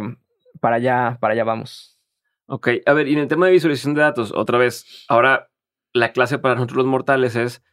[0.60, 2.00] para allá, para allá vamos.
[2.46, 5.50] Ok, a ver, y en el tema de visualización de datos, otra vez, ahora
[5.94, 7.64] la clase para nosotros los mortales es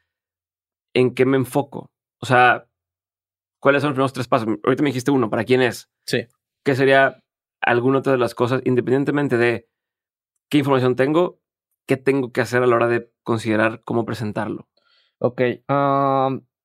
[0.95, 1.91] ¿en qué me enfoco?
[2.19, 2.67] O sea,
[3.61, 4.49] ¿cuáles son los primeros tres pasos?
[4.65, 5.89] Ahorita me dijiste uno, ¿para quién es?
[6.07, 6.27] Sí.
[6.65, 7.23] ¿Qué sería
[7.61, 9.69] alguna otra de las cosas, independientemente de
[10.49, 11.41] qué información tengo,
[11.87, 14.69] qué tengo que hacer a la hora de considerar cómo presentarlo?
[15.19, 15.41] Ok.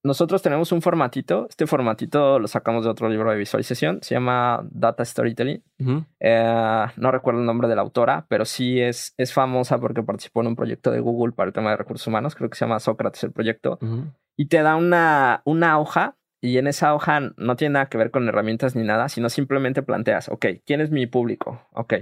[0.03, 1.47] nosotros tenemos un formatito.
[1.47, 3.99] Este formatito lo sacamos de otro libro de visualización.
[4.01, 5.63] Se llama Data Storytelling.
[6.19, 10.41] Eh, no recuerdo el nombre de la autora, pero sí es, es famosa porque participó
[10.41, 12.35] en un proyecto de Google para el tema de recursos humanos.
[12.35, 13.79] Creo que se llama Sócrates el proyecto.
[14.35, 18.09] Y te da una, una hoja y en esa hoja no tiene nada que ver
[18.09, 21.67] con herramientas ni nada, sino simplemente planteas, ok, ¿quién es mi público?
[21.71, 21.93] Ok,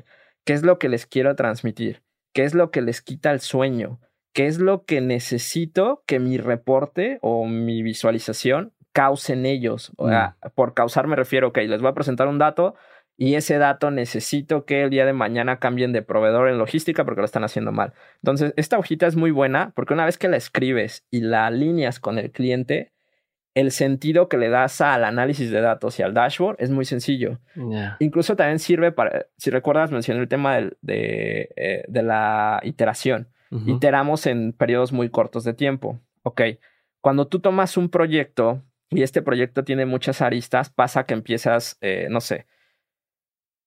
[0.46, 2.02] ¿qué es lo que les quiero transmitir?
[2.34, 4.00] ¿Qué es lo que les quita el sueño?
[4.34, 9.92] ¿Qué es lo que necesito que mi reporte o mi visualización cause en ellos?
[9.98, 10.50] O sea, mm.
[10.56, 12.76] por causar me refiero, ok, les voy a presentar un dato
[13.18, 17.20] y ese dato necesito que el día de mañana cambien de proveedor en logística porque
[17.20, 17.92] lo están haciendo mal.
[18.24, 22.00] Entonces, esta hojita es muy buena porque una vez que la escribes y la alineas
[22.00, 22.94] con el cliente,
[23.56, 27.39] el sentido que le das al análisis de datos y al dashboard es muy sencillo.
[28.00, 33.28] Incluso también sirve para, si recuerdas, mencioné el tema de, eh, de la iteración.
[33.66, 36.00] Iteramos en periodos muy cortos de tiempo.
[36.22, 36.41] Ok,
[37.02, 42.08] cuando tú tomas un proyecto y este proyecto tiene muchas aristas, pasa que empiezas, eh,
[42.10, 42.45] no sé,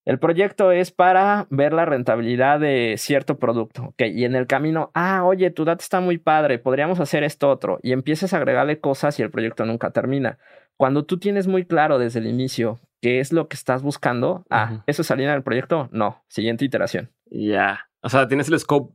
[0.04, 3.84] el proyecto es para ver la rentabilidad de cierto producto.
[3.84, 7.50] Ok, y en el camino, ah, oye, tu data está muy padre, podríamos hacer esto
[7.50, 7.78] otro.
[7.82, 10.38] Y empiezas a agregarle cosas y el proyecto nunca termina.
[10.76, 14.82] Cuando tú tienes muy claro desde el inicio qué es lo que estás buscando, ah,
[14.86, 15.88] ¿eso es del proyecto?
[15.92, 17.10] No, siguiente iteración.
[17.30, 17.88] Ya.
[18.00, 18.92] O sea, tienes el scope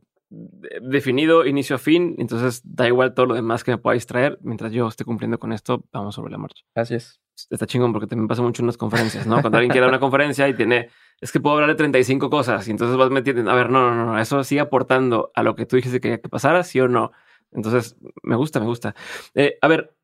[0.82, 4.38] definido inicio a fin, entonces da igual todo lo demás que me pueda distraer.
[4.42, 6.62] Mientras yo esté cumpliendo con esto, vamos sobre la marcha.
[6.74, 7.20] Así es.
[7.50, 9.40] Está chingón porque también pasa mucho en las conferencias, ¿no?
[9.40, 12.66] Cuando alguien quiere dar una conferencia y tiene, es que puedo hablar de 35 cosas
[12.68, 15.66] y entonces vas metiendo, a ver, no, no, no, eso sigue aportando a lo que
[15.66, 17.12] tú dijiste que, que pasara, sí o no.
[17.52, 18.94] Entonces, me gusta, me gusta.
[19.34, 19.94] Eh, a ver,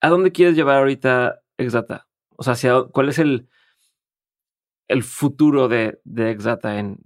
[0.00, 2.08] ¿a dónde quieres llevar ahorita Exdata?
[2.36, 3.48] O sea, hacia, ¿cuál es el,
[4.88, 6.98] el futuro de, de Exdata en,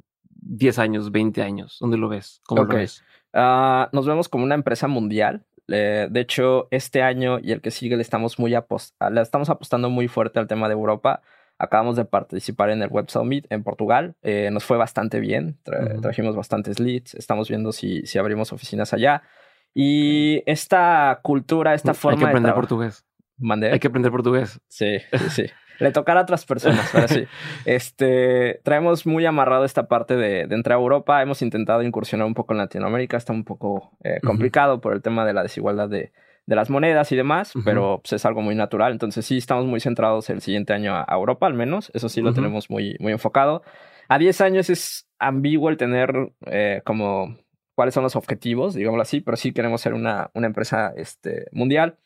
[0.44, 1.78] 10 años, 20 años?
[1.80, 2.40] ¿Dónde lo ves?
[2.46, 3.02] ¿Cómo lo ves?
[3.32, 5.44] Ah, nos vemos como una empresa mundial.
[5.68, 10.08] De hecho, este año y el que sigue le estamos, muy le estamos apostando muy
[10.08, 11.22] fuerte al tema de Europa.
[11.58, 14.16] Acabamos de participar en el Web Summit en Portugal.
[14.22, 15.58] Eh, nos fue bastante bien.
[16.02, 17.14] Trajimos bastantes leads.
[17.14, 19.22] Estamos viendo si, si abrimos oficinas allá.
[19.72, 22.24] Y esta cultura, esta forma de.
[22.24, 23.04] Hay que aprender portugués.
[23.36, 23.72] ¿Mandé?
[23.72, 24.60] Hay que aprender portugués.
[24.68, 25.44] Sí, sí, sí
[25.78, 27.24] le tocará a otras personas, pero sí.
[27.64, 31.22] Este, traemos muy amarrado esta parte de, entrar a Europa.
[31.22, 33.16] Hemos intentado incursionar un poco en Latinoamérica.
[33.16, 36.12] Está un poco eh, complicado por el tema de la desigualdad de,
[36.46, 38.92] las monedas y demás, pero pues, es algo muy natural.
[38.92, 41.90] Entonces sí, estamos muy centrados el siguiente año a, Europa, al menos.
[41.94, 43.62] Eso sí lo tenemos muy, muy enfocado.
[44.08, 47.38] A 10 años es ambiguo el tener eh, como
[47.74, 51.98] cuáles son los objetivos, digámoslo así, pero sí queremos ser una, una empresa este, mundial.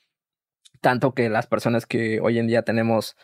[0.80, 3.16] Tanto que las personas que hoy en día tenemos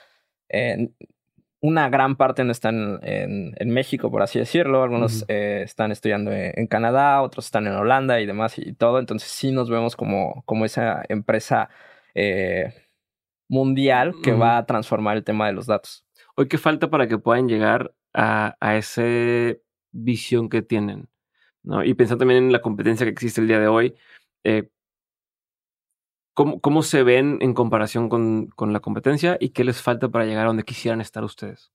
[1.65, 4.83] una gran parte no están en, México, por así decirlo.
[4.83, 8.99] Algunos eh, están estudiando en, Canadá, otros están en Holanda y demás y todo.
[8.99, 11.71] Entonces sí nos vemos como, como esa empresa
[12.15, 12.75] eh,
[13.49, 16.07] mundial que va a transformar el tema de los datos.
[16.37, 19.03] Hoy, ¿qué falta para que puedan llegar a, a esa
[19.91, 21.09] visión que tienen?
[21.63, 21.83] ¿no?
[21.83, 23.95] Y pensando también en la competencia que existe el día de hoy,
[24.45, 24.69] eh,
[26.35, 30.49] ¿Cómo, se ven en comparación con, la competencia y qué les falta para llegar a
[30.49, 31.73] donde quisieran estar ustedes?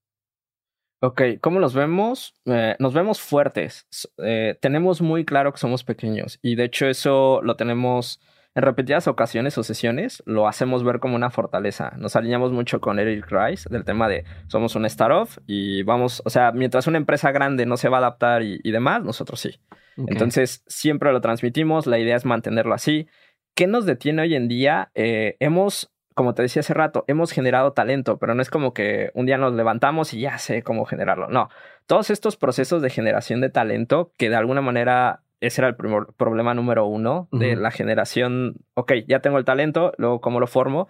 [1.02, 2.36] Ok, ¿cómo nos vemos?
[2.46, 3.88] Eh, nos vemos fuertes.
[4.18, 8.20] Eh, tenemos muy claro que somos pequeños y de hecho eso lo tenemos
[8.56, 11.94] en repetidas ocasiones o sesiones, lo hacemos ver como una fortaleza.
[11.98, 16.30] Nos alineamos mucho con Eric Rice del tema de somos un startup y vamos, o
[16.30, 19.60] sea, mientras una empresa grande no se va a adaptar y, demás, nosotros sí.
[20.08, 23.08] Entonces, siempre lo transmitimos, la idea es mantenerlo así.
[23.56, 24.92] ¿Qué nos detiene hoy en día?
[24.96, 29.12] Eh, hemos, como te decía hace rato, hemos generado talento, pero no es como que
[29.14, 31.28] un día nos levantamos y ya sé cómo generarlo.
[31.30, 31.50] No,
[31.86, 36.08] todos estos procesos de generación de talento, que de alguna manera ese era el primer
[36.18, 40.88] problema número uno de la generación, ok, ya tengo el talento, luego cómo lo formo.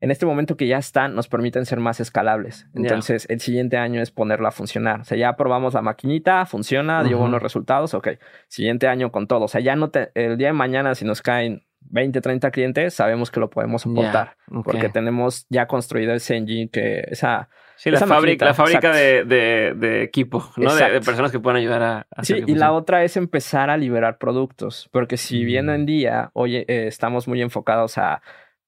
[0.00, 2.66] En este momento que ya están, nos permiten ser más escalables.
[2.74, 5.02] Entonces, el siguiente año es ponerla a funcionar.
[5.02, 8.08] O sea, ya probamos la maquinita, funciona, dio buenos resultados, ok.
[8.48, 9.44] Siguiente año con todo.
[9.44, 12.94] O sea, ya no te, el día de mañana, si nos caen 20, 30 clientes,
[12.94, 14.36] sabemos que lo podemos soportar.
[14.64, 17.48] Porque tenemos ya construido ese engine que esa.
[17.76, 20.74] Sí, la, fábrica, la fábrica de, de, equipo, ¿no?
[20.74, 22.06] De, personas que puedan ayudar a.
[22.22, 24.88] sí, y la otra es empezar a liberar productos.
[24.92, 28.22] Porque si bien hoy en día, hoy eh, estamos muy enfocados a.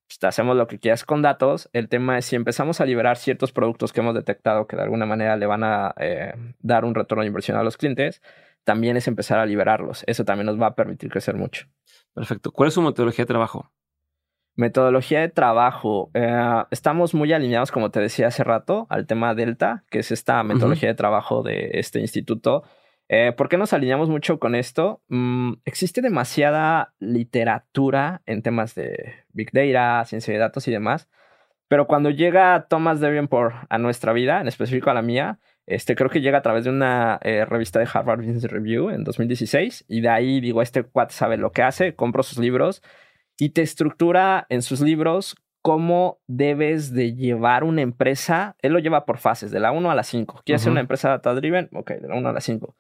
[0.07, 1.69] Pues, hacemos lo que quieras con datos.
[1.73, 5.07] El tema es si empezamos a liberar ciertos productos que hemos detectado que de alguna
[5.07, 8.23] manera le van a eh, dar un retorno de inversión a los clientes,
[8.65, 10.05] también es empezar a liberarlos.
[10.07, 11.67] Eso también nos va a permitir crecer mucho.
[12.15, 12.53] Perfecto.
[12.53, 13.71] ¿Cuál es su metodología de trabajo?
[14.57, 16.11] Metodología de trabajo.
[16.15, 20.43] Eh, estamos muy alineados, como te decía hace rato, al tema Delta, que es esta
[20.45, 22.63] metodología de trabajo de este instituto.
[23.09, 25.03] Eh, ¿Por qué nos alineamos mucho con esto?
[25.09, 31.09] Mm, existe demasiada literatura en temas de Big Data, ciencia de datos y demás,
[31.69, 36.11] pero cuando llega Thomas Davenport a nuestra vida, en específico a la mía, este, creo
[36.11, 40.01] que llega a través de una eh, revista de Harvard Business Review en 2016 y
[40.01, 42.83] de ahí digo, este cuate sabe lo que hace, compro sus libros
[43.39, 48.57] y te estructura en sus libros cómo debes de llevar una empresa.
[48.61, 50.43] Él lo lleva por fases, de la 1 a la 5.
[50.45, 51.71] ¿Quieres ser una empresa data driven?
[51.73, 52.77] Ok, de la 1 a la 5.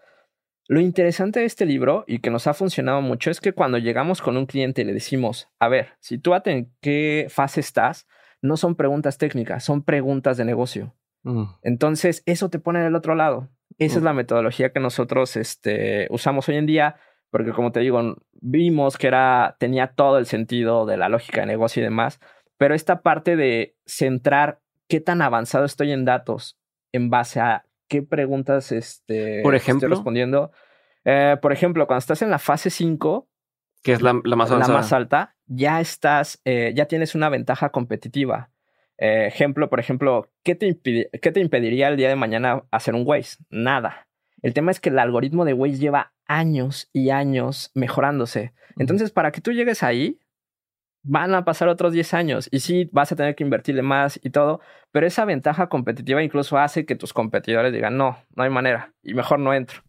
[0.69, 4.21] Lo interesante de este libro y que nos ha funcionado mucho es que cuando llegamos
[4.21, 8.07] con un cliente y le decimos, a ver, si tú en qué fase estás,
[8.43, 10.95] no son preguntas técnicas, son preguntas de negocio.
[11.25, 11.45] Mm.
[11.63, 13.49] Entonces, eso te pone del otro lado.
[13.79, 14.05] Esa es mm.
[14.05, 16.97] la metodología que nosotros este, usamos hoy en día,
[17.31, 21.49] porque como te digo, vimos que era, tenía todo el sentido de la lógica de
[21.49, 22.21] negocio y demás,
[22.57, 26.59] pero esta parte de centrar qué tan avanzado estoy en datos
[26.93, 30.53] en base a qué preguntas este, por ejemplo, estoy respondiendo.
[31.05, 33.29] Eh, por ejemplo, cuando estás en la fase 5,
[33.83, 38.51] que es la, más La más alta, ya estás, eh, ya tienes una ventaja competitiva.
[38.99, 40.79] Eh, ejemplo, por ejemplo, ¿qué te,
[41.21, 43.39] ¿qué te impediría el día de mañana hacer un Waze?
[43.51, 44.07] Nada.
[44.43, 48.53] El tema es que el algoritmo de Waze lleva años y años mejorándose.
[48.77, 50.19] Entonces, para que tú llegues ahí,
[51.05, 54.31] van a pasar otros 10 años y sí vas a tener que invertirle más y
[54.31, 58.93] todo, pero esa ventaja competitiva incluso hace que tus competidores digan, no, no hay manera
[59.03, 59.83] y mejor no entro.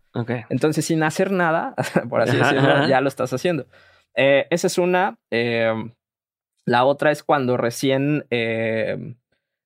[0.49, 1.75] Entonces, sin hacer nada,
[2.09, 3.67] por así decirlo, ya lo estás haciendo.
[4.15, 5.17] Eh, esa es una.
[5.29, 5.91] Em,
[6.65, 9.15] la otra es cuando recién em,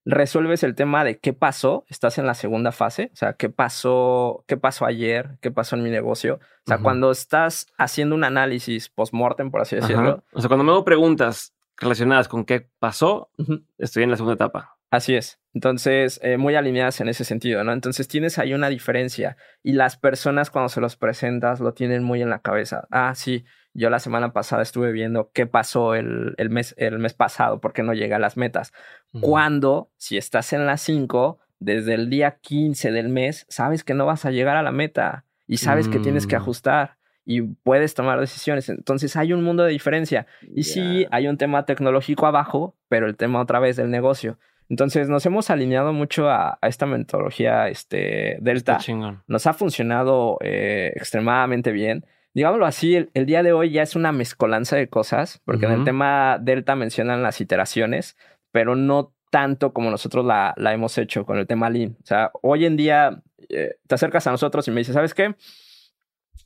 [0.04, 4.44] resuelves el tema de qué pasó, estás en la segunda fase, o sea, qué pasó,
[4.46, 6.40] qué pasó ayer, qué pasó en mi negocio.
[6.66, 10.24] O sea, cuando estás haciendo un análisis post-mortem, por así decirlo.
[10.32, 13.30] O sea, cuando me hago preguntas relacionadas con qué pasó,
[13.78, 14.76] estoy en la segunda etapa.
[14.90, 15.38] Así es.
[15.54, 17.72] Entonces, eh, muy alineadas en ese sentido, ¿no?
[17.72, 22.22] Entonces tienes ahí una diferencia y las personas cuando se los presentas lo tienen muy
[22.22, 22.86] en la cabeza.
[22.90, 23.44] Ah, sí,
[23.74, 27.72] yo la semana pasada estuve viendo qué pasó el, el mes, el mes pasado, por
[27.72, 28.72] qué no llega a las metas.
[29.20, 34.06] Cuando, si estás en las 5, desde el día 15 del mes, sabes que no
[34.06, 36.42] vas a llegar a la meta y sabes que tienes que mm.
[36.42, 38.68] ajustar y puedes tomar decisiones.
[38.68, 40.26] Entonces hay un mundo de diferencia.
[40.54, 44.38] Y sí, hay un tema tecnológico abajo, pero el tema otra vez del negocio.
[44.68, 48.78] Entonces nos hemos alineado mucho a, esta metodología este, Delta.
[49.26, 52.04] Nos ha funcionado eh, extremadamente bien.
[52.32, 55.84] Digámoslo así, el, día de hoy ya es una mezcolanza de cosas, porque en el
[55.84, 58.16] tema Delta mencionan las iteraciones,
[58.52, 61.96] pero no tanto como nosotros la, la hemos hecho con el tema Lean.
[62.02, 65.34] O sea, hoy en día eh, te acercas a nosotros y me dices, ¿sabes qué?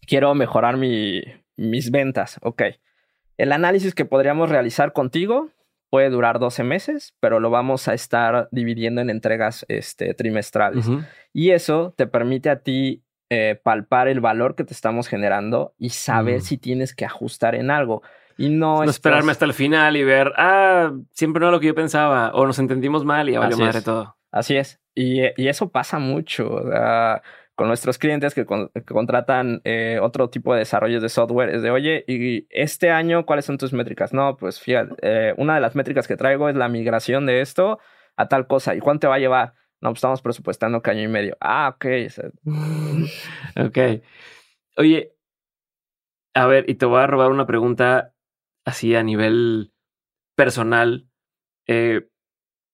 [0.07, 1.23] Quiero mejorar mi,
[1.57, 2.39] mis ventas.
[2.43, 2.63] Ok.
[3.37, 5.51] El análisis que podríamos realizar contigo
[5.91, 10.87] puede durar 12 meses, pero lo vamos a estar dividiendo en entregas este, trimestrales.
[11.33, 13.04] Y eso te permite a ti
[13.35, 17.71] eh, palpar el valor que te estamos generando y saber si tienes que ajustar en
[17.71, 18.03] algo.
[18.37, 22.33] Y no, esperarme hasta el final y ver, ah, siempre no lo que yo pensaba,
[22.35, 24.17] o nos entendimos mal y ya valió madre todo.
[24.33, 24.81] Así es.
[24.95, 26.63] Y, y, eso pasa mucho
[27.55, 28.45] con nuestros clientes que,
[28.85, 31.51] contratan eh, otro tipo de desarrollos de software.
[31.51, 34.13] Es de, oye, ¿y este año cuáles son tus métricas?
[34.13, 37.79] No, pues fíjate, eh, una de las métricas que traigo es la migración de esto
[38.17, 38.75] a tal cosa.
[38.75, 39.55] ¿Y cuánto te va a llevar?
[39.85, 41.37] No, pues estamos presupuestando un año y medio.
[41.41, 41.85] Ah, ok.
[43.67, 43.79] ok.
[44.79, 45.15] Oye,
[46.35, 48.15] a ver, y te voy a robar una pregunta
[48.65, 49.75] así a nivel
[50.35, 51.07] personal,
[51.67, 52.09] eh,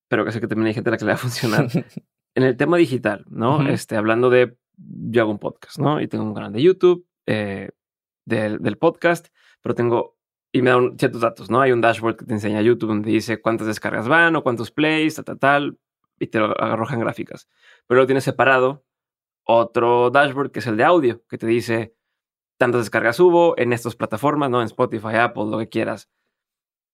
[0.08, 1.66] pero que sé que también hay gente a la que le va a funcionar.
[2.36, 3.68] en el tema digital, ¿no?
[3.68, 6.00] Este, hablando de yo hago un podcast, ¿no?
[6.00, 7.70] Y tengo un canal de YouTube eh,
[8.24, 10.16] del, podcast, pero tengo,
[10.52, 11.60] y me dan ciertos datos, ¿no?
[11.60, 15.16] Hay un dashboard que te enseña YouTube donde dice cuántas descargas van o cuántos plays,
[15.16, 15.78] tal, tal, tal,
[16.20, 17.48] y te lo arrojan gráficas.
[17.88, 18.84] Pero luego tienes separado
[19.44, 21.96] otro dashboard que es el de audio, que te dice
[22.58, 24.60] tantas descargas hubo en estas plataformas, ¿no?
[24.60, 26.10] En Spotify, Apple, lo que quieras.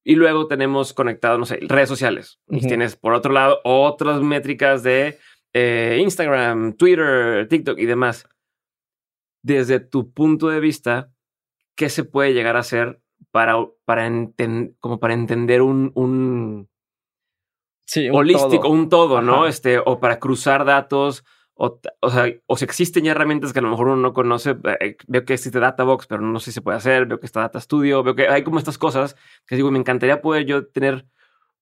[0.05, 2.39] Y luego tenemos conectado, no sé, redes sociales.
[2.49, 5.19] Tienes, por otro lado, otras métricas de
[5.53, 8.29] eh, Instagram, Twitter, TikTok y demás.
[9.43, 11.11] Desde tu punto de vista,
[11.75, 13.01] ¿qué se puede llegar a hacer
[13.33, 14.09] para, para,
[14.79, 16.69] como para entender un, un
[18.13, 19.47] holístico, un todo, ¿no?
[19.47, 21.25] Este, o para cruzar datos,
[21.55, 24.57] o, o, sea, o si existen ya herramientas que a lo mejor uno no conoce,
[24.81, 27.41] eh, veo que existe Databox, pero no sé si se puede hacer, veo que está
[27.41, 29.17] Data Studio, veo que hay como estas cosas
[29.47, 31.07] que digo, me encantaría poder yo tener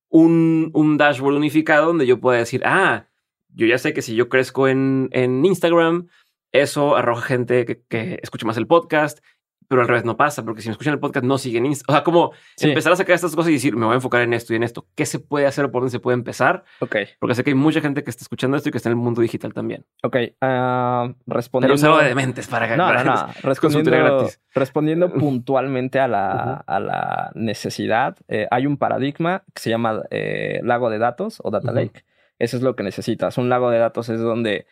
[0.08, 3.08] un, un dashboard unificado donde yo pueda decir, ah,
[3.48, 6.08] yo ya sé que si yo crezco en, en Instagram,
[6.52, 9.20] eso arroja gente que, que escucha más el podcast,
[9.68, 11.84] pero al revés no pasa, porque si me escuchan el podcast no siguen Insta.
[11.88, 14.32] O sea, como empezar a sacar estas cosas y decir, me voy a enfocar en
[14.32, 14.86] esto y en esto.
[14.94, 16.64] ¿Qué se puede hacer o por dónde se puede empezar?
[16.80, 16.96] Ok.
[17.18, 19.02] Porque sé que hay mucha gente que está escuchando esto y que está en el
[19.02, 19.84] mundo digital también.
[20.02, 20.16] Ok.
[20.40, 21.80] Uh, respondiendo...
[21.80, 22.76] Pero de dementes para...
[22.76, 23.26] No, no, no.
[23.42, 30.02] Respondiendo, respondiendo puntualmente a la, a la necesidad, eh, hay un paradigma que se llama
[30.10, 32.04] eh, lago de datos o data lake.
[32.38, 33.38] Eso es lo que necesitas.
[33.38, 34.66] Un lago de datos es donde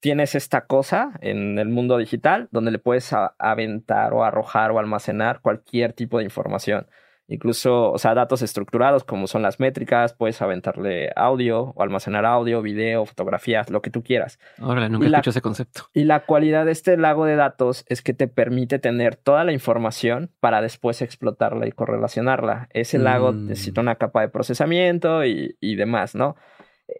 [0.00, 5.40] tienes esta cosa en el mundo digital donde le puedes aventar o arrojar o almacenar
[5.40, 6.86] cualquier tipo de información.
[7.30, 12.62] Incluso, o sea, datos estructurados como son las métricas, puedes aventarle audio o almacenar audio,
[12.62, 14.38] video, fotografías, lo que tú quieras.
[14.58, 15.82] Ahora, nunca escucho ese concepto.
[15.92, 19.52] Y la cualidad de este lago de datos es que te permite tener toda la
[19.52, 22.68] información para después explotarla y correlacionarla.
[22.72, 23.48] Ese lago mm.
[23.48, 26.34] necesita una capa de procesamiento y, y demás, ¿no?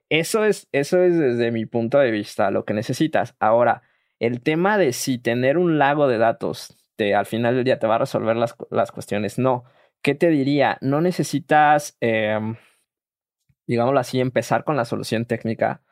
[0.09, 3.35] Eso es, eso es desde mi punto de vista lo que necesitas.
[3.39, 3.83] Ahora,
[4.19, 7.87] el tema de si tener un lago de datos te, al final del día te
[7.87, 9.65] va a resolver las, las cuestiones, no.
[10.03, 10.79] ¿Qué te diría?
[10.81, 12.39] No necesitas, eh,
[13.67, 15.83] digámoslo así, empezar con la solución técnica.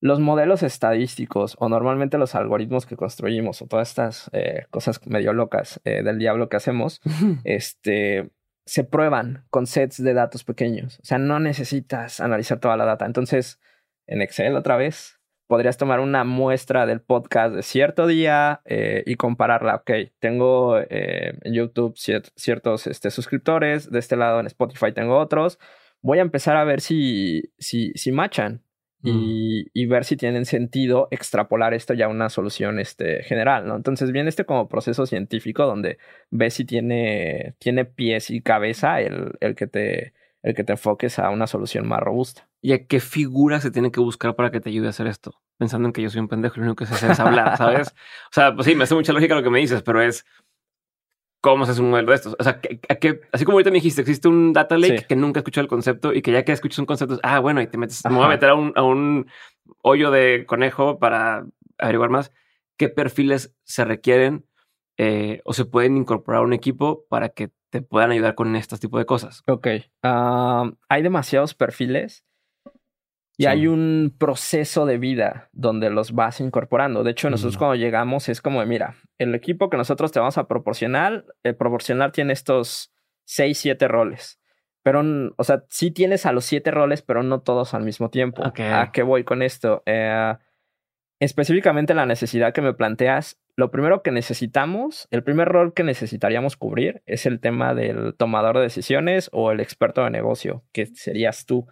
[0.00, 5.32] Los modelos estadísticos o normalmente los algoritmos que construimos o todas estas eh, cosas medio
[5.32, 7.00] locas eh, del diablo que hacemos,
[7.44, 8.30] este,
[8.66, 10.98] se prueban con sets de datos pequeños.
[11.00, 13.06] O sea, no necesitas analizar toda la data.
[13.06, 13.60] Entonces,
[14.06, 19.16] en Excel otra vez, podrías tomar una muestra del podcast de cierto día eh, y
[19.16, 19.76] compararla.
[19.76, 25.58] Ok, tengo eh, en YouTube ciertos este, suscriptores, de este lado en Spotify tengo otros.
[26.00, 28.62] Voy a empezar a ver si, si, si machan.
[29.02, 29.66] Mm.
[29.74, 33.74] y, ver si tienen sentido extrapolar esto ya a una solución este, general, ¿no?
[33.74, 35.98] Entonces viene este como proceso científico donde
[36.30, 41.18] ves si tiene, tiene pies y cabeza el, el, que te, el que te enfoques
[41.18, 42.48] a una solución más robusta.
[42.60, 45.34] ¿Y a qué figura se tiene que buscar para que te ayude a hacer esto?
[45.58, 47.56] Pensando en que yo soy un pendejo y lo único que sé hacer es hablar,
[47.56, 47.88] ¿sabes?
[48.30, 50.24] O sea, pues sí, me hace mucha lógica lo que me dices, pero es
[51.42, 52.36] cómo se hace un modelo de estos.
[52.38, 55.64] O sea, que, así como ahorita me dijiste, existe un data lake que nunca escuchado
[55.64, 58.14] el concepto y que ya que escuchas un concepto, ah, bueno, y te metes, me
[58.14, 59.26] voy a meter a un, a un
[59.82, 61.44] hoyo de conejo para
[61.78, 62.32] averiguar más.
[62.78, 64.46] ¿Qué perfiles se requieren
[64.96, 68.78] eh, o se pueden incorporar a un equipo para que te puedan ayudar con este
[68.78, 69.42] tipo de cosas?
[69.48, 69.66] Ok.
[70.02, 72.24] Ah, hay demasiados perfiles
[73.42, 77.02] y hay un proceso de vida donde los vas incorporando.
[77.02, 80.46] De hecho, nosotros cuando llegamos es como, mira, el equipo que nosotros te vamos a
[80.46, 82.92] proporcionar, el proporcionar tiene estos
[83.24, 84.38] seis, siete roles.
[84.84, 85.02] Pero,
[85.36, 88.44] o sea, sí tienes a los siete roles, pero no todos al mismo tiempo.
[88.44, 89.82] ¿A qué voy con esto?
[89.86, 90.34] Eh,
[91.20, 96.56] específicamente la necesidad que me planteas lo primero que necesitamos, el primer rol que necesitaríamos
[96.56, 101.44] cubrir es el tema del tomador de decisiones o el experto de negocio, que serías
[101.44, 101.66] tú.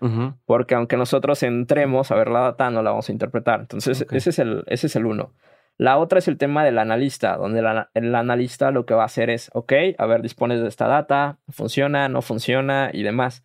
[0.45, 3.61] Porque aunque nosotros entremos a ver la data, no la vamos a interpretar.
[3.61, 5.33] Entonces, ese, es el, ese es el uno.
[5.79, 7.61] La otra es el tema del analista, donde
[7.95, 11.39] el analista lo que va a hacer es, ok, a ver, dispones de esta data,
[11.49, 13.43] funciona, no funciona y demás.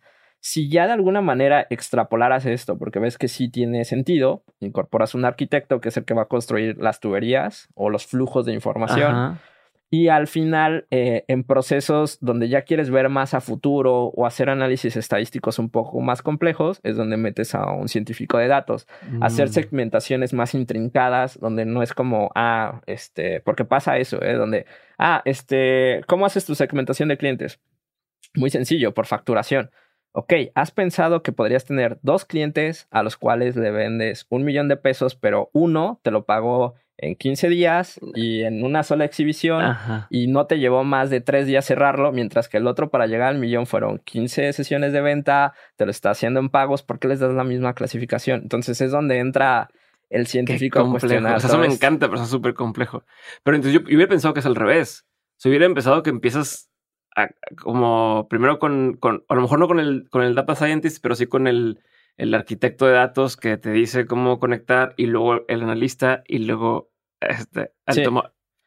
[0.48, 5.24] Si ya de alguna manera extrapolaras esto, porque ves que sí tiene sentido, incorporas un
[5.24, 9.40] arquitecto que es el que va a construir las tuberías o los flujos de información.
[9.90, 14.48] Y al final, eh, en procesos donde ya quieres ver más a futuro o hacer
[14.48, 18.86] análisis estadísticos un poco más complejos, es donde metes a un científico de datos.
[19.20, 19.52] Hacer mm.
[19.52, 24.34] segmentaciones más intrincadas, donde no es como, ah, este, porque pasa eso, ¿eh?
[24.34, 24.66] Donde,
[24.96, 27.58] ah, este, ¿cómo haces tu segmentación de clientes?
[28.36, 29.70] Muy sencillo, por facturación
[30.16, 34.66] ok, has pensado que podrías tener dos clientes a los cuales le vendes un millón
[34.66, 39.76] de pesos, pero uno te lo pagó en 15 días y en una sola exhibición
[40.08, 43.28] y no te llevó más de tres días cerrarlo, mientras que el otro para llegar
[43.28, 47.08] al millón fueron 15 sesiones de venta, te lo está haciendo en pagos, ¿por qué
[47.08, 48.40] les das la misma clasificación?
[48.40, 49.68] Entonces es donde entra
[50.08, 51.36] el científico a cuestionar.
[51.36, 53.04] eso me encanta, pero es súper complejo.
[53.42, 55.04] Pero entonces yo, hubiera pensado que es al revés.
[55.36, 56.70] Si hubiera empezado que empiezas
[57.60, 61.14] como primero con, con, a lo mejor no con el, con el data scientist, pero
[61.14, 61.80] sí con el,
[62.16, 66.90] el arquitecto de datos que te dice cómo conectar y luego el analista y luego
[67.20, 67.72] este,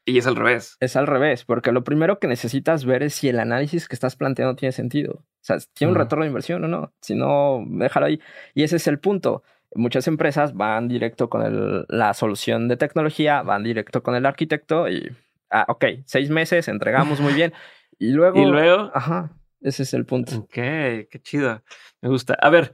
[0.09, 0.77] y es al revés.
[0.79, 4.15] Es al revés, porque lo primero que necesitas ver es si el análisis que estás
[4.15, 5.13] planteando tiene sentido.
[5.13, 6.93] O sea, tiene un retorno de inversión o no.
[7.01, 8.19] Si no, déjalo ahí.
[8.55, 9.43] Y ese es el punto.
[9.75, 14.89] Muchas empresas van directo con el, la solución de tecnología, van directo con el arquitecto
[14.89, 15.11] y,
[15.51, 17.53] ah, ok, seis meses, entregamos muy bien.
[17.99, 18.41] Y luego.
[18.41, 18.91] Y luego.
[18.93, 19.31] Ajá.
[19.61, 20.37] Ese es el punto.
[20.37, 21.61] Ok, qué chido.
[22.01, 22.35] Me gusta.
[22.41, 22.73] A ver,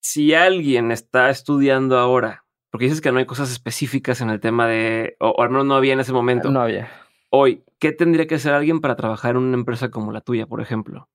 [0.00, 4.66] si alguien está estudiando ahora, porque dices que no hay cosas específicas en el tema
[4.66, 6.50] de, o, al menos no había en ese momento.
[6.50, 6.90] No había.
[7.30, 10.60] Hoy, ¿qué tendría que hacer alguien para trabajar en una empresa como la tuya, por
[10.60, 11.08] ejemplo?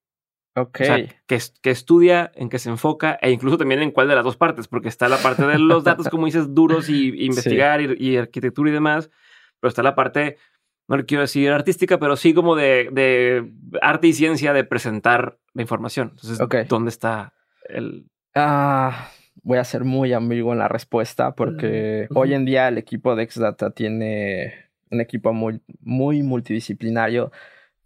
[0.54, 0.78] Ok.
[0.82, 4.14] O sea, que, que, estudia, en qué se enfoca e incluso también en cuál de
[4.14, 7.80] las dos partes, porque está la parte de los datos, como dices, duros y investigar
[7.80, 9.10] y, y, arquitectura y demás,
[9.58, 10.36] pero está la parte
[10.88, 15.38] no le quiero decir artística, pero sí como de, de arte y ciencia de presentar
[15.54, 16.10] la información.
[16.10, 17.34] Entonces, ¿dónde está
[17.68, 18.06] el...?
[18.34, 19.10] Ah,
[19.42, 23.28] voy a ser muy ambiguo en la respuesta porque hoy en día el equipo de
[23.28, 24.54] Xdata tiene
[24.90, 27.32] un equipo muy, muy multidisciplinario.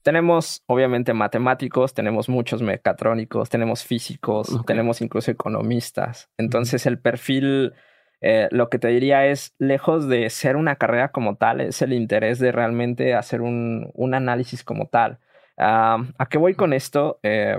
[0.02, 6.30] Tenemos obviamente matemáticos, tenemos muchos mecatrónicos, tenemos físicos, tenemos incluso economistas.
[6.36, 7.72] Entonces el perfil
[8.28, 11.92] eh, lo que te diría es, lejos de ser una carrera como tal, es el
[11.92, 15.20] interés de realmente hacer un, análisis como tal.
[15.56, 17.20] ¿A qué voy con esto?
[17.22, 17.56] Eh,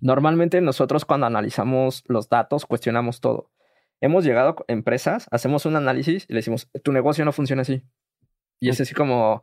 [0.00, 3.50] normalmente nosotros cuando analizamos los datos cuestionamos todo.
[4.02, 7.82] Hemos llegado a empresas, hacemos un análisis y le decimos, tu negocio no funciona así.
[8.60, 9.42] Y es así como,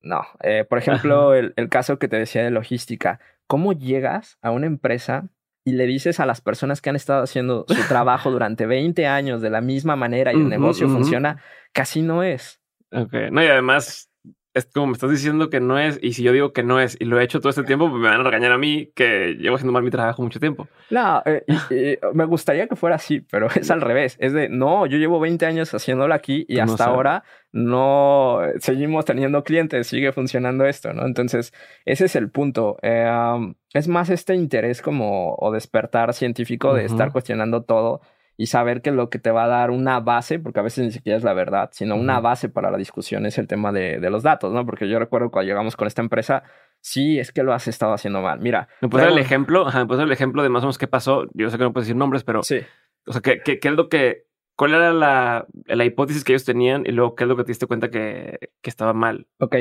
[0.00, 0.22] no.
[0.42, 3.20] Eh, por ejemplo, el, el caso que te decía de logística.
[3.46, 5.28] ¿Cómo llegas a una empresa
[5.64, 9.40] y le dices a las personas que han estado haciendo su trabajo durante 20 años
[9.40, 12.60] de la misma manera y el negocio funciona, casi no es.
[12.90, 14.11] Ok, no, y además
[14.54, 16.96] es como me estás diciendo que no es, y si yo digo que no es,
[17.00, 19.36] y lo he hecho todo este tiempo, pues me van a regañar a mí que
[19.38, 20.68] llevo haciendo mal mi trabajo mucho tiempo.
[20.90, 24.16] No, eh, me gustaría que fuera así, pero es al revés.
[24.20, 29.42] Es de, no, yo llevo 20 años haciéndolo aquí y hasta ahora no seguimos teniendo
[29.42, 31.06] clientes, sigue funcionando esto, ¿no?
[31.06, 31.52] Entonces,
[31.84, 32.76] ese es el punto.
[32.82, 38.02] Eh, es más este interés como o despertar científico de estar cuestionando todo
[38.36, 40.90] y saber que lo que te va a dar una base, porque a veces ni
[40.90, 44.22] siquiera es la verdad, sino una base para la discusión es el tema de, los
[44.22, 44.64] datos, ¿no?
[44.64, 46.42] Porque yo recuerdo cuando llegamos con esta empresa,
[46.80, 48.40] sí, es que lo has estado haciendo mal.
[48.40, 48.68] Mira.
[48.80, 49.66] ¿Me puedes dar el ejemplo?
[49.66, 51.26] Ajá, ¿me puedes dar el ejemplo de más o menos qué pasó?
[51.34, 52.42] Yo sé que no puedes decir nombres, pero.
[52.42, 52.60] Sí.
[53.06, 54.26] O sea, ¿qué, qué, es lo que.
[54.56, 57.52] ¿Cuál era la, la, hipótesis que ellos tenían y luego qué es lo que te
[57.52, 59.26] diste cuenta que, que estaba mal?
[59.38, 59.56] Ok.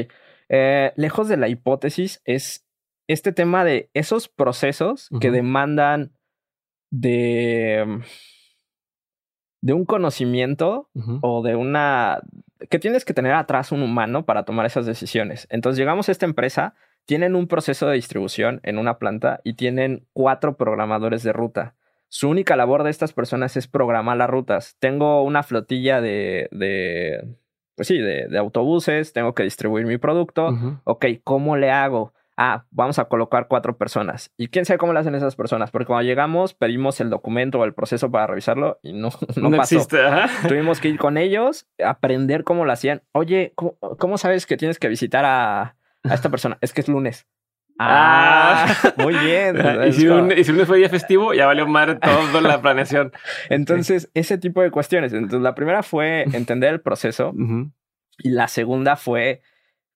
[0.50, 2.66] Eh, lejos de la hipótesis es
[3.08, 6.12] este tema de esos procesos que demandan
[6.92, 8.02] de
[9.62, 10.90] de un conocimiento
[11.22, 12.22] o de una...
[12.70, 15.48] que tienes que tener atrás un humano para tomar esas decisiones.
[15.50, 16.74] Entonces llegamos a esta empresa,
[17.06, 21.76] tienen un proceso de distribución en una planta y tienen cuatro programadores de ruta.
[22.10, 24.76] Su única labor de estas personas es programar las rutas.
[24.80, 27.38] Tengo una flotilla de, de
[27.76, 30.82] pues sí, de, de, autobuses, tengo que distribuir mi producto.
[30.84, 32.14] Ok, ¿cómo le hago?
[32.42, 34.32] Ah, vamos a colocar cuatro personas.
[34.36, 35.70] ¿Y quién sabe cómo lo hacen esas personas?
[35.70, 39.76] Porque cuando llegamos, pedimos el documento o el proceso para revisarlo y no, no, pasó.
[39.76, 40.00] Existe,
[40.48, 43.04] Tuvimos que ir con ellos, aprender cómo lo hacían.
[43.12, 46.58] Oye, ¿cómo, sabes que tienes que visitar a, esta persona?
[46.62, 47.28] Es que es lunes.
[47.78, 48.94] Ah, ah.
[48.98, 49.58] muy bien.
[49.88, 53.12] y, si un, lunes fue día festivo, ya valió madre toda la planeación.
[53.50, 55.14] Entonces, ese tipo de cuestiones.
[55.14, 57.34] Entonces, la primera fue entender el proceso
[58.18, 59.42] y la segunda fue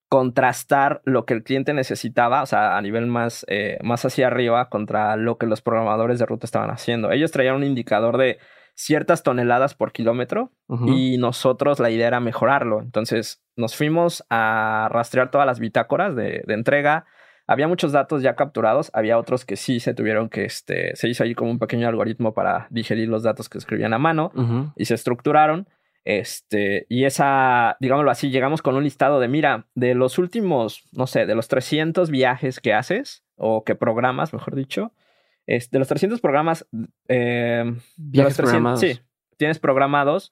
[0.10, 4.70] contrastar lo que el cliente necesitaba, o sea, a nivel más, eh, más hacia arriba,
[4.70, 7.12] contra lo que los programadores de ruta estaban haciendo.
[7.12, 8.38] Ellos traían un indicador de
[8.76, 10.52] ciertas toneladas por kilómetro
[10.86, 12.82] y nosotros la idea era mejorarlo.
[12.82, 17.06] Entonces nos fuimos a rastrear todas las bitácoras de, entrega.
[17.48, 21.24] Había muchos datos ya capturados, había otros que sí se tuvieron que, este, se hizo
[21.24, 24.32] ahí como un pequeño algoritmo para digerir los datos que escribían a mano
[24.76, 25.68] y se estructuraron.
[26.06, 31.08] Este, y esa, digámoslo así, llegamos con un listado de, mira, de los últimos, no
[31.08, 34.94] sé, de los 300 viajes que haces o que programas, mejor dicho,
[35.48, 36.68] es, de los 300 programas,
[37.08, 38.80] eh, viajes programados.
[38.80, 39.00] Sí,
[39.38, 40.32] tienes programados,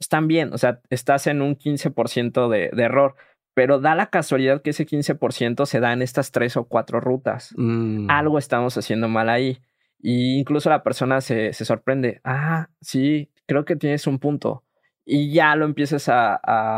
[0.00, 3.14] están bien, o sea, estás en un 15% de, de error
[3.54, 7.52] pero da la casualidad que ese 15% se da en estas tres o cuatro rutas.
[7.56, 8.10] Mm.
[8.10, 9.58] Algo estamos haciendo mal ahí.
[10.00, 12.20] Y incluso la persona se, se, sorprende.
[12.24, 14.64] Ah, sí, creo que tienes un punto
[15.04, 16.36] y ya lo empiezas a,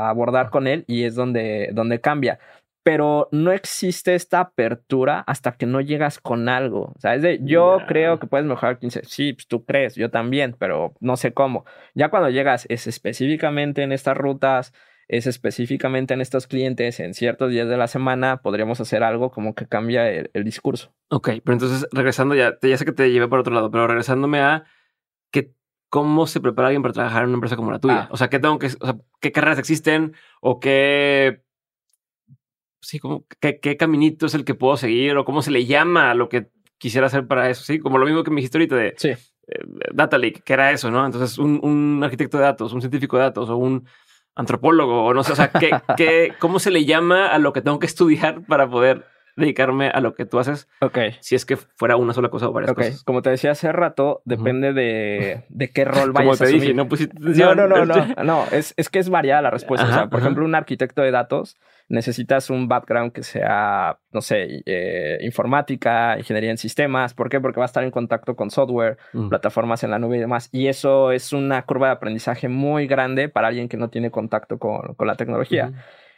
[0.09, 2.39] abordar con él y es donde, donde cambia.
[2.83, 6.93] Pero no existe esta apertura hasta que no llegas con algo.
[6.95, 9.03] O sea, es de, yo creo que puedes mejorar 15.
[9.05, 11.65] Sí, pues tú crees, yo también, pero no sé cómo.
[11.95, 14.75] Ya cuando llegas es específicamente en estas rutas,
[15.09, 19.55] es específicamente en estos clientes, en ciertos días de la semana, podríamos hacer algo como
[19.55, 20.95] que cambia el, el discurso.
[21.09, 24.41] Ok, pero entonces regresando ya, ya sé que te llevé por otro lado, pero regresándome
[24.41, 24.65] a
[25.31, 25.53] que
[25.95, 28.01] cómo se prepara alguien para trabajar en una empresa como la tuya.
[28.01, 28.09] Ah.
[28.11, 31.45] O sea, qué tengo que, o sea, qué carreras existen o qué,
[32.81, 36.11] sí, como qué, qué, caminito es el que puedo seguir o cómo se le llama
[36.11, 36.49] a lo que
[36.79, 37.63] quisiera hacer para eso.
[37.63, 39.11] Sí, como lo mismo que me dijiste ahorita de sí.
[39.11, 39.19] Eh,
[39.93, 41.07] Data que era eso, ¿no?
[41.07, 43.87] Entonces, un, un, arquitecto de datos, un científico de datos o un
[44.35, 47.63] antropólogo o no sé, o sea, ¿qué, qué, ¿cómo se le llama a lo que
[47.63, 49.07] tengo que estudiar para poder
[49.37, 50.69] dedicarme a lo que tú haces.
[50.81, 50.99] Ok.
[51.21, 52.89] Si es que fuera una sola cosa o varias okay.
[52.89, 53.05] cosas.
[53.05, 56.89] Como te decía hace rato, depende de, de, qué rol vayas Como te dije, no
[57.19, 58.25] No, no, no, no.
[58.25, 59.87] no es, es que es variada la respuesta.
[59.87, 61.57] o sea, por ejemplo, un arquitecto de datos
[61.89, 67.15] necesitas un background que sea, no sé, eh, informática, ingeniería en sistemas.
[67.15, 67.41] ¿Por qué?
[67.41, 69.29] Porque va a estar en contacto con software, mm.
[69.29, 70.49] plataformas en la nube y demás.
[70.53, 74.59] Y eso es una curva de aprendizaje muy grande para alguien que no tiene contacto
[74.59, 75.73] con, con la tecnología.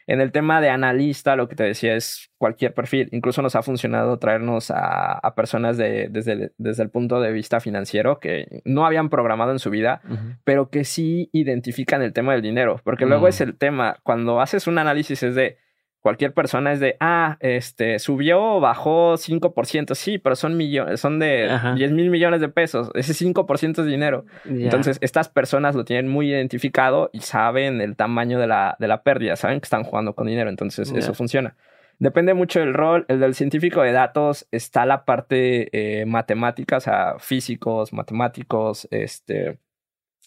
[0.07, 3.09] En el tema de analista, lo que te decía es cualquier perfil.
[3.11, 7.59] Incluso nos ha funcionado traernos a, personas de, desde, el, desde, el, punto de vista
[7.59, 10.01] financiero que no habían programado en su vida,
[10.45, 12.81] pero que sí identifican el tema del dinero.
[12.85, 13.29] Porque luego mm.
[13.29, 15.59] es el tema, cuando haces un análisis es de,
[16.07, 21.19] cualquier persona es de, ah, este, subió o bajó 5%, sí, pero son millones, son
[21.19, 24.25] de 10 mil millones de pesos, ese 5% es dinero.
[24.45, 29.03] Entonces, estas personas lo tienen muy identificado y saben el tamaño de la, de la
[29.03, 31.57] pérdida, saben que están jugando con dinero, entonces eso funciona.
[31.99, 33.05] Depende mucho del rol.
[33.09, 39.59] El del científico de datos está la parte eh, matemática, o sea, físicos, matemáticos, este,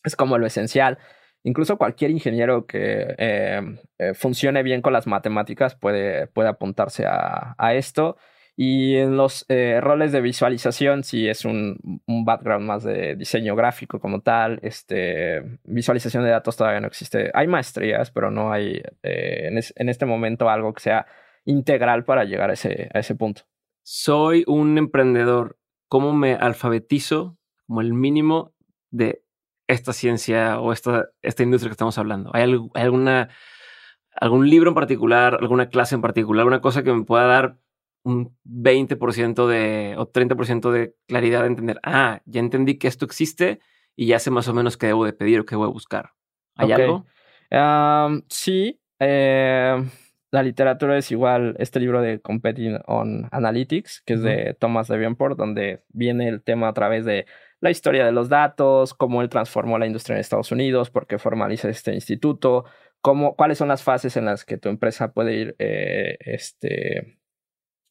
[0.03, 0.97] es como lo esencial.
[1.43, 3.61] Incluso cualquier ingeniero que eh,
[3.97, 8.17] eh, funcione bien con las matemáticas puede, puede apuntarse a, esto.
[8.57, 14.01] Y en los eh, roles de visualización, si es un, background más de diseño gráfico
[14.01, 17.31] como tal, este, visualización de datos todavía no existe.
[17.33, 21.05] Hay maestrías, pero no hay en, en, este momento algo que sea
[21.45, 23.43] integral para llegar a ese, a ese punto.
[23.83, 25.57] Soy un emprendedor.
[25.87, 28.53] ¿Cómo me alfabetizo como el mínimo
[28.91, 29.23] de
[29.69, 32.31] esta ciencia o esta, esta industria que estamos hablando?
[32.33, 32.41] ¿Hay,
[32.73, 33.29] alguna,
[34.15, 37.59] algún libro en particular, alguna clase en particular, alguna cosa que me pueda dar
[38.03, 43.59] un 20% de o 30% de claridad de entender, ah, ya entendí que esto existe
[43.95, 46.11] y ya sé más o menos qué debo de pedir o qué voy a buscar?
[46.55, 47.05] ¿Hay algo?
[48.29, 48.81] sí.
[48.99, 49.81] Eh,
[50.31, 55.37] la literatura es igual este libro de Competing on Analytics, que es de Thomas Davenport,
[55.37, 57.25] donde viene el tema a través de
[57.61, 61.17] la historia de los datos, cómo él transformó la industria en Estados Unidos, por qué
[61.17, 62.65] formaliza este instituto,
[63.01, 67.19] cómo, cuáles son las fases en las que tu empresa puede ir eh, este,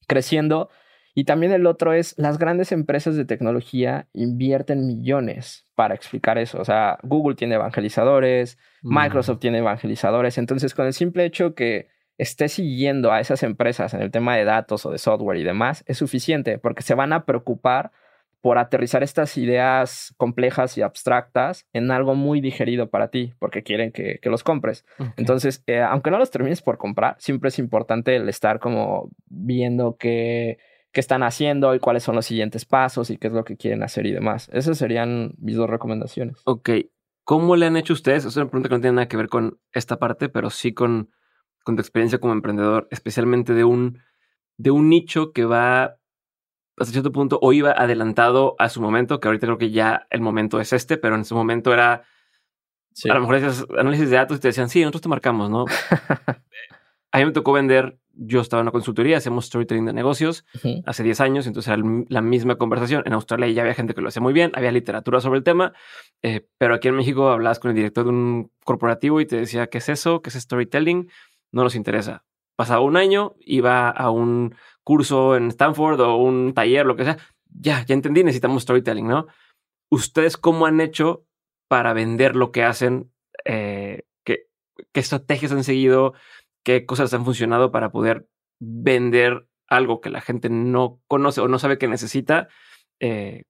[0.07, 0.71] creciendo.
[1.15, 6.61] Y también el otro es, las grandes empresas de tecnología invierten millones para explicar eso.
[6.61, 8.97] O sea, Google tiene evangelizadores, mm.
[8.97, 10.39] Microsoft tiene evangelizadores.
[10.39, 11.89] Entonces, con el simple hecho que
[12.19, 15.83] esté siguiendo a esas empresas en el tema de datos o de software y demás,
[15.87, 17.91] es suficiente porque se van a preocupar
[18.41, 23.91] por aterrizar estas ideas complejas y abstractas en algo muy digerido para ti, porque quieren
[23.93, 24.85] que, los compres.
[25.17, 29.97] Entonces, eh, aunque no los termines por comprar, siempre es importante el estar como viendo
[29.99, 30.59] qué,
[30.93, 33.83] qué están haciendo y cuáles son los siguientes pasos y qué es lo que quieren
[33.83, 34.49] hacer y demás.
[34.53, 36.37] Esas serían mis dos recomendaciones.
[36.45, 36.71] Ok.
[37.25, 38.25] ¿Cómo le han hecho ustedes?
[38.25, 41.11] Es una pregunta que no tiene nada que ver con esta parte, pero sí con,
[41.63, 43.99] con tu experiencia como emprendedor, especialmente de un,
[44.57, 45.98] de un nicho que va
[46.81, 50.21] hasta cierto punto o iba adelantado a su momento, que ahorita creo que ya el
[50.21, 52.05] momento es este, pero en su momento era
[53.05, 55.67] a lo mejor hacías análisis de datos y te decían, sí, nosotros te marcamos, ¿no?
[57.13, 60.45] a mí me tocó vender, yo estaba en una consultoría, hacemos storytelling de negocios
[60.85, 63.03] hace 10 años, entonces era la misma conversación.
[63.07, 65.73] En Australia ya había gente que lo hacía muy bien, había literatura sobre el tema,
[66.23, 69.69] eh, pero aquí en México hablabas con el director de un corporativo y te decía,
[69.69, 70.21] ¿qué es eso?
[70.21, 71.09] ¿Qué es storytelling?
[71.53, 72.25] No nos interesa.
[72.57, 74.57] Pasaba un año, iba a un
[74.89, 77.19] curso en Stanford o un taller, lo que sea,
[77.51, 79.27] ya, ya entendí, necesitamos storytelling, ¿no?
[79.91, 81.27] ¿Ustedes cómo han hecho
[81.69, 83.13] para vender lo que hacen?
[83.45, 84.47] Eh, ¿qué,
[84.95, 86.15] estrategias han seguido?
[86.65, 91.59] ¿Qué cosas han funcionado para poder vender algo que la gente no conoce o no
[91.59, 92.49] sabe que necesita
[92.99, 93.43] eh,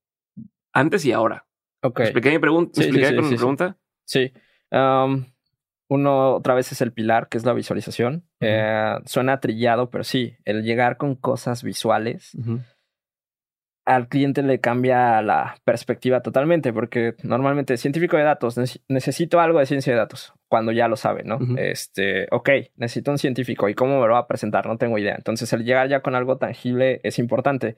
[0.72, 1.46] antes y ahora?
[1.84, 2.00] Ok.
[2.00, 2.82] expliqué mi pregunta?
[2.82, 3.78] con mi pregunta?
[4.04, 4.32] Sí.
[4.72, 5.24] Um,
[5.88, 8.24] uno otra vez es el pilar, que es la visualización.
[8.40, 12.36] Eh, suena trillado, pero sí, el llegar con cosas visuales
[13.88, 18.54] al cliente le cambia la perspectiva totalmente, porque normalmente científico de datos,
[18.86, 21.38] necesito algo de ciencia de datos, cuando ya lo sabe, ¿no?
[21.56, 24.66] Este, ok, necesito un científico, ¿y cómo me lo va a presentar?
[24.66, 25.14] No tengo idea.
[25.16, 27.76] Entonces, el llegar ya con algo tangible es importante.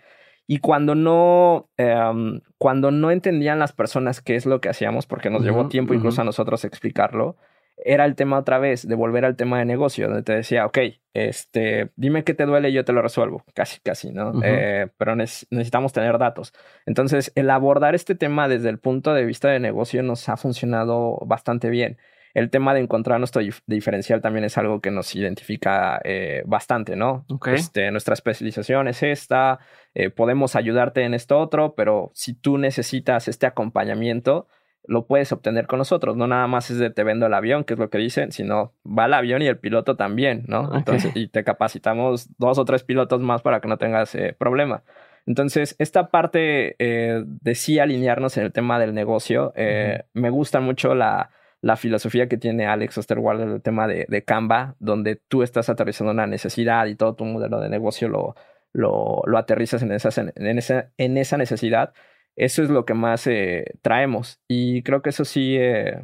[0.49, 5.31] Y cuando no, em, cuando no entendían las personas qué es lo que hacíamos, porque
[5.31, 7.37] nos llevó tiempo incluso a nosotros explicarlo,
[7.85, 10.79] era el tema otra vez, de volver al tema de negocio, donde te decía, ok,
[11.15, 14.33] este, dime qué te duele y yo te lo resuelvo, casi, casi, ¿no?
[14.43, 16.53] Eh, pero necesitamos tener datos.
[16.87, 21.19] Entonces, el abordar este tema desde el punto de vista de negocio nos ha funcionado
[21.27, 21.99] bastante bien.
[22.33, 27.27] El tema de encontrar nuestro diferencial también es algo que nos identifica eh, bastante, ¿no?
[27.47, 29.59] Este, nuestra especialización es esta,
[29.95, 34.47] eh, podemos ayudarte en esto otro, pero si tú necesitas este acompañamiento,
[34.91, 36.17] lo puedes obtener con nosotros.
[36.17, 38.73] No nada más es de te vendo el avión, que es lo que dicen, sino
[38.85, 40.77] va el avión y el piloto también, ¿no?
[40.77, 44.83] Entonces, y te capacitamos dos o tres pilotos más para que no tengas eh, problema.
[45.27, 50.59] Entonces, esta parte eh, de sí alinearnos en el tema del negocio, eh, me gusta
[50.59, 51.31] mucho la,
[51.61, 55.69] la, filosofía que tiene Alex Osterwald en el tema de, de, Canva, donde tú estás
[55.69, 58.35] aterrizando una necesidad y todo tu modelo de negocio lo,
[58.73, 61.93] lo, lo aterrizas en, esas, en, esa, en esa necesidad
[62.37, 64.41] eso es lo que más eh, traemos.
[64.49, 66.01] Y creo que eso sí, eh,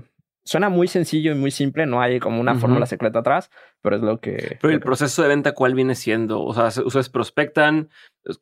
[0.46, 3.50] suena muy sencillo y muy simple, no hay como una fórmula secreta atrás,
[3.82, 4.58] pero es lo que...
[4.60, 6.42] Pero el proceso de venta, ¿cuál viene siendo?
[6.42, 7.90] O sea, ustedes prospectan,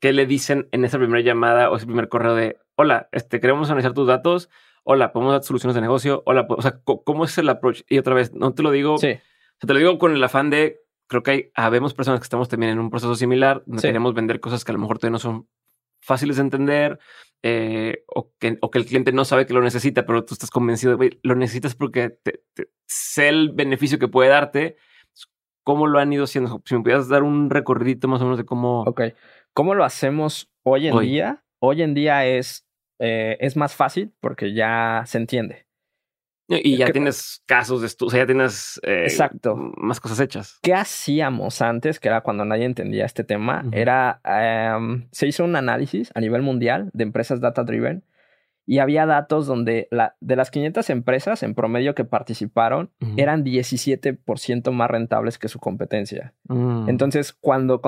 [0.01, 3.71] ¿qué le dicen en esa primera llamada o ese primer correo de, hola, este, queremos
[3.71, 4.51] analizar tus datos,
[4.85, 7.83] hola, podemos dar soluciones de negocio, hola, o sea, ¿cómo es el approach?
[7.89, 9.19] Y otra vez, no te lo digo, sí.
[9.59, 12.73] te lo digo con el afán de, creo que hay, habemos personas que estamos también
[12.73, 15.49] en un proceso similar, donde queremos vender cosas que a lo mejor todavía no son
[16.05, 16.99] fáciles de entender
[17.43, 20.51] eh, o, que, o, que, el cliente no sabe que lo necesita, pero tú estás
[20.51, 22.41] convencido de, lo necesitas porque te,
[22.87, 24.77] sé el beneficio que puede darte.
[25.63, 26.63] ¿Cómo lo han ido haciendo?
[26.65, 28.83] Si me pudieras dar un recorrido más o menos de cómo...
[28.83, 29.03] Ok.
[29.55, 31.45] ¿Cómo lo hacemos hoy en día?
[31.59, 32.67] Hoy en día es,
[32.99, 35.67] eh, es más fácil porque ya se entiende.
[36.49, 39.57] Y ya tienes casos de estudio, o sea, ya tienes eh, Exacto.
[39.77, 40.59] más cosas hechas.
[40.63, 43.65] ¿Qué hacíamos antes, que era cuando nadie entendía este tema?
[43.73, 48.05] Era, em, se hizo un análisis a nivel mundial de empresas data driven
[48.67, 54.71] y había datos donde la, de las 500 empresas en promedio que participaron eran 17%
[54.73, 56.35] más rentables que su competencia.
[56.49, 56.89] Mm.
[56.89, 57.81] Entonces, cuando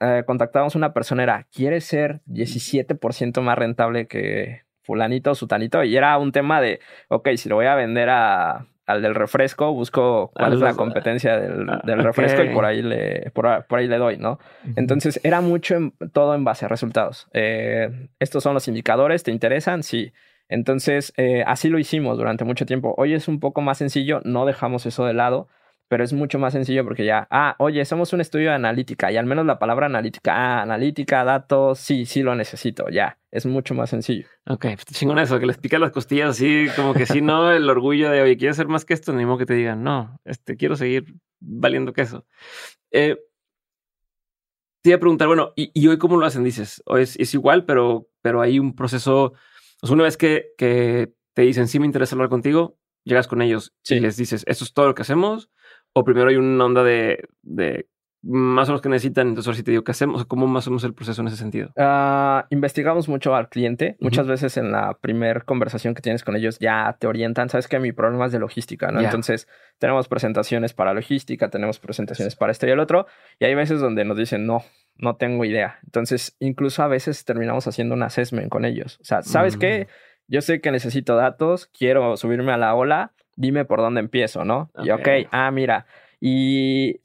[0.00, 5.82] eh, contactábamos a una persona era, ¿quiere ser 17% más rentable que fulanito sutanito.
[5.84, 9.72] Y era un tema de, ok, si lo voy a vender a, al del refresco,
[9.72, 13.98] busco cuál es la competencia del, ah, refresco y por ahí le, por, ahí le
[13.98, 14.38] doy, ¿no?
[14.76, 15.76] Entonces era mucho
[16.12, 17.28] todo en base a resultados.
[17.32, 19.82] Eh, estos son los indicadores, ¿te interesan?
[19.82, 20.12] Sí.
[20.48, 22.94] Entonces, eh, así lo hicimos durante mucho tiempo.
[22.98, 25.48] Hoy es un poco más sencillo, no dejamos eso de lado
[25.92, 29.18] pero es mucho más sencillo porque ya, ah, oye, somos un estudio de analítica y
[29.18, 33.74] al menos la palabra analítica, ah, analítica, datos, sí, sí lo necesito, ya, es mucho
[33.74, 34.26] más sencillo.
[34.46, 37.68] Ok, pues chingón eso, que les pica las costillas así, como que si no, el
[37.68, 40.56] orgullo de, oye, quiero hacer más que esto, ni modo que te digan, no, este,
[40.56, 42.24] quiero seguir valiendo queso.
[42.90, 43.18] Eh,
[44.80, 46.42] te iba a preguntar, bueno, ¿y, hoy cómo lo hacen?
[46.42, 49.34] Dices, o es, es, igual, pero, pero hay un proceso,
[49.82, 53.74] o una vez que, que te dicen, sí me interesa hablar contigo, llegas con ellos
[53.88, 55.50] y les dices, esto es todo lo que hacemos,
[55.94, 57.86] o primero hay una onda de, de
[58.22, 60.24] más o menos que necesitan, entonces ahora sí te digo, ¿qué hacemos?
[60.26, 61.70] ¿Cómo más menos el proceso en ese sentido?
[61.76, 63.96] Ah, investigamos mucho al cliente.
[63.98, 67.80] Muchas veces en la primera conversación que tienes con ellos ya te orientan, sabes que
[67.80, 69.00] mi problema es de logística, ¿no?
[69.00, 69.48] Entonces
[69.78, 73.06] tenemos presentaciones para logística, tenemos presentaciones para esto y el otro,
[73.40, 74.62] y hay veces donde nos dicen, no,
[74.96, 75.80] no tengo idea.
[75.84, 78.98] Entonces incluso a veces terminamos haciendo un assessment con ellos.
[79.00, 79.88] O sea, ¿sabes qué?
[79.88, 80.12] Mm.
[80.28, 84.70] Yo sé que necesito datos, quiero subirme a la ola, dime por dónde empiezo, ¿no?
[84.82, 85.86] Y ok, ah, mira,
[86.20, 87.00] y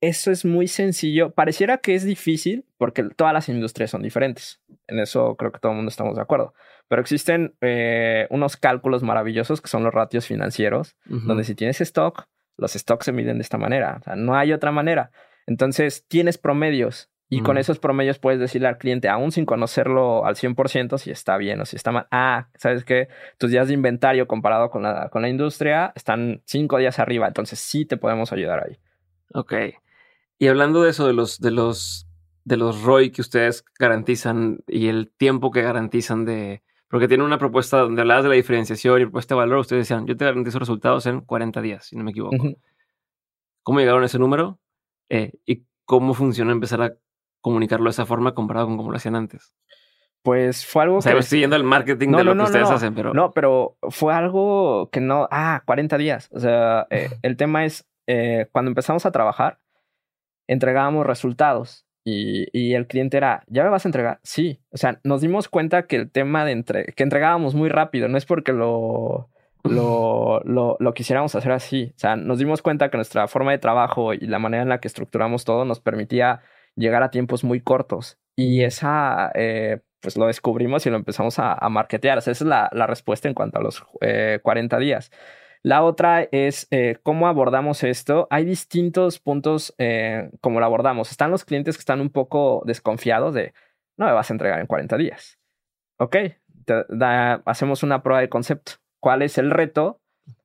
[0.00, 1.30] eso es muy sencillo.
[1.30, 4.60] Pareciera que es difícil porque todas las industrias son diferentes.
[4.86, 6.54] En eso creo que todo el mundo estamos de acuerdo.
[6.88, 12.26] Pero existen eh, unos cálculos maravillosos que son los ratios financieros, donde si tienes stock,
[12.58, 13.96] los stocks se miden de esta manera.
[14.00, 15.10] O sea, no hay otra manera.
[15.46, 20.36] Entonces, tienes promedios y con esos promedios puedes decirle al cliente, aún sin conocerlo al
[20.36, 22.06] 100%, si está bien o si está mal.
[22.10, 23.08] Ah, ¿sabes qué?
[23.38, 27.58] Tus días de inventario comparado con la, con la industria están cinco días arriba, entonces
[27.58, 28.78] sí te podemos ayudar ahí.
[29.32, 29.54] Ok.
[30.38, 32.06] Y hablando de eso, de los, de los,
[32.44, 36.62] de los ROI que ustedes garantizan y el tiempo que garantizan de...
[36.88, 40.06] Porque tienen una propuesta donde hablabas de la diferenciación y propuesta de valor, ustedes decían,
[40.06, 42.36] yo te garantizo resultados en 40 días, si no me equivoco.
[43.64, 44.60] ¿Cómo llegaron a ese número?
[45.08, 46.94] Eh, ¿Y cómo funciona empezar a
[47.44, 49.54] comunicarlo de esa forma comparado con como lo hacían antes?
[50.22, 51.18] Pues fue algo o sea, que.
[51.18, 53.12] Estoy yendo al marketing de lo que ustedes hacen, pero.
[53.12, 55.28] No, pero fue algo que no.
[55.30, 56.30] Ah, 40 días.
[56.32, 59.60] O sea, eh, el tema es eh, cuando empezamos a trabajar,
[60.48, 64.20] entregábamos resultados y, y, el cliente era, ¿ya me vas a entregar?
[64.22, 64.62] Sí.
[64.70, 68.16] O sea, nos dimos cuenta que el tema de entre, que entregábamos muy rápido, no
[68.16, 69.28] es porque lo,
[69.62, 71.92] lo, lo, lo, quisiéramos hacer así.
[71.96, 74.80] O sea, nos dimos cuenta que nuestra forma de trabajo y la manera en la
[74.80, 76.40] que estructuramos todo nos permitía
[76.76, 78.18] llegar a tiempos muy cortos.
[78.36, 82.18] Y esa, eh, pues lo descubrimos y lo empezamos a, a marketear.
[82.18, 83.82] esa es la, la, respuesta en cuanto a los
[84.42, 85.10] 40 eh, días.
[85.62, 88.26] La otra es eh, cómo abordamos esto.
[88.30, 89.74] Hay distintos puntos
[90.40, 91.10] como lo abordamos.
[91.10, 93.54] Están los clientes que están un poco desconfiados de,
[93.96, 95.38] no me vas a entregar en 40 días.
[95.96, 96.16] Ok,
[97.46, 98.72] hacemos una prueba de concepto.
[99.00, 100.00] ¿Cuál es el reto?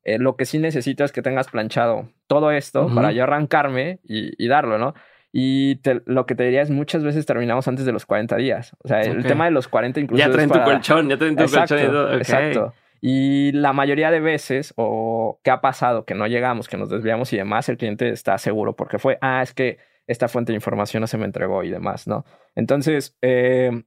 [0.05, 4.47] lo que sí necesito es que tengas planchado todo esto para yo arrancarme y, y
[4.47, 4.95] darlo, ¿no?
[5.31, 8.75] Y lo que te diría es muchas veces terminamos antes de los 40 días.
[8.83, 10.19] O sea, el tema de los 40 incluso.
[10.19, 11.79] Ya traen tu colchón, ya traen tu colchón.
[11.79, 12.73] Y Exacto.
[13.01, 17.31] Y la mayoría de veces, o qué ha pasado, que no llegamos, que nos desviamos
[17.31, 21.01] y demás, el cliente está seguro porque fue, ah, es que esta fuente de información
[21.01, 22.25] no se me entregó y demás, ¿no?
[22.55, 23.83] Entonces, eh,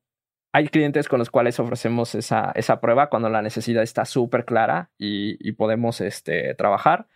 [0.52, 4.90] hay clientes con los cuales ofrecemos esa, esa prueba cuando la necesidad está súper clara
[4.96, 7.08] y, y, podemos este, trabajar.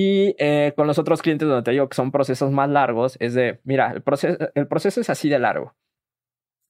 [0.00, 3.34] Y eh, con los otros clientes donde te digo que son procesos más largos, es
[3.34, 5.74] de, mira, el proceso, el proceso es así de largo.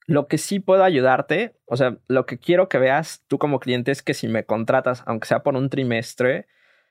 [0.06, 3.90] Lo que sí puedo ayudarte, o sea, lo que quiero que veas tú como cliente
[3.90, 6.46] es que si me contratas, aunque sea por un trimestre,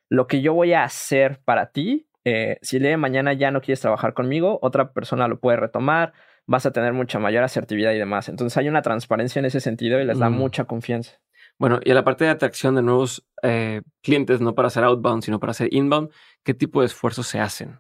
[0.10, 3.50] lo que yo voy a hacer para ti, eh, si el día de mañana ya
[3.50, 6.14] no quieres trabajar conmigo, otra persona lo puede retomar,
[6.46, 8.30] vas a tener mucha mayor asertividad y demás.
[8.30, 10.34] Entonces hay una transparencia en ese sentido y les da mm.
[10.34, 11.20] mucha confianza.
[11.60, 15.24] Bueno, y a la parte de atracción de nuevos eh, clientes, no para hacer outbound,
[15.24, 16.12] sino para hacer inbound,
[16.44, 17.80] ¿qué tipo de esfuerzos se hacen?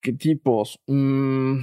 [0.00, 0.80] ¿Qué tipos?
[0.86, 1.60] Mm.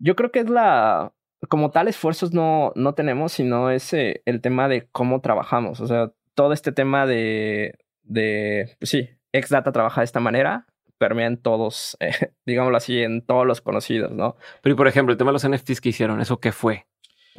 [0.00, 1.12] Yo creo que es la,
[1.48, 5.80] como tal esfuerzos no, no tenemos, sino es el tema de cómo trabajamos.
[5.80, 10.66] O sea, todo este tema de, de pues sí, Exdata trabaja de esta manera,
[10.98, 14.36] permea en todos, eh, digámoslo así, en todos los conocidos, ¿no?
[14.62, 16.86] Pero, por ejemplo, el tema de los NFTs que hicieron, ¿eso qué fue?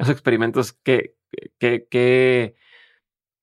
[0.00, 1.14] Esos experimentos, ¿qué,
[1.58, 2.56] qué, qué,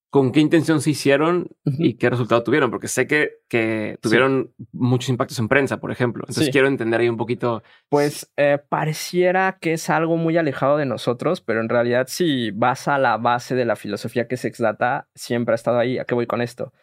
[0.10, 5.10] con qué intención se hicieron y qué resultado tuvieron, porque sé que, que tuvieron muchos
[5.10, 6.24] impactos en prensa, por ejemplo.
[6.28, 7.62] Entonces quiero entender ahí un poquito.
[7.90, 12.88] Pues eh, pareciera que es algo muy alejado de nosotros, pero en realidad si vas
[12.88, 16.00] a la base de la filosofía que es Exdata, siempre ha estado ahí.
[16.00, 16.74] ¿A qué voy con esto?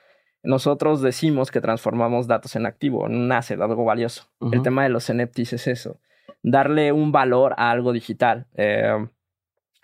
[0.45, 4.29] Nosotros decimos que transformamos datos en activo, asset, algo valioso.
[4.53, 6.01] El tema de los NFTs es eso,
[6.43, 8.47] darle un valor a algo digital.
[8.55, 9.09] Eh,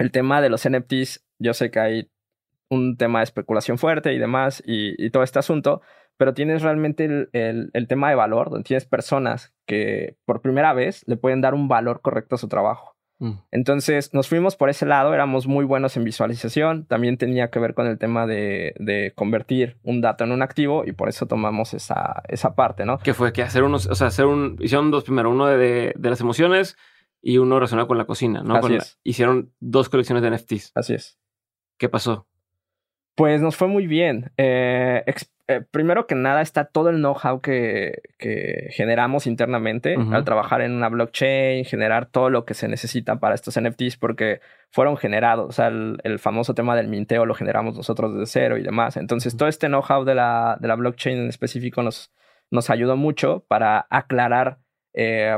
[0.00, 2.10] el tema de los NFTs, yo sé que hay
[2.70, 5.82] un tema de especulación fuerte y demás y, todo este asunto,
[6.16, 11.16] pero tienes realmente el, tema de valor, donde tienes personas que por primera vez le
[11.16, 12.96] pueden dar un valor correcto a su trabajo.
[13.18, 13.32] Mm.
[13.50, 17.74] Entonces nos fuimos por ese lado, éramos muy buenos en visualización, también tenía que ver
[17.74, 22.22] con el tema de, convertir un dato en un activo y por eso tomamos esa,
[22.28, 22.98] esa parte, ¿no?
[22.98, 26.20] Que fue que hacer unos, o sea, hacer un, hicieron dos primero, uno de, las
[26.20, 26.76] emociones
[27.22, 28.56] y uno relacionado con la cocina, ¿no?
[28.56, 28.98] Así es.
[29.04, 30.72] hicieron dos colecciones de NFTs.
[30.74, 31.18] Así es.
[31.78, 32.26] ¿Qué pasó?
[33.14, 34.32] Pues nos fue muy bien.
[34.36, 35.04] Eh,
[35.48, 38.00] eh, primero que nada está todo el know-how que,
[38.70, 43.60] generamos internamente al trabajar en una blockchain, generar todo lo que se necesita para estos
[43.60, 44.40] NFTs porque
[44.70, 45.48] fueron generados.
[45.48, 48.96] O sea, el, famoso tema del minteo lo generamos nosotros desde cero y demás.
[48.96, 52.12] Entonces, todo este know-how de la, de la blockchain en específico nos,
[52.50, 54.60] nos ayudó mucho para aclarar
[54.94, 55.36] eh,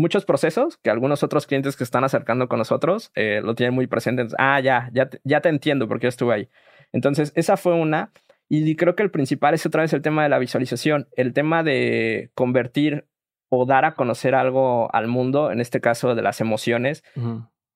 [0.00, 4.26] muchos procesos que algunos otros clientes que están acercando con nosotros lo tienen muy presente.
[4.38, 6.48] ah, ya, ya, ya te entiendo porque yo estuve ahí.
[6.92, 8.10] Entonces, esa fue una.
[8.48, 11.62] Y creo que el principal es otra vez el tema de la visualización, el tema
[11.62, 13.06] de convertir
[13.48, 17.04] o dar a conocer algo al mundo, en este caso de las emociones,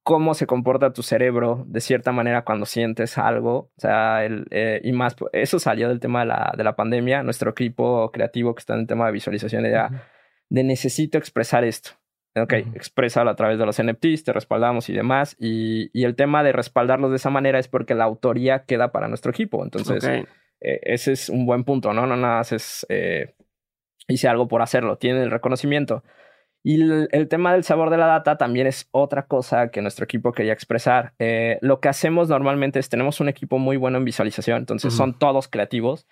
[0.02, 4.80] cómo se comporta tu cerebro de cierta manera cuando sientes algo, o sea, el, eh,
[4.84, 8.60] y más, eso salió del tema de la, de la pandemia, nuestro equipo creativo que
[8.60, 9.88] está en el tema de visualización, de,
[10.48, 11.90] de necesito expresar esto.
[12.36, 15.36] Ok, expresalo a través de los NFTs, te respaldamos y demás.
[15.38, 19.06] Y, y, el tema de respaldarlos de esa manera es porque la autoría queda para
[19.06, 19.62] nuestro equipo.
[19.62, 20.04] Entonces,
[20.60, 22.06] eh, ese es un buen punto, ¿no?
[22.06, 23.34] No nada haces, eh,
[24.08, 26.02] hice algo por hacerlo, tiene el reconocimiento.
[26.64, 30.32] Y el, tema del sabor de la data también es otra cosa que nuestro equipo
[30.32, 31.12] quería expresar.
[31.18, 35.18] Eh, lo que hacemos normalmente es, tenemos un equipo muy bueno en visualización, entonces son
[35.18, 36.08] todos creativos.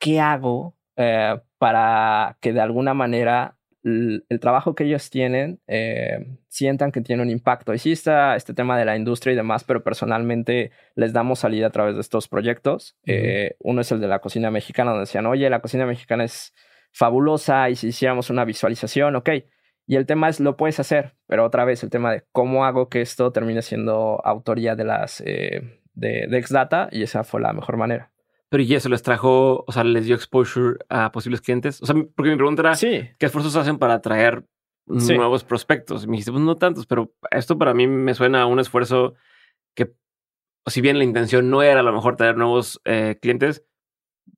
[0.00, 0.74] ¿Qué hago
[1.58, 7.30] para que de alguna manera el, trabajo que ellos tienen eh, sientan que tiene un
[7.30, 7.74] impacto.
[7.74, 11.68] Y sí está este tema de la industria y demás, pero personalmente les damos salida
[11.68, 12.96] a través de estos proyectos.
[13.06, 16.54] Eh, uno es el de la cocina mexicana, donde decían, oye, la cocina mexicana es
[16.92, 19.30] fabulosa y si hiciéramos una visualización, ok.
[19.86, 22.88] Y el tema es, lo puedes hacer, pero otra vez el tema de cómo hago
[22.88, 27.52] que esto termine siendo autoría de las eh, de, de Xdata y esa fue la
[27.52, 28.10] mejor manera.
[28.50, 31.82] Pero y eso les trajo, o sea, les dio exposure a posibles clientes.
[31.82, 34.44] O sea, porque mi pregunta era, ¿qué esfuerzos hacen para atraer
[34.86, 36.06] nuevos prospectos?
[36.06, 39.14] me dijiste, pues no tantos, pero esto para mí me suena a un esfuerzo
[39.74, 39.92] que,
[40.66, 43.64] si bien la intención no era a lo mejor traer nuevos eh, clientes,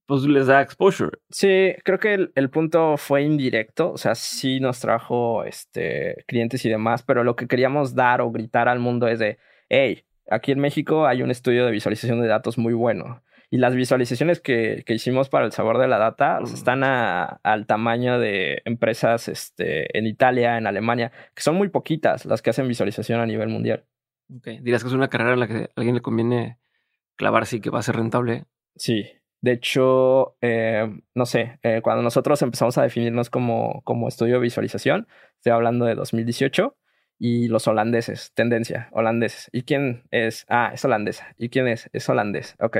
[0.06, 1.18] pues les da exposure.
[1.28, 6.64] Sí, creo que el, el, punto fue indirecto, o sea, sí nos trajo este, clientes
[6.64, 9.38] y demás, pero lo que queríamos dar o gritar al mundo es de,
[9.68, 13.74] hey, aquí en México hay un estudio de visualización de datos muy bueno y las
[13.74, 19.28] visualizaciones que, que hicimos para el sabor de la data están al tamaño de empresas
[19.28, 23.48] este, en Italia, en Alemania, que son muy poquitas las que hacen visualización a nivel
[23.48, 23.84] mundial.
[24.38, 24.60] Okay.
[24.60, 26.58] Dirás que es una carrera en la que a alguien le conviene
[27.16, 28.44] clavarse y que va a ser rentable.
[28.76, 29.06] Sí.
[29.40, 34.40] De hecho, eh, no sé, eh, cuando nosotros empezamos a definirnos como, como estudio de
[34.40, 35.08] visualización,
[35.38, 36.76] estoy hablando de 2018,
[37.18, 39.50] y los holandeses, tendencia, holandeses.
[39.52, 40.46] ¿Y quién es?
[40.48, 41.34] Ah, es holandesa.
[41.36, 41.90] ¿Y quién es?
[41.92, 42.56] Es holandés.
[42.60, 42.78] Ok.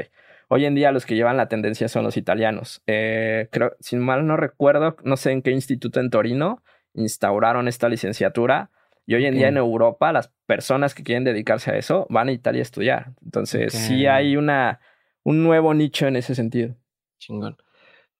[0.53, 2.83] Hoy en día los que llevan la tendencia son los italianos.
[2.89, 6.61] Eh, creo, sin mal no recuerdo, no sé en qué instituto en Torino
[6.93, 8.73] instauraron esta licenciatura.
[9.07, 12.33] Y hoy en día en Europa las personas que quieren dedicarse a eso van a
[12.33, 13.13] Italia a estudiar.
[13.25, 14.81] Entonces sí hay una,
[15.23, 16.75] un nuevo nicho en ese sentido.
[17.21, 17.57] Chingón.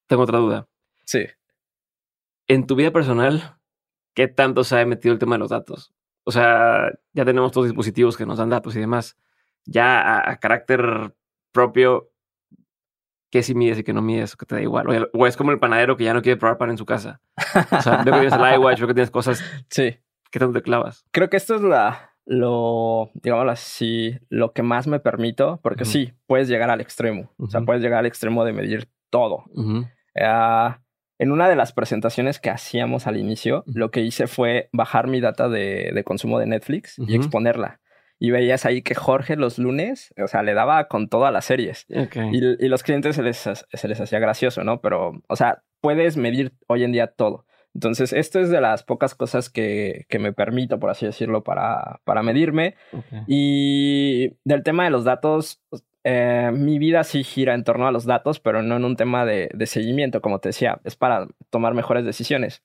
[0.07, 0.69] Tengo otra duda.
[1.03, 1.27] Sí.
[2.47, 3.57] En tu vida personal,
[4.15, 5.93] ¿qué tanto se ha metido el tema de los datos?
[6.23, 9.17] O sea, ya tenemos todos dispositivos que nos dan datos y demás.
[9.65, 11.13] Ya a carácter
[11.53, 12.10] propio,
[13.31, 15.09] qué si mides y qué no mides, o que te da igual.
[15.13, 17.21] O, es como el panadero que ya no quiere probar pan en su casa.
[17.71, 19.43] O sea, veo que tienes el iWatch, veo que tienes cosas.
[19.71, 19.97] Sí.
[20.31, 21.05] ¿Qué tanto te clavas?
[21.11, 26.13] Creo que esto es la, lo, digamos así, lo que más me permito, porque sí,
[26.27, 27.33] puedes llegar al extremo.
[27.37, 29.45] O sea, puedes llegar al extremo de medir todo.
[30.21, 30.83] Ah,
[31.19, 35.21] en una de las presentaciones que hacíamos al inicio, lo que hice fue bajar mi
[35.21, 37.81] data de, de consumo de Netflix y exponerla
[38.23, 41.87] y veías ahí que Jorge los lunes, o sea, le daba con todas las series.
[41.89, 44.83] Y, los clientes se les, se les hacía gracioso, ¿no?
[44.83, 47.47] Pero, o sea, puedes medir hoy en día todo.
[47.75, 52.01] Entonces, esto es de las pocas cosas que, que me permito, por así decirlo, para,
[52.05, 52.75] para medirme.
[53.27, 55.63] Y del tema de los datos,
[56.05, 59.25] eh, mi vida sí gira en torno a los datos, pero no en un tema
[59.25, 62.63] de, de seguimiento, como te decía, es para tomar mejores decisiones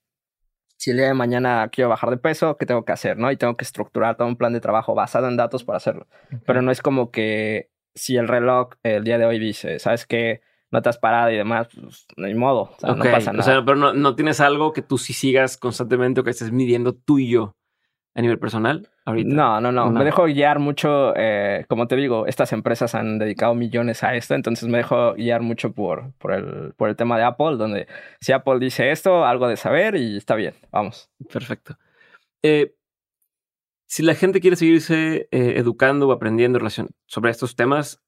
[0.76, 3.16] si el día de mañana quiero bajar de peso, ¿qué tengo que hacer?
[3.16, 3.30] ¿no?
[3.30, 6.06] Y tengo que estructurar todo un plan de trabajo basado en datos para hacerlo.
[6.46, 10.42] Pero no es como que si el reloj el día de hoy dice, ¿sabes qué?
[10.70, 12.62] No te has parado y demás, pues no hay modo.
[12.62, 13.42] O sea, no pasa nada.
[13.42, 16.52] O sea, pero no, no, tienes algo que tú sí sigas constantemente o que estés
[16.52, 17.56] midiendo tú y yo
[18.16, 19.34] a nivel personal ahorita?
[19.34, 19.90] No, no, no.
[19.90, 24.34] Me dejo guiar mucho, eh, como te digo, estas empresas han dedicado millones a esto,
[24.34, 27.86] entonces me dejo guiar mucho por, por, el, por el tema de Apple, donde
[28.20, 31.10] si Apple dice esto, algo de saber y está bien, vamos.
[31.30, 31.76] Perfecto.
[32.42, 32.74] Eh,
[33.86, 38.02] si la gente quiere seguirse eh, educando o aprendiendo relación sobre estos temas,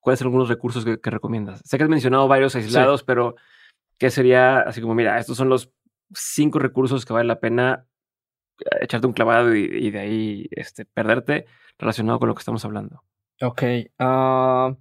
[0.00, 1.62] ¿cuáles son algunos recursos que, recomiendas?
[1.64, 3.36] Sé que has mencionado varios aislados, pero
[3.98, 5.72] ¿qué sería así como, mira, estos son los
[6.14, 7.86] cinco recursos que vale la pena
[8.80, 11.46] echarte un clavado y, de ahí este, perderte
[11.78, 13.02] relacionado con lo que estamos hablando.
[13.40, 13.62] Ok.
[13.98, 14.74] Ah,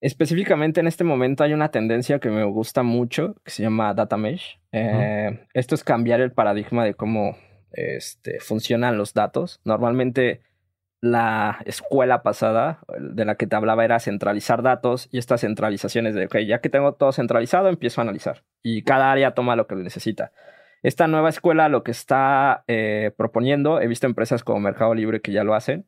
[0.00, 4.16] específicamente en este momento hay una tendencia que me gusta mucho que se llama Data
[4.16, 4.60] Mesh.
[4.72, 7.36] Eh, esto es cambiar el paradigma de cómo
[7.72, 9.60] este, funcionan los datos.
[9.64, 10.42] Normalmente
[11.00, 16.26] la escuela pasada de la que te hablaba era centralizar datos y estas centralizaciones de,
[16.26, 19.74] ok, ya que tengo todo centralizado, empiezo a analizar y cada área toma lo que
[19.74, 20.32] necesita.
[20.84, 25.32] Esta nueva escuela lo que está eh, proponiendo, he visto empresas como Mercado Libre que
[25.32, 25.86] ya lo hacen,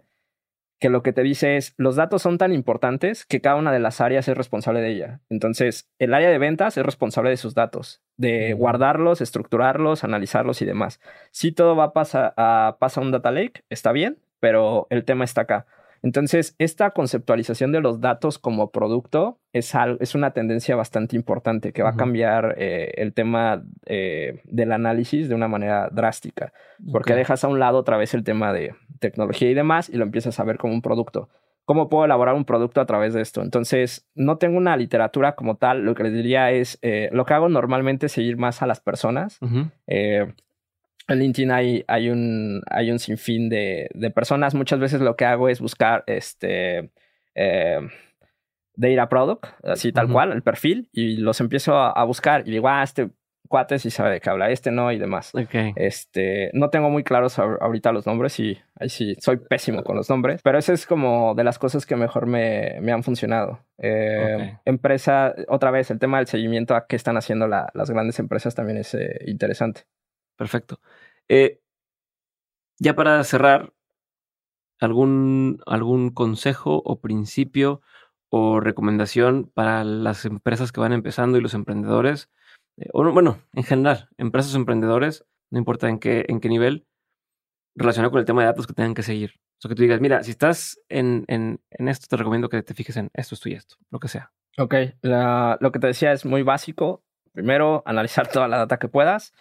[0.80, 3.78] que lo que te dice es, los datos son tan importantes que cada una de
[3.78, 5.20] las áreas es responsable de ella.
[5.28, 10.64] Entonces, el área de ventas es responsable de sus datos, de guardarlos, estructurarlos, analizarlos y
[10.64, 10.98] demás.
[11.30, 15.04] Si todo va a pasar a, pasa a un data lake, está bien, pero el
[15.04, 15.66] tema está acá.
[16.06, 21.82] Entonces, esta conceptualización de los datos como producto es, es una tendencia bastante importante que
[21.82, 26.52] va a cambiar eh, el tema eh, del análisis de una manera drástica,
[26.92, 30.04] porque dejas a un lado otra vez el tema de tecnología y demás y lo
[30.04, 31.28] empiezas a ver como un producto.
[31.64, 33.42] ¿Cómo puedo elaborar un producto a través de esto?
[33.42, 35.82] Entonces, no tengo una literatura como tal.
[35.82, 38.78] Lo que les diría es, eh, lo que hago normalmente es seguir más a las
[38.78, 39.40] personas
[41.08, 44.54] en LinkedIn hay, hay, un, hay un sinfín de, de, personas.
[44.54, 46.90] Muchas veces lo que hago es buscar este
[47.34, 47.80] eh,
[48.76, 52.82] data product, así tal cual, el perfil, y los empiezo a, buscar y digo, ah,
[52.82, 53.10] este
[53.48, 55.32] cuate sí sabe de qué habla, este no y demás.
[55.76, 60.10] Este, no tengo muy claros ahorita los nombres y ahí sí, soy pésimo con los
[60.10, 63.60] nombres, pero eso es como de las cosas que mejor me, me han funcionado.
[63.78, 68.54] Eh, empresa, otra vez, el tema del seguimiento a qué están haciendo las grandes empresas
[68.54, 69.82] también es eh, interesante.
[70.36, 70.80] Perfecto.
[71.28, 71.60] Eh,
[72.78, 73.72] ya para cerrar,
[74.80, 77.80] ¿algún, ¿algún consejo o principio
[78.28, 82.28] o recomendación para las empresas que van empezando y los emprendedores?
[82.76, 86.86] Eh, o bueno, en general, empresas emprendedores, no importa en qué, en qué nivel,
[87.74, 89.34] relacionado con el tema de datos que tengan que seguir.
[89.58, 92.62] O sea, que tú digas, mira, si estás en, en, en esto, te recomiendo que
[92.62, 94.32] te fijes en esto, esto y esto, lo que sea.
[94.58, 97.05] Ok, lo que te decía es muy básico.
[97.36, 99.34] Primero, analizar toda la data que puedas.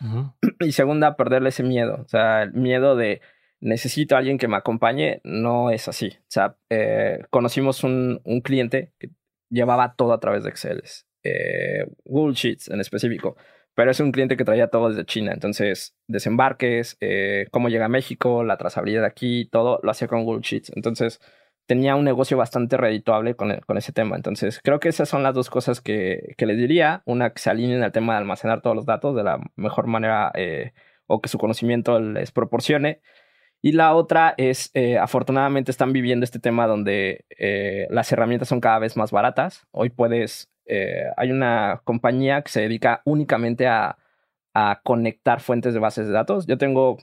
[0.60, 2.02] Y segunda, perderle ese miedo.
[2.04, 3.22] O sea, el miedo de
[3.62, 6.10] necesito a alguien que me acompañe no es así.
[6.20, 9.12] O sea, eh, conocimos un, un, cliente que
[9.50, 10.84] llevaba todo a través de Excel.
[11.24, 13.38] Eh, Google Sheets en específico.
[13.76, 15.32] Pero es un cliente que traía todo desde China.
[15.32, 20.26] Entonces, desembarques, eh, cómo llega a México, la trazabilidad de aquí, todo lo hacía con
[20.26, 20.74] Google Sheets.
[20.76, 21.22] Entonces,
[21.66, 24.16] tenía un negocio bastante redituable con, con, ese tema.
[24.16, 27.02] Entonces, creo que esas son las dos cosas que, que les diría.
[27.06, 30.32] Una, que se alineen al tema de almacenar todos los datos de la mejor manera
[30.36, 30.74] eh,
[31.08, 33.02] o que su conocimiento les proporcione.
[33.62, 38.62] Y la otra es, eh, afortunadamente están viviendo este tema donde eh, las herramientas son
[38.62, 39.66] cada vez más baratas.
[39.72, 40.52] Hoy puedes,
[41.18, 43.98] hay una compañía que se dedica únicamente a,
[44.54, 46.48] a conectar fuentes de bases de datos.
[46.48, 46.98] Yo tengo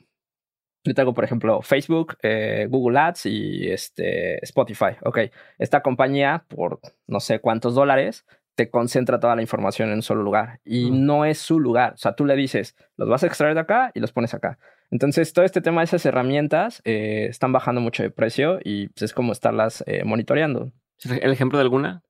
[0.85, 4.97] yo tengo, por ejemplo, Facebook, eh, Google Ads y este, Spotify.
[5.05, 5.19] Ok,
[5.59, 10.23] esta compañía, por no sé cuántos dólares, te concentra toda la información en un solo
[10.23, 10.61] lugar.
[10.65, 11.95] Y no es su lugar.
[11.95, 14.59] O sea, tú le dices, los vas a extraer de acá y los pones acá.
[14.91, 19.03] Entonces, todo este tema de esas herramientas eh, están bajando mucho de precio y pues,
[19.03, 20.73] es como estarlas eh, monitoreando.
[21.05, 22.03] ¿El ejemplo de alguna?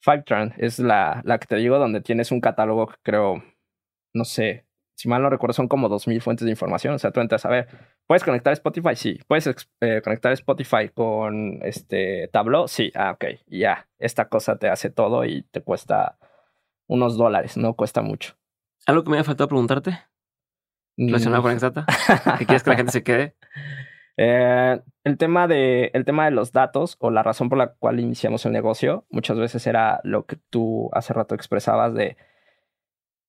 [0.00, 3.42] Fivetran es la, la que te digo, donde tienes un catálogo que creo,
[4.14, 4.67] no sé,
[4.98, 6.92] si mal no recuerdo, son como 2.000 fuentes de información.
[6.92, 7.68] O sea, tú entras a ver,
[8.08, 8.96] ¿puedes conectar Spotify?
[8.96, 9.20] Sí.
[9.28, 9.46] ¿Puedes
[9.80, 12.66] eh, conectar Spotify con este Tableau?
[12.66, 12.90] Sí.
[12.96, 13.26] Ah, ok.
[13.46, 16.18] Y ya, esta cosa te hace todo y te cuesta
[16.88, 18.34] unos dólares, no cuesta mucho.
[18.86, 20.00] ¿Algo que me había faltado preguntarte?
[20.96, 21.86] Relacionado con Exdata.
[22.36, 23.36] ¿Qué quieres que la gente se quede?
[24.20, 28.00] Eh, el, tema de, el tema de los datos o la razón por la cual
[28.00, 32.16] iniciamos el negocio muchas veces era lo que tú hace rato expresabas de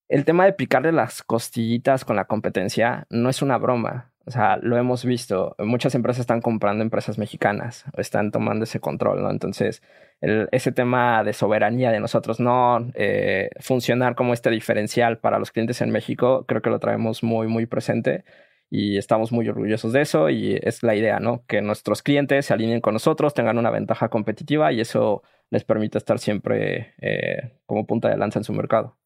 [0.09, 4.11] el tema de picarle las costillitas con la competencia no es una broma.
[4.25, 5.55] O sea, lo hemos visto.
[5.59, 9.31] Muchas empresas están comprando empresas mexicanas están tomando ese control, ¿no?
[9.31, 9.81] Entonces,
[10.21, 15.81] ese tema de soberanía de nosotros no eh, funcionar como este diferencial para los clientes
[15.81, 18.23] en México, creo que lo traemos muy, muy presente
[18.69, 21.43] y estamos muy orgullosos de eso y es la idea, ¿no?
[21.47, 25.97] Que nuestros clientes se alineen con nosotros, tengan una ventaja competitiva y eso les permite
[25.97, 28.98] estar siempre eh, como punta de lanza en su mercado.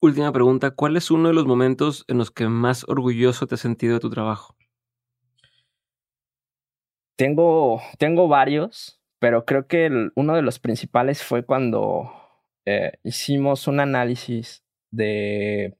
[0.00, 3.60] Última pregunta, ¿cuál es uno de los momentos en los que más orgulloso te has
[3.60, 4.56] sentido de tu trabajo?
[7.16, 12.10] Tengo, tengo varios, pero creo que uno de los principales fue cuando
[12.64, 15.76] eh, hicimos un análisis de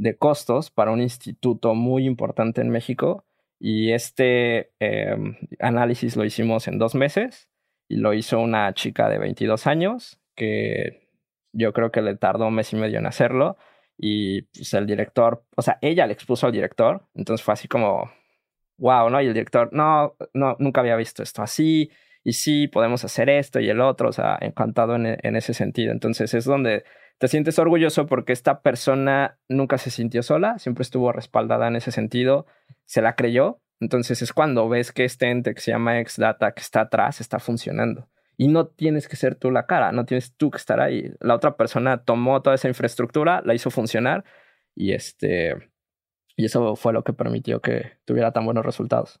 [0.00, 3.26] de costos para un instituto muy importante en México
[3.58, 7.50] y este em, análisis lo hicimos en dos meses
[7.86, 10.99] y lo hizo una chica de 22 años que
[11.52, 13.56] yo creo que le tardó un mes y medio en hacerlo
[13.96, 18.10] y pues el director, o sea, ella le expuso al director, entonces fue así como,
[18.78, 19.20] wow, ¿no?
[19.20, 21.90] Y el director, no, no, nunca había visto esto así
[22.24, 25.92] y sí, podemos hacer esto y el otro, o sea, encantado en, en ese sentido.
[25.92, 26.84] Entonces es donde
[27.18, 31.92] te sientes orgulloso porque esta persona nunca se sintió sola, siempre estuvo respaldada en ese
[31.92, 32.46] sentido,
[32.86, 33.60] se la creyó.
[33.80, 37.38] Entonces es cuando ves que este ente que se llama Xdata que está atrás está
[37.38, 38.09] funcionando.
[38.40, 41.12] Y no tienes que ser tú la cara, no tienes tú que estar ahí.
[41.20, 44.24] La otra persona tomó toda esa infraestructura, la hizo funcionar
[44.74, 45.70] y este
[46.36, 49.20] y eso fue lo que permitió que tuviera tan buenos resultados.